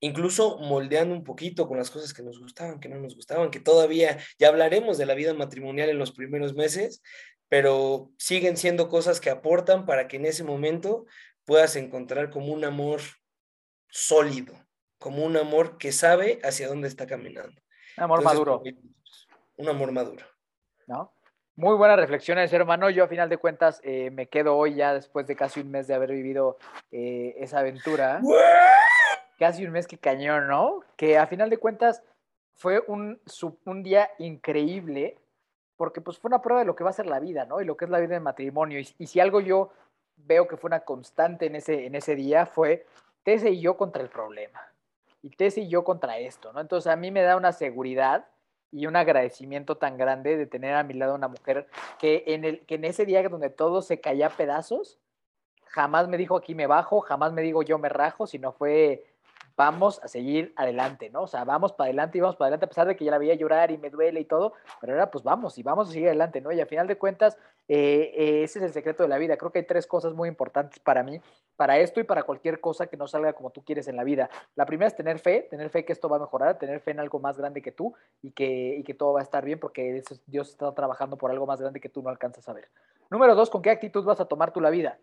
incluso 0.00 0.58
moldeando 0.58 1.14
un 1.14 1.24
poquito 1.24 1.66
con 1.66 1.78
las 1.78 1.90
cosas 1.90 2.12
que 2.12 2.22
nos 2.22 2.38
gustaban, 2.38 2.80
que 2.80 2.88
no 2.88 2.98
nos 2.98 3.14
gustaban, 3.14 3.50
que 3.50 3.60
todavía 3.60 4.18
ya 4.38 4.48
hablaremos 4.48 4.98
de 4.98 5.06
la 5.06 5.14
vida 5.14 5.34
matrimonial 5.34 5.88
en 5.88 5.98
los 5.98 6.12
primeros 6.12 6.54
meses, 6.54 7.02
pero 7.48 8.10
siguen 8.18 8.56
siendo 8.56 8.88
cosas 8.88 9.20
que 9.20 9.30
aportan 9.30 9.86
para 9.86 10.08
que 10.08 10.16
en 10.16 10.26
ese 10.26 10.44
momento 10.44 11.06
puedas 11.44 11.76
encontrar 11.76 12.30
como 12.30 12.52
un 12.52 12.64
amor 12.64 13.00
sólido, 13.88 14.54
como 14.98 15.24
un 15.24 15.36
amor 15.36 15.78
que 15.78 15.92
sabe 15.92 16.40
hacia 16.42 16.68
dónde 16.68 16.88
está 16.88 17.06
caminando. 17.06 17.60
Un 17.96 18.04
amor 18.04 18.22
maduro. 18.22 18.62
Un 19.56 19.68
amor 19.68 19.92
maduro. 19.92 20.24
¿No? 20.86 21.12
Muy 21.56 21.76
buenas 21.76 21.98
reflexiones, 21.98 22.52
hermano. 22.52 22.90
Yo 22.90 23.04
a 23.04 23.08
final 23.08 23.28
de 23.28 23.38
cuentas 23.38 23.80
eh, 23.82 24.10
me 24.10 24.28
quedo 24.28 24.56
hoy 24.56 24.74
ya 24.74 24.92
después 24.92 25.26
de 25.26 25.36
casi 25.36 25.60
un 25.60 25.70
mes 25.70 25.86
de 25.86 25.94
haber 25.94 26.12
vivido 26.12 26.58
eh, 26.92 27.34
esa 27.38 27.60
aventura. 27.60 28.20
Casi 29.38 29.64
un 29.64 29.72
mes 29.72 29.86
que 29.86 29.98
cañón, 29.98 30.48
¿no? 30.48 30.80
Que 30.96 31.18
a 31.18 31.26
final 31.26 31.50
de 31.50 31.58
cuentas 31.58 32.02
fue 32.54 32.82
un, 32.86 33.20
un 33.64 33.82
día 33.82 34.10
increíble 34.18 35.18
porque 35.76 36.00
pues 36.00 36.18
fue 36.18 36.28
una 36.28 36.40
prueba 36.40 36.60
de 36.60 36.66
lo 36.66 36.74
que 36.74 36.84
va 36.84 36.90
a 36.90 36.94
ser 36.94 37.06
la 37.06 37.20
vida, 37.20 37.44
¿no? 37.44 37.60
Y 37.60 37.64
lo 37.66 37.76
que 37.76 37.84
es 37.84 37.90
la 37.90 38.00
vida 38.00 38.14
de 38.14 38.20
matrimonio. 38.20 38.78
y 38.78 39.06
si 39.06 39.20
algo 39.20 39.40
yo 39.40 39.72
veo 40.16 40.48
que 40.48 40.56
fue 40.56 40.68
una 40.68 40.80
constante 40.80 41.46
en 41.46 41.56
ese, 41.56 41.86
en 41.86 41.94
ese 41.94 42.14
día 42.16 42.46
fue 42.46 42.86
Tese 43.22 43.50
y 43.50 43.60
yo 43.60 43.76
contra 43.76 44.02
el 44.02 44.08
problema. 44.08 44.60
Y 45.22 45.30
Tese 45.30 45.62
y 45.62 45.68
yo 45.68 45.84
contra 45.84 46.18
esto, 46.18 46.52
¿no? 46.52 46.60
Entonces 46.60 46.90
a 46.90 46.96
mí 46.96 47.10
me 47.10 47.22
da 47.22 47.36
una 47.36 47.52
seguridad 47.52 48.26
y 48.76 48.86
un 48.86 48.94
agradecimiento 48.94 49.78
tan 49.78 49.96
grande 49.96 50.36
de 50.36 50.46
tener 50.46 50.74
a 50.74 50.82
mi 50.82 50.92
lado 50.92 51.14
una 51.14 51.28
mujer 51.28 51.66
que 51.98 52.24
en, 52.26 52.44
el, 52.44 52.60
que 52.66 52.74
en 52.74 52.84
ese 52.84 53.06
día 53.06 53.26
donde 53.26 53.48
todo 53.48 53.80
se 53.80 54.02
caía 54.02 54.26
a 54.26 54.36
pedazos, 54.36 54.98
jamás 55.64 56.08
me 56.08 56.18
dijo 56.18 56.36
aquí 56.36 56.54
me 56.54 56.66
bajo, 56.66 57.00
jamás 57.00 57.32
me 57.32 57.40
digo 57.40 57.62
yo 57.62 57.78
me 57.78 57.88
rajo, 57.88 58.26
sino 58.26 58.52
fue 58.52 59.15
vamos 59.56 60.00
a 60.02 60.08
seguir 60.08 60.52
adelante, 60.56 61.10
¿no? 61.10 61.22
O 61.22 61.26
sea, 61.26 61.44
vamos 61.44 61.72
para 61.72 61.88
adelante 61.88 62.18
y 62.18 62.20
vamos 62.20 62.36
para 62.36 62.48
adelante, 62.48 62.66
a 62.66 62.68
pesar 62.68 62.86
de 62.86 62.96
que 62.96 63.04
ya 63.04 63.10
la 63.10 63.18
veía 63.18 63.34
llorar 63.34 63.70
y 63.70 63.78
me 63.78 63.90
duele 63.90 64.20
y 64.20 64.24
todo, 64.24 64.52
pero 64.80 64.92
ahora 64.92 65.10
pues 65.10 65.24
vamos 65.24 65.56
y 65.58 65.62
vamos 65.62 65.88
a 65.88 65.92
seguir 65.92 66.08
adelante, 66.08 66.40
¿no? 66.40 66.52
Y 66.52 66.60
a 66.60 66.66
final 66.66 66.86
de 66.86 66.98
cuentas, 66.98 67.38
eh, 67.68 68.12
eh, 68.14 68.42
ese 68.44 68.58
es 68.58 68.64
el 68.66 68.72
secreto 68.72 69.02
de 69.02 69.08
la 69.08 69.18
vida. 69.18 69.36
Creo 69.36 69.50
que 69.50 69.60
hay 69.60 69.66
tres 69.66 69.86
cosas 69.86 70.12
muy 70.12 70.28
importantes 70.28 70.78
para 70.78 71.02
mí, 71.02 71.20
para 71.56 71.78
esto 71.78 72.00
y 72.00 72.04
para 72.04 72.24
cualquier 72.24 72.60
cosa 72.60 72.86
que 72.86 72.96
no 72.96 73.08
salga 73.08 73.32
como 73.32 73.50
tú 73.50 73.64
quieres 73.64 73.88
en 73.88 73.96
la 73.96 74.04
vida. 74.04 74.28
La 74.54 74.66
primera 74.66 74.88
es 74.88 74.96
tener 74.96 75.18
fe, 75.18 75.46
tener 75.50 75.70
fe 75.70 75.84
que 75.84 75.92
esto 75.92 76.08
va 76.08 76.18
a 76.18 76.20
mejorar, 76.20 76.58
tener 76.58 76.80
fe 76.80 76.90
en 76.90 77.00
algo 77.00 77.18
más 77.18 77.38
grande 77.38 77.62
que 77.62 77.72
tú 77.72 77.94
y 78.22 78.32
que, 78.32 78.76
y 78.78 78.84
que 78.84 78.94
todo 78.94 79.14
va 79.14 79.20
a 79.20 79.22
estar 79.22 79.44
bien 79.44 79.58
porque 79.58 80.02
Dios 80.26 80.50
está 80.50 80.72
trabajando 80.74 81.16
por 81.16 81.30
algo 81.30 81.46
más 81.46 81.60
grande 81.60 81.80
que 81.80 81.88
tú 81.88 82.02
no 82.02 82.10
alcanzas 82.10 82.48
a 82.48 82.52
ver. 82.52 82.68
Número 83.10 83.34
dos, 83.34 83.50
¿con 83.50 83.62
qué 83.62 83.70
actitud 83.70 84.04
vas 84.04 84.20
a 84.20 84.26
tomar 84.26 84.52
tú 84.52 84.60
la 84.60 84.70
vida? 84.70 84.98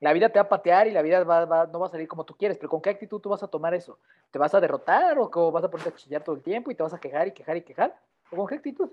La 0.00 0.12
vida 0.12 0.28
te 0.28 0.38
va 0.38 0.44
a 0.44 0.48
patear 0.48 0.86
y 0.86 0.90
la 0.90 1.02
vida 1.02 1.24
va, 1.24 1.66
no 1.66 1.80
va 1.80 1.86
a 1.86 1.90
salir 1.90 2.06
como 2.06 2.24
tú 2.24 2.36
quieres, 2.36 2.58
pero 2.58 2.68
¿con 2.68 2.82
qué 2.82 2.90
actitud 2.90 3.20
tú 3.20 3.30
vas 3.30 3.42
a 3.42 3.48
tomar 3.48 3.72
eso? 3.74 3.98
¿Te 4.30 4.38
vas 4.38 4.54
a 4.54 4.60
derrotar 4.60 5.18
o 5.18 5.50
vas 5.50 5.64
a 5.64 5.70
ponerte 5.70 5.88
a 5.88 5.92
cuchillar 5.92 6.22
todo 6.22 6.36
el 6.36 6.42
tiempo 6.42 6.70
y 6.70 6.74
te 6.74 6.82
vas 6.82 6.92
a 6.92 7.00
quejar 7.00 7.28
y 7.28 7.32
quejar 7.32 7.56
y 7.56 7.62
quejar? 7.62 7.98
¿O 8.30 8.36
con 8.36 8.46
qué 8.46 8.56
actitud? 8.56 8.90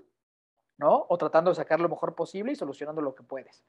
¿No? 0.78 1.06
O 1.08 1.18
tratando 1.18 1.50
de 1.50 1.56
sacar 1.56 1.78
lo 1.78 1.88
mejor 1.88 2.14
posible 2.14 2.52
y 2.52 2.56
solucionando 2.56 3.02
lo 3.02 3.14
que 3.14 3.22
puedes. 3.22 3.62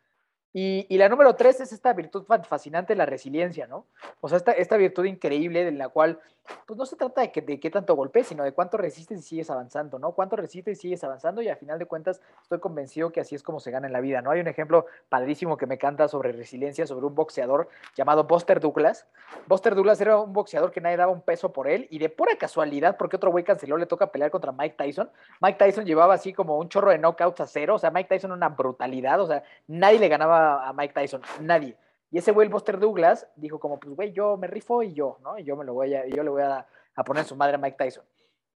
Y, 0.57 0.97
la 0.97 1.09
número 1.09 1.35
tres 1.35 1.59
es 1.59 1.73
esta 1.73 1.91
virtud 1.91 2.23
fascinante, 2.47 2.95
la 2.95 3.05
resiliencia, 3.05 3.67
¿no? 3.67 3.87
O 4.21 4.29
sea, 4.29 4.37
esta, 4.37 4.53
esta 4.53 4.77
virtud 4.77 5.03
increíble 5.03 5.65
de 5.65 5.73
la 5.73 5.89
cual, 5.89 6.17
pues 6.65 6.79
no 6.79 6.85
se 6.85 6.95
trata 6.95 7.19
de, 7.19 7.29
que, 7.33 7.41
de 7.41 7.59
qué 7.59 7.69
tanto 7.69 7.93
golpes, 7.93 8.27
sino 8.27 8.41
de 8.41 8.53
cuánto 8.53 8.77
resistes 8.77 9.19
y 9.19 9.21
sigues 9.21 9.49
avanzando, 9.49 9.99
¿no? 9.99 10.13
Cuánto 10.13 10.37
resistes 10.37 10.77
y 10.77 10.81
sigues 10.81 11.03
avanzando 11.03 11.41
y 11.41 11.49
al 11.49 11.57
final 11.57 11.77
de 11.77 11.87
cuentas 11.87 12.21
estoy 12.41 12.61
convencido 12.61 13.11
que 13.11 13.19
así 13.19 13.35
es 13.35 13.43
como 13.43 13.59
se 13.59 13.69
gana 13.69 13.87
en 13.87 13.91
la 13.91 13.99
vida, 13.99 14.21
¿no? 14.21 14.31
Hay 14.31 14.39
un 14.39 14.47
ejemplo 14.47 14.85
padrísimo 15.09 15.57
que 15.57 15.67
me 15.67 15.77
canta 15.77 16.07
sobre 16.07 16.31
resiliencia, 16.31 16.87
sobre 16.87 17.05
un 17.05 17.15
boxeador 17.15 17.67
llamado 17.93 18.23
Buster 18.23 18.61
Douglas. 18.61 19.07
Buster 19.47 19.75
Douglas 19.75 19.99
era 19.99 20.17
un 20.21 20.31
boxeador 20.31 20.71
que 20.71 20.79
nadie 20.79 20.95
daba 20.95 21.11
un 21.11 21.21
peso 21.21 21.51
por 21.51 21.67
él 21.67 21.85
y 21.91 21.99
de 21.99 22.07
pura 22.07 22.37
casualidad, 22.37 22.95
porque 22.95 23.17
otro 23.17 23.29
güey 23.29 23.43
canceló, 23.43 23.75
le 23.75 23.87
toca 23.87 24.09
pelear 24.09 24.31
contra 24.31 24.53
Mike 24.53 24.75
Tyson. 24.77 25.09
Mike 25.41 25.57
Tyson 25.59 25.83
llevaba 25.83 26.13
así 26.13 26.31
como 26.31 26.57
un 26.57 26.69
chorro 26.69 26.91
de 26.91 26.97
knockouts 26.97 27.41
a 27.41 27.45
cero, 27.45 27.75
o 27.75 27.79
sea, 27.79 27.91
Mike 27.91 28.07
Tyson 28.07 28.31
una 28.31 28.47
brutalidad, 28.47 29.19
o 29.19 29.27
sea, 29.27 29.43
nadie 29.67 29.99
le 29.99 30.07
ganaba 30.07 30.44
a, 30.45 30.73
Mike 30.73 30.93
Tyson, 30.93 31.21
nadie. 31.41 31.77
Y 32.11 32.17
ese 32.17 32.31
güey, 32.31 32.47
el 32.47 32.53
Buster 32.53 32.79
Douglas, 32.79 33.27
dijo 33.35 33.59
como, 33.59 33.79
pues 33.79 33.95
güey, 33.95 34.13
yo 34.13 34.37
me 34.37 34.47
rifo 34.47 34.83
y 34.83 34.93
yo, 34.93 35.17
¿no? 35.21 35.37
Y 35.37 35.43
yo 35.43 35.55
me 35.55 35.65
lo 35.65 35.73
voy 35.73 35.93
a, 35.95 36.05
yo 36.07 36.23
le 36.23 36.29
voy 36.29 36.43
a, 36.43 36.65
a 36.95 37.03
poner 37.03 37.25
su 37.25 37.35
madre 37.35 37.55
a 37.55 37.57
Mike 37.57 37.77
Tyson. 37.77 38.03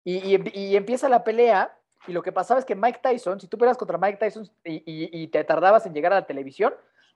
Y, 0.04 0.36
y, 0.54 0.76
empieza 0.76 1.08
la 1.08 1.24
pelea 1.24 1.76
y 2.06 2.12
lo 2.12 2.22
que 2.22 2.30
pasaba 2.30 2.60
es 2.60 2.66
que 2.66 2.76
Mike 2.76 3.00
Tyson, 3.02 3.40
si 3.40 3.48
tú 3.48 3.58
peleas 3.58 3.76
contra 3.76 3.98
Mike 3.98 4.18
Tyson 4.18 4.48
y, 4.62 4.82
y, 4.86 5.26
te 5.28 5.42
tardabas 5.42 5.84
en 5.86 5.94
llegar 5.94 6.12
a 6.12 6.20
la 6.20 6.26
televisión, 6.26 6.74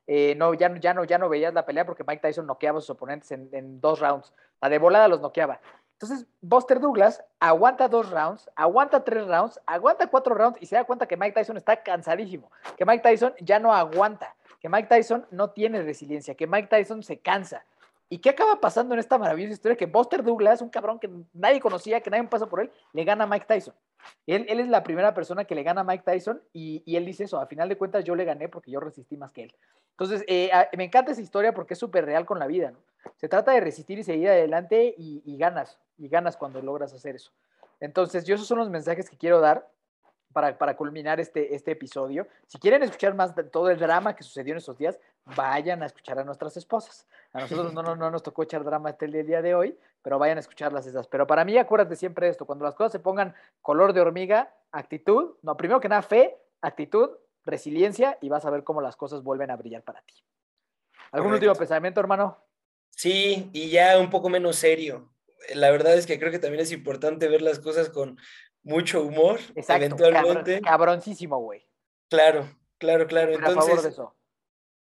eh, 0.08 0.34
no, 0.36 0.54
ya, 0.54 0.74
ya, 0.80 0.92
no, 0.92 1.04
ya 1.04 1.16
no 1.18 1.28
veías 1.28 1.54
la 1.54 1.64
pelea 1.64 1.86
porque 1.86 2.02
Mike 2.04 2.20
Tyson 2.20 2.46
noqueaba 2.46 2.78
a 2.78 2.80
sus 2.80 2.90
oponentes 2.90 3.30
en, 3.30 3.48
en 3.52 3.80
dos 3.80 4.00
rounds. 4.00 4.32
La 4.60 4.68
de 4.68 4.78
volada 4.78 5.06
los 5.06 5.20
noqueaba. 5.20 5.60
Entonces, 6.00 6.26
Buster 6.40 6.80
Douglas 6.80 7.22
aguanta 7.38 7.86
dos 7.86 8.10
rounds, 8.10 8.50
aguanta 8.56 9.04
tres 9.04 9.26
rounds, 9.26 9.60
aguanta 9.66 10.06
cuatro 10.06 10.34
rounds 10.34 10.56
y 10.60 10.64
se 10.64 10.74
da 10.74 10.84
cuenta 10.84 11.06
que 11.06 11.16
Mike 11.16 11.34
Tyson 11.34 11.58
está 11.58 11.82
cansadísimo, 11.82 12.50
que 12.78 12.86
Mike 12.86 13.02
Tyson 13.02 13.34
ya 13.38 13.58
no 13.58 13.74
aguanta, 13.74 14.34
que 14.60 14.68
Mike 14.68 14.88
Tyson 14.88 15.26
no 15.30 15.50
tiene 15.50 15.82
resiliencia, 15.82 16.34
que 16.34 16.46
Mike 16.46 16.68
Tyson 16.68 17.02
se 17.02 17.18
cansa. 17.18 17.64
¿Y 18.12 18.18
qué 18.18 18.30
acaba 18.30 18.60
pasando 18.60 18.94
en 18.94 19.00
esta 19.00 19.18
maravillosa 19.18 19.54
historia? 19.54 19.76
Que 19.76 19.86
Buster 19.86 20.22
Douglas, 20.24 20.60
un 20.60 20.68
cabrón 20.68 20.98
que 20.98 21.08
nadie 21.32 21.60
conocía, 21.60 22.00
que 22.00 22.10
nadie 22.10 22.24
pasó 22.24 22.48
por 22.48 22.60
él, 22.60 22.70
le 22.92 23.04
gana 23.04 23.22
a 23.24 23.26
Mike 23.26 23.46
Tyson. 23.46 23.74
Él, 24.26 24.46
es 24.48 24.68
la 24.68 24.82
primera 24.82 25.14
persona 25.14 25.44
que 25.44 25.54
le 25.54 25.62
gana 25.62 25.82
a 25.82 25.84
Mike 25.84 26.02
Tyson 26.04 26.42
y, 26.52 26.82
él 26.96 27.06
dice 27.06 27.24
eso, 27.24 27.40
a 27.40 27.46
final 27.46 27.68
de 27.68 27.76
cuentas 27.76 28.04
yo 28.04 28.16
le 28.16 28.24
gané 28.24 28.48
porque 28.48 28.70
yo 28.70 28.80
resistí 28.80 29.16
más 29.16 29.32
que 29.32 29.44
él. 29.44 29.54
Entonces, 29.92 30.24
eh, 30.26 30.50
me 30.76 30.84
encanta 30.84 31.12
esa 31.12 31.20
historia 31.20 31.54
porque 31.54 31.74
es 31.74 31.80
súper 31.80 32.04
real 32.04 32.26
con 32.26 32.40
la 32.40 32.48
vida. 32.48 32.72
Se 33.16 33.28
trata 33.28 33.52
de 33.52 33.60
resistir 33.60 33.98
y 33.98 34.02
seguir 34.02 34.28
adelante 34.28 34.92
y, 34.98 35.36
ganas, 35.36 35.78
y 35.96 36.08
ganas 36.08 36.36
cuando 36.36 36.60
logras 36.60 36.92
hacer 36.92 37.14
eso. 37.14 37.30
Entonces, 37.78 38.24
yo 38.24 38.34
esos 38.34 38.48
son 38.48 38.58
los 38.58 38.70
mensajes 38.70 39.08
que 39.08 39.16
quiero 39.16 39.40
dar 39.40 39.68
para, 40.32 40.56
para 40.56 40.76
culminar 40.76 41.20
este, 41.20 41.54
este 41.54 41.72
episodio. 41.72 42.26
Si 42.46 42.58
quieren 42.58 42.82
escuchar 42.82 43.14
más 43.14 43.34
de 43.34 43.44
todo 43.44 43.70
el 43.70 43.78
drama 43.78 44.14
que 44.14 44.22
sucedió 44.22 44.52
en 44.52 44.58
esos 44.58 44.78
días, 44.78 44.98
vayan 45.36 45.82
a 45.82 45.86
escuchar 45.86 46.18
a 46.18 46.24
nuestras 46.24 46.56
esposas. 46.56 47.06
A 47.32 47.40
nosotros 47.40 47.72
no, 47.72 47.82
no, 47.82 47.96
no 47.96 48.10
nos 48.10 48.22
tocó 48.22 48.42
echar 48.42 48.64
drama 48.64 48.90
este 48.90 49.06
el 49.06 49.26
día 49.26 49.42
de 49.42 49.54
hoy, 49.54 49.78
pero 50.02 50.18
vayan 50.18 50.38
a 50.38 50.40
escucharlas 50.40 50.86
esas. 50.86 51.06
Pero 51.06 51.26
para 51.26 51.44
mí, 51.44 51.56
acuérdate 51.58 51.96
siempre 51.96 52.26
de 52.26 52.32
esto, 52.32 52.46
cuando 52.46 52.64
las 52.64 52.74
cosas 52.74 52.92
se 52.92 53.00
pongan 53.00 53.34
color 53.60 53.92
de 53.92 54.00
hormiga, 54.00 54.54
actitud, 54.72 55.34
no, 55.42 55.56
primero 55.56 55.80
que 55.80 55.88
nada, 55.88 56.02
fe, 56.02 56.36
actitud, 56.60 57.10
resiliencia 57.44 58.18
y 58.20 58.28
vas 58.28 58.44
a 58.44 58.50
ver 58.50 58.64
cómo 58.64 58.80
las 58.80 58.96
cosas 58.96 59.22
vuelven 59.22 59.50
a 59.50 59.56
brillar 59.56 59.82
para 59.82 60.02
ti. 60.02 60.14
¿Algún 61.12 61.32
último 61.32 61.54
pensamiento, 61.54 62.00
hermano? 62.00 62.38
Sí, 62.90 63.50
y 63.52 63.70
ya 63.70 63.98
un 63.98 64.10
poco 64.10 64.28
menos 64.28 64.56
serio. 64.56 65.10
La 65.54 65.70
verdad 65.70 65.94
es 65.94 66.06
que 66.06 66.18
creo 66.18 66.30
que 66.30 66.38
también 66.38 66.62
es 66.62 66.70
importante 66.70 67.28
ver 67.28 67.42
las 67.42 67.58
cosas 67.58 67.88
con 67.88 68.18
mucho 68.62 69.02
humor, 69.02 69.40
Exacto, 69.54 69.84
eventualmente. 69.84 70.60
cabroncísimo, 70.60 71.38
güey. 71.38 71.66
Claro, 72.08 72.48
claro, 72.78 73.06
claro. 73.06 73.32
Entonces, 73.32 73.56
a 73.56 73.60
favor 73.60 73.82
de 73.82 73.88
eso. 73.88 74.16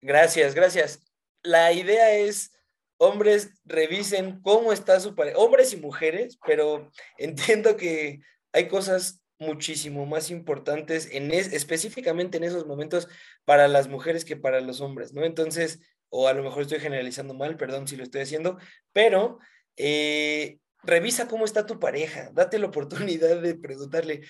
Gracias, 0.01 0.55
gracias. 0.55 1.01
La 1.43 1.73
idea 1.73 2.14
es, 2.14 2.53
hombres, 2.99 3.61
revisen 3.64 4.41
cómo 4.43 4.73
está 4.73 4.99
su 5.01 5.14
pareja, 5.14 5.39
hombres 5.39 5.73
y 5.73 5.77
mujeres, 5.77 6.39
pero 6.45 6.91
entiendo 7.18 7.77
que 7.77 8.20
hay 8.53 8.68
cosas 8.68 9.23
muchísimo 9.39 10.07
más 10.07 10.31
importantes 10.31 11.09
en 11.11 11.33
específicamente 11.33 12.37
en 12.37 12.45
esos 12.45 12.64
momentos 12.64 13.09
para 13.45 13.66
las 13.66 13.89
mujeres 13.89 14.25
que 14.25 14.37
para 14.37 14.61
los 14.61 14.81
hombres, 14.81 15.12
¿no? 15.12 15.25
Entonces, 15.25 15.81
o 16.11 16.29
a 16.29 16.33
lo 16.33 16.43
mejor 16.43 16.62
estoy 16.62 16.79
generalizando 16.79 17.35
mal, 17.35 17.57
perdón 17.57 17.89
si 17.89 17.97
lo 17.97 18.05
estoy 18.05 18.20
haciendo, 18.20 18.59
pero 18.93 19.39
eh, 19.77 20.59
revisa 20.83 21.28
cómo 21.28 21.45
está 21.45 21.66
tu 21.66 21.78
pareja, 21.78 22.30
date 22.33 22.59
la 22.59 22.66
oportunidad 22.66 23.41
de 23.41 23.55
preguntarle, 23.55 24.22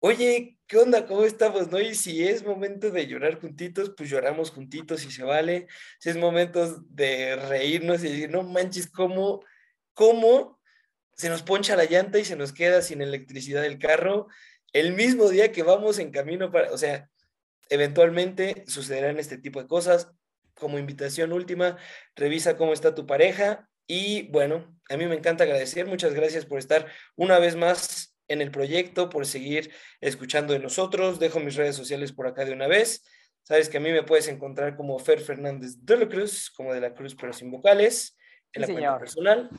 oye, 0.00 0.58
¿qué 0.66 0.78
onda? 0.78 1.06
¿Cómo 1.06 1.24
estamos? 1.24 1.70
¿No? 1.70 1.80
Y 1.80 1.94
si 1.94 2.26
es 2.26 2.44
momento 2.44 2.90
de 2.90 3.06
llorar 3.06 3.40
juntitos, 3.40 3.92
pues 3.96 4.10
lloramos 4.10 4.50
juntitos 4.50 5.04
y 5.04 5.10
se 5.10 5.24
vale. 5.24 5.66
Si 5.98 6.10
es 6.10 6.16
momento 6.16 6.80
de 6.88 7.36
reírnos 7.36 8.04
y 8.04 8.08
decir, 8.08 8.30
no 8.30 8.42
manches, 8.42 8.90
¿cómo 8.90 9.42
cómo 9.96 10.60
se 11.16 11.30
nos 11.30 11.42
poncha 11.42 11.74
la 11.74 11.86
llanta 11.86 12.18
y 12.18 12.24
se 12.24 12.36
nos 12.36 12.52
queda 12.52 12.82
sin 12.82 13.00
electricidad 13.00 13.64
el 13.64 13.78
carro 13.78 14.28
el 14.74 14.92
mismo 14.92 15.30
día 15.30 15.52
que 15.52 15.62
vamos 15.62 15.98
en 15.98 16.10
camino 16.10 16.52
para, 16.52 16.70
o 16.70 16.76
sea, 16.76 17.08
eventualmente 17.70 18.64
sucederán 18.66 19.18
este 19.18 19.38
tipo 19.38 19.60
de 19.60 19.66
cosas. 19.66 20.12
Como 20.52 20.78
invitación 20.78 21.32
última, 21.32 21.78
revisa 22.14 22.58
cómo 22.58 22.74
está 22.74 22.94
tu 22.94 23.06
pareja 23.06 23.68
y 23.86 24.28
bueno, 24.30 24.74
a 24.88 24.96
mí 24.96 25.06
me 25.06 25.14
encanta 25.14 25.44
agradecer, 25.44 25.86
muchas 25.86 26.14
gracias 26.14 26.46
por 26.46 26.58
estar 26.58 26.86
una 27.16 27.38
vez 27.38 27.54
más 27.56 28.16
en 28.28 28.40
el 28.40 28.50
proyecto, 28.50 29.08
por 29.08 29.24
seguir 29.26 29.70
escuchando 30.00 30.52
de 30.52 30.58
nosotros. 30.58 31.20
Dejo 31.20 31.40
mis 31.40 31.56
redes 31.56 31.76
sociales 31.76 32.12
por 32.12 32.26
acá 32.26 32.44
de 32.44 32.52
una 32.52 32.66
vez. 32.66 33.04
Sabes 33.42 33.68
que 33.68 33.76
a 33.76 33.80
mí 33.80 33.92
me 33.92 34.02
puedes 34.02 34.26
encontrar 34.28 34.76
como 34.76 34.98
Fer 34.98 35.20
Fernández 35.20 35.76
de 35.82 35.96
la 35.96 36.08
Cruz, 36.08 36.50
como 36.50 36.74
de 36.74 36.80
la 36.80 36.92
Cruz 36.94 37.14
pero 37.14 37.32
sin 37.32 37.48
vocales, 37.50 38.18
en 38.52 38.62
la 38.62 38.68
cuenta 38.68 38.98
personal 38.98 39.50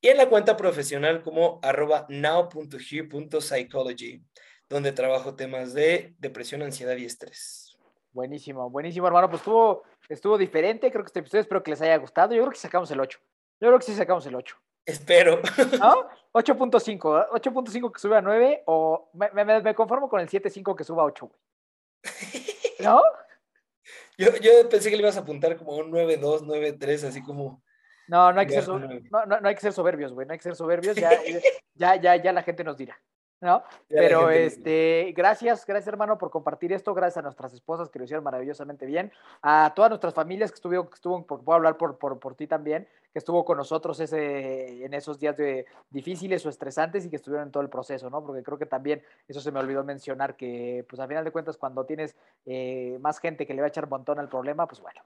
y 0.00 0.08
en 0.08 0.18
la 0.18 0.28
cuenta 0.28 0.56
profesional 0.56 1.22
como 1.22 1.60
arroba 1.62 2.06
now.hu.psychology, 2.10 4.22
donde 4.68 4.92
trabajo 4.92 5.34
temas 5.34 5.72
de 5.72 6.14
depresión, 6.18 6.60
ansiedad 6.62 6.96
y 6.96 7.06
estrés. 7.06 7.78
Buenísimo, 8.10 8.68
buenísimo, 8.68 9.06
hermano. 9.06 9.30
Pues 9.30 9.40
estuvo, 9.40 9.84
estuvo 10.10 10.36
diferente. 10.36 10.90
Creo 10.90 11.02
que 11.02 11.08
este 11.08 11.20
episodio 11.20 11.40
espero 11.40 11.62
que 11.62 11.70
les 11.70 11.80
haya 11.80 11.96
gustado. 11.96 12.34
Yo 12.34 12.42
creo 12.42 12.52
que 12.52 12.58
sacamos 12.58 12.90
el 12.90 13.00
8. 13.00 13.18
Yo 13.62 13.68
creo 13.68 13.78
que 13.78 13.84
sí 13.84 13.94
sacamos 13.94 14.26
el 14.26 14.34
8. 14.34 14.56
Espero. 14.84 15.40
¿No? 15.78 16.08
8.5. 16.32 17.28
8.5 17.30 17.92
que 17.92 18.00
sube 18.00 18.16
a 18.16 18.20
9 18.20 18.64
o 18.66 19.08
me, 19.12 19.30
me, 19.44 19.62
me 19.62 19.74
conformo 19.76 20.08
con 20.08 20.20
el 20.20 20.28
7.5 20.28 20.74
que 20.74 20.82
suba 20.82 21.04
a 21.04 21.06
8, 21.06 21.26
güey. 21.28 21.40
¿No? 22.80 23.00
Yo, 24.18 24.34
yo, 24.38 24.68
pensé 24.68 24.90
que 24.90 24.96
le 24.96 25.02
ibas 25.02 25.16
a 25.16 25.20
apuntar 25.20 25.56
como 25.56 25.76
un 25.76 25.92
9-2, 25.92 26.42
9-3, 26.42 27.08
así 27.08 27.22
como. 27.22 27.62
No, 28.08 28.32
no 28.32 28.40
hay 28.40 28.48
que, 28.48 28.60
ser, 28.60 28.68
no, 28.68 29.26
no, 29.26 29.48
hay 29.48 29.54
que 29.54 29.60
ser 29.60 29.72
soberbios, 29.72 30.12
güey. 30.12 30.26
No 30.26 30.32
hay 30.32 30.38
que 30.40 30.42
ser 30.42 30.56
soberbios. 30.56 30.96
Ya, 30.96 31.10
ya, 31.74 31.94
ya, 31.94 32.16
ya 32.16 32.32
la 32.32 32.42
gente 32.42 32.64
nos 32.64 32.76
dirá. 32.76 33.00
¿No? 33.42 33.62
Pero 33.88 34.30
este, 34.30 35.12
gracias, 35.16 35.66
gracias 35.66 35.88
hermano 35.88 36.16
por 36.16 36.30
compartir 36.30 36.72
esto, 36.72 36.94
gracias 36.94 37.18
a 37.18 37.22
nuestras 37.22 37.52
esposas 37.52 37.90
que 37.90 37.98
lo 37.98 38.04
hicieron 38.04 38.22
maravillosamente 38.22 38.86
bien, 38.86 39.12
a 39.42 39.72
todas 39.74 39.90
nuestras 39.90 40.14
familias 40.14 40.52
que 40.52 40.54
estuvo, 40.54 40.88
que 40.88 40.94
estuvo 40.94 41.26
porque 41.26 41.44
puedo 41.44 41.56
hablar 41.56 41.76
por, 41.76 41.98
por, 41.98 42.20
por, 42.20 42.36
ti 42.36 42.46
también, 42.46 42.86
que 43.12 43.18
estuvo 43.18 43.44
con 43.44 43.58
nosotros 43.58 43.98
ese, 43.98 44.84
en 44.84 44.94
esos 44.94 45.18
días 45.18 45.36
de, 45.36 45.66
difíciles 45.90 46.46
o 46.46 46.48
estresantes 46.48 47.04
y 47.04 47.10
que 47.10 47.16
estuvieron 47.16 47.48
en 47.48 47.52
todo 47.52 47.64
el 47.64 47.68
proceso, 47.68 48.08
¿no? 48.08 48.24
Porque 48.24 48.44
creo 48.44 48.58
que 48.58 48.66
también, 48.66 49.02
eso 49.26 49.40
se 49.40 49.50
me 49.50 49.58
olvidó 49.58 49.82
mencionar, 49.82 50.36
que 50.36 50.86
pues 50.88 51.00
a 51.00 51.08
final 51.08 51.24
de 51.24 51.32
cuentas 51.32 51.56
cuando 51.56 51.84
tienes 51.84 52.16
eh, 52.46 52.96
más 53.00 53.18
gente 53.18 53.44
que 53.44 53.54
le 53.54 53.60
va 53.60 53.66
a 53.66 53.70
echar 53.70 53.88
montón 53.88 54.20
al 54.20 54.28
problema, 54.28 54.68
pues 54.68 54.80
bueno, 54.80 55.02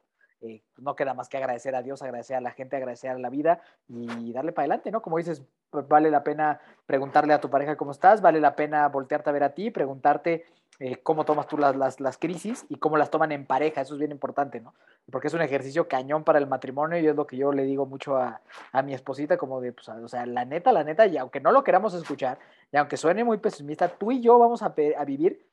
eh, 0.46 0.62
no 0.78 0.96
queda 0.96 1.14
más 1.14 1.28
que 1.28 1.36
agradecer 1.36 1.74
a 1.74 1.82
Dios, 1.82 2.02
agradecer 2.02 2.36
a 2.36 2.40
la 2.40 2.52
gente, 2.52 2.76
agradecer 2.76 3.10
a 3.10 3.18
la 3.18 3.30
vida 3.30 3.60
y 3.88 4.32
darle 4.32 4.52
para 4.52 4.64
adelante, 4.64 4.90
¿no? 4.90 5.02
Como 5.02 5.18
dices, 5.18 5.42
vale 5.72 6.10
la 6.10 6.22
pena 6.22 6.60
preguntarle 6.86 7.34
a 7.34 7.40
tu 7.40 7.50
pareja 7.50 7.76
cómo 7.76 7.90
estás, 7.90 8.20
vale 8.20 8.40
la 8.40 8.56
pena 8.56 8.88
voltearte 8.88 9.30
a 9.30 9.32
ver 9.32 9.44
a 9.44 9.54
ti, 9.54 9.70
preguntarte 9.70 10.44
eh, 10.78 10.96
cómo 11.02 11.24
tomas 11.24 11.46
tú 11.46 11.56
las, 11.56 11.74
las, 11.74 12.00
las, 12.00 12.18
crisis 12.18 12.66
y 12.68 12.76
cómo 12.76 12.98
las 12.98 13.10
toman 13.10 13.32
en 13.32 13.46
pareja, 13.46 13.80
eso 13.80 13.94
es 13.94 13.98
bien 13.98 14.10
importante, 14.10 14.60
¿no? 14.60 14.74
Porque 15.10 15.28
es 15.28 15.34
un 15.34 15.40
ejercicio 15.40 15.88
cañón 15.88 16.22
para 16.22 16.38
el 16.38 16.46
matrimonio 16.46 16.98
y 16.98 17.06
es 17.06 17.16
lo 17.16 17.26
que 17.26 17.38
yo 17.38 17.50
le 17.50 17.64
digo 17.64 17.86
mucho 17.86 18.16
a, 18.16 18.42
a 18.72 18.82
mi 18.82 18.92
esposita, 18.92 19.38
como 19.38 19.60
de, 19.60 19.72
pues, 19.72 19.88
o 19.88 20.08
sea, 20.08 20.26
la 20.26 20.44
neta, 20.44 20.72
la 20.72 20.84
neta, 20.84 21.06
y 21.06 21.16
aunque 21.16 21.40
no 21.40 21.50
lo 21.50 21.64
queramos 21.64 21.94
escuchar, 21.94 22.38
y 22.70 22.76
aunque 22.76 22.98
suene 22.98 23.24
muy 23.24 23.38
pesimista, 23.38 23.88
tú 23.88 24.12
y 24.12 24.20
yo 24.20 24.38
vamos 24.38 24.62
a 24.62 24.74
vivir 25.04 25.46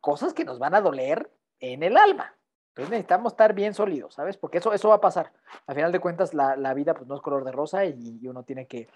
cosas 0.00 0.32
que 0.32 0.44
nos 0.44 0.58
van 0.58 0.74
a 0.74 0.80
doler 0.80 1.30
en 1.60 1.82
el 1.82 1.96
alma, 1.96 2.34
entonces 2.72 2.90
necesitamos 2.90 3.34
estar 3.34 3.52
bien 3.52 3.74
sólidos, 3.74 4.14
¿sabes? 4.14 4.38
Porque 4.38 4.56
eso, 4.56 4.72
eso 4.72 4.88
va 4.88 4.94
a 4.94 5.00
pasar. 5.00 5.30
Al 5.66 5.74
final 5.74 5.92
de 5.92 6.00
cuentas, 6.00 6.32
la, 6.32 6.56
la 6.56 6.72
vida 6.72 6.94
pues, 6.94 7.06
no 7.06 7.16
es 7.16 7.20
color 7.20 7.44
de 7.44 7.52
rosa 7.52 7.84
y, 7.84 8.18
y, 8.22 8.26
uno 8.26 8.44
tiene 8.44 8.66
que... 8.66 8.88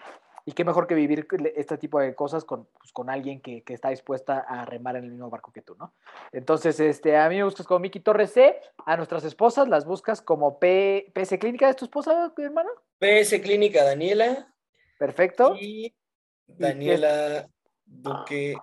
Y 0.47 0.53
qué 0.53 0.65
mejor 0.65 0.87
que 0.87 0.95
vivir 0.95 1.27
este 1.57 1.77
tipo 1.77 2.01
de 2.01 2.15
cosas 2.15 2.45
con, 2.47 2.69
pues, 2.79 2.93
con 2.93 3.11
alguien 3.11 3.43
que, 3.43 3.63
que, 3.65 3.75
está 3.75 3.91
dispuesta 3.91 4.39
a 4.39 4.65
remar 4.65 4.97
en 4.97 5.05
el 5.05 5.11
mismo 5.11 5.29
barco 5.29 5.53
que 5.53 5.61
tú, 5.61 5.75
¿no? 5.75 5.93
Entonces, 6.33 6.81
este, 6.81 7.19
a 7.19 7.29
mí 7.29 7.37
me 7.37 7.45
buscas 7.45 7.67
como 7.67 7.81
Miki 7.81 8.01
Torres 8.01 8.33
C, 8.33 8.59
a 8.87 8.97
nuestras 8.97 9.25
esposas 9.25 9.69
las 9.69 9.85
buscas 9.85 10.23
como 10.23 10.59
P, 10.59 11.13
PS 11.15 11.37
Clínica, 11.39 11.69
¿es 11.69 11.77
tu 11.77 11.85
esposa, 11.85 12.33
hermano? 12.39 12.71
PS 12.99 13.41
Clínica 13.43 13.85
Daniela. 13.85 14.55
Perfecto. 14.99 15.55
Y 15.61 15.95
Daniela 16.47 17.47
Duque 17.85 18.57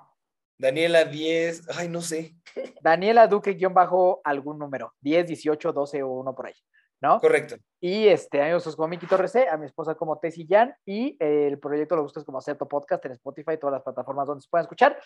Daniela 0.57 1.05
10, 1.05 1.69
ay, 1.77 1.89
no 1.89 2.01
sé. 2.01 2.35
Daniela 2.81 3.27
Duque, 3.27 3.53
guion 3.53 3.73
bajo 3.73 4.21
algún 4.23 4.59
número, 4.59 4.93
10, 5.01 5.27
18, 5.27 5.73
12 5.73 6.03
o 6.03 6.09
uno 6.09 6.35
por 6.35 6.47
ahí, 6.47 6.55
¿no? 7.01 7.19
Correcto. 7.19 7.55
Y 7.79 8.07
este, 8.07 8.41
a 8.41 8.55
mí 8.55 8.61
como 8.75 8.87
Miki 8.87 9.07
Torres 9.07 9.35
a 9.35 9.57
mi 9.57 9.65
esposa 9.65 9.95
como 9.95 10.19
Tessy 10.19 10.47
Jan, 10.47 10.73
y 10.85 11.17
el 11.19 11.59
proyecto 11.59 11.95
lo 11.95 12.03
buscas 12.03 12.23
como 12.23 12.37
Acepto 12.37 12.67
Podcast 12.67 13.05
en 13.05 13.13
Spotify, 13.13 13.57
todas 13.59 13.73
las 13.73 13.83
plataformas 13.83 14.27
donde 14.27 14.41
se 14.41 14.49
pueden 14.49 14.63
escuchar. 14.63 14.97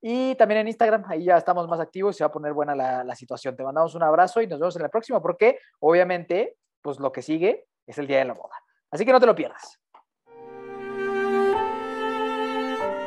Y 0.00 0.34
también 0.34 0.62
en 0.62 0.68
Instagram, 0.68 1.04
ahí 1.06 1.24
ya 1.24 1.36
estamos 1.36 1.68
más 1.68 1.80
activos 1.80 2.16
y 2.16 2.18
se 2.18 2.24
va 2.24 2.28
a 2.28 2.32
poner 2.32 2.52
buena 2.52 2.74
la, 2.74 3.04
la 3.04 3.14
situación. 3.14 3.56
Te 3.56 3.62
mandamos 3.62 3.94
un 3.94 4.02
abrazo 4.02 4.42
y 4.42 4.46
nos 4.46 4.58
vemos 4.58 4.76
en 4.76 4.82
la 4.82 4.88
próxima, 4.88 5.22
porque 5.22 5.58
obviamente, 5.80 6.56
pues 6.82 6.98
lo 6.98 7.12
que 7.12 7.22
sigue 7.22 7.66
es 7.86 7.98
el 7.98 8.06
día 8.06 8.18
de 8.18 8.24
la 8.24 8.34
boda. 8.34 8.54
Así 8.90 9.04
que 9.04 9.12
no 9.12 9.20
te 9.20 9.26
lo 9.26 9.34
pierdas. 9.34 9.80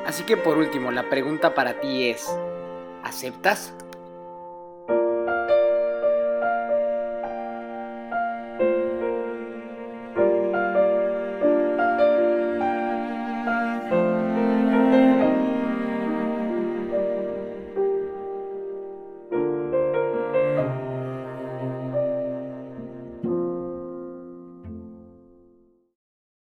Así 0.08 0.24
que 0.24 0.38
por 0.38 0.58
último, 0.58 0.90
la 0.92 1.10
pregunta 1.10 1.54
para 1.54 1.82
ti 1.82 2.10
es, 2.10 2.26
¿aceptas? 3.04 3.74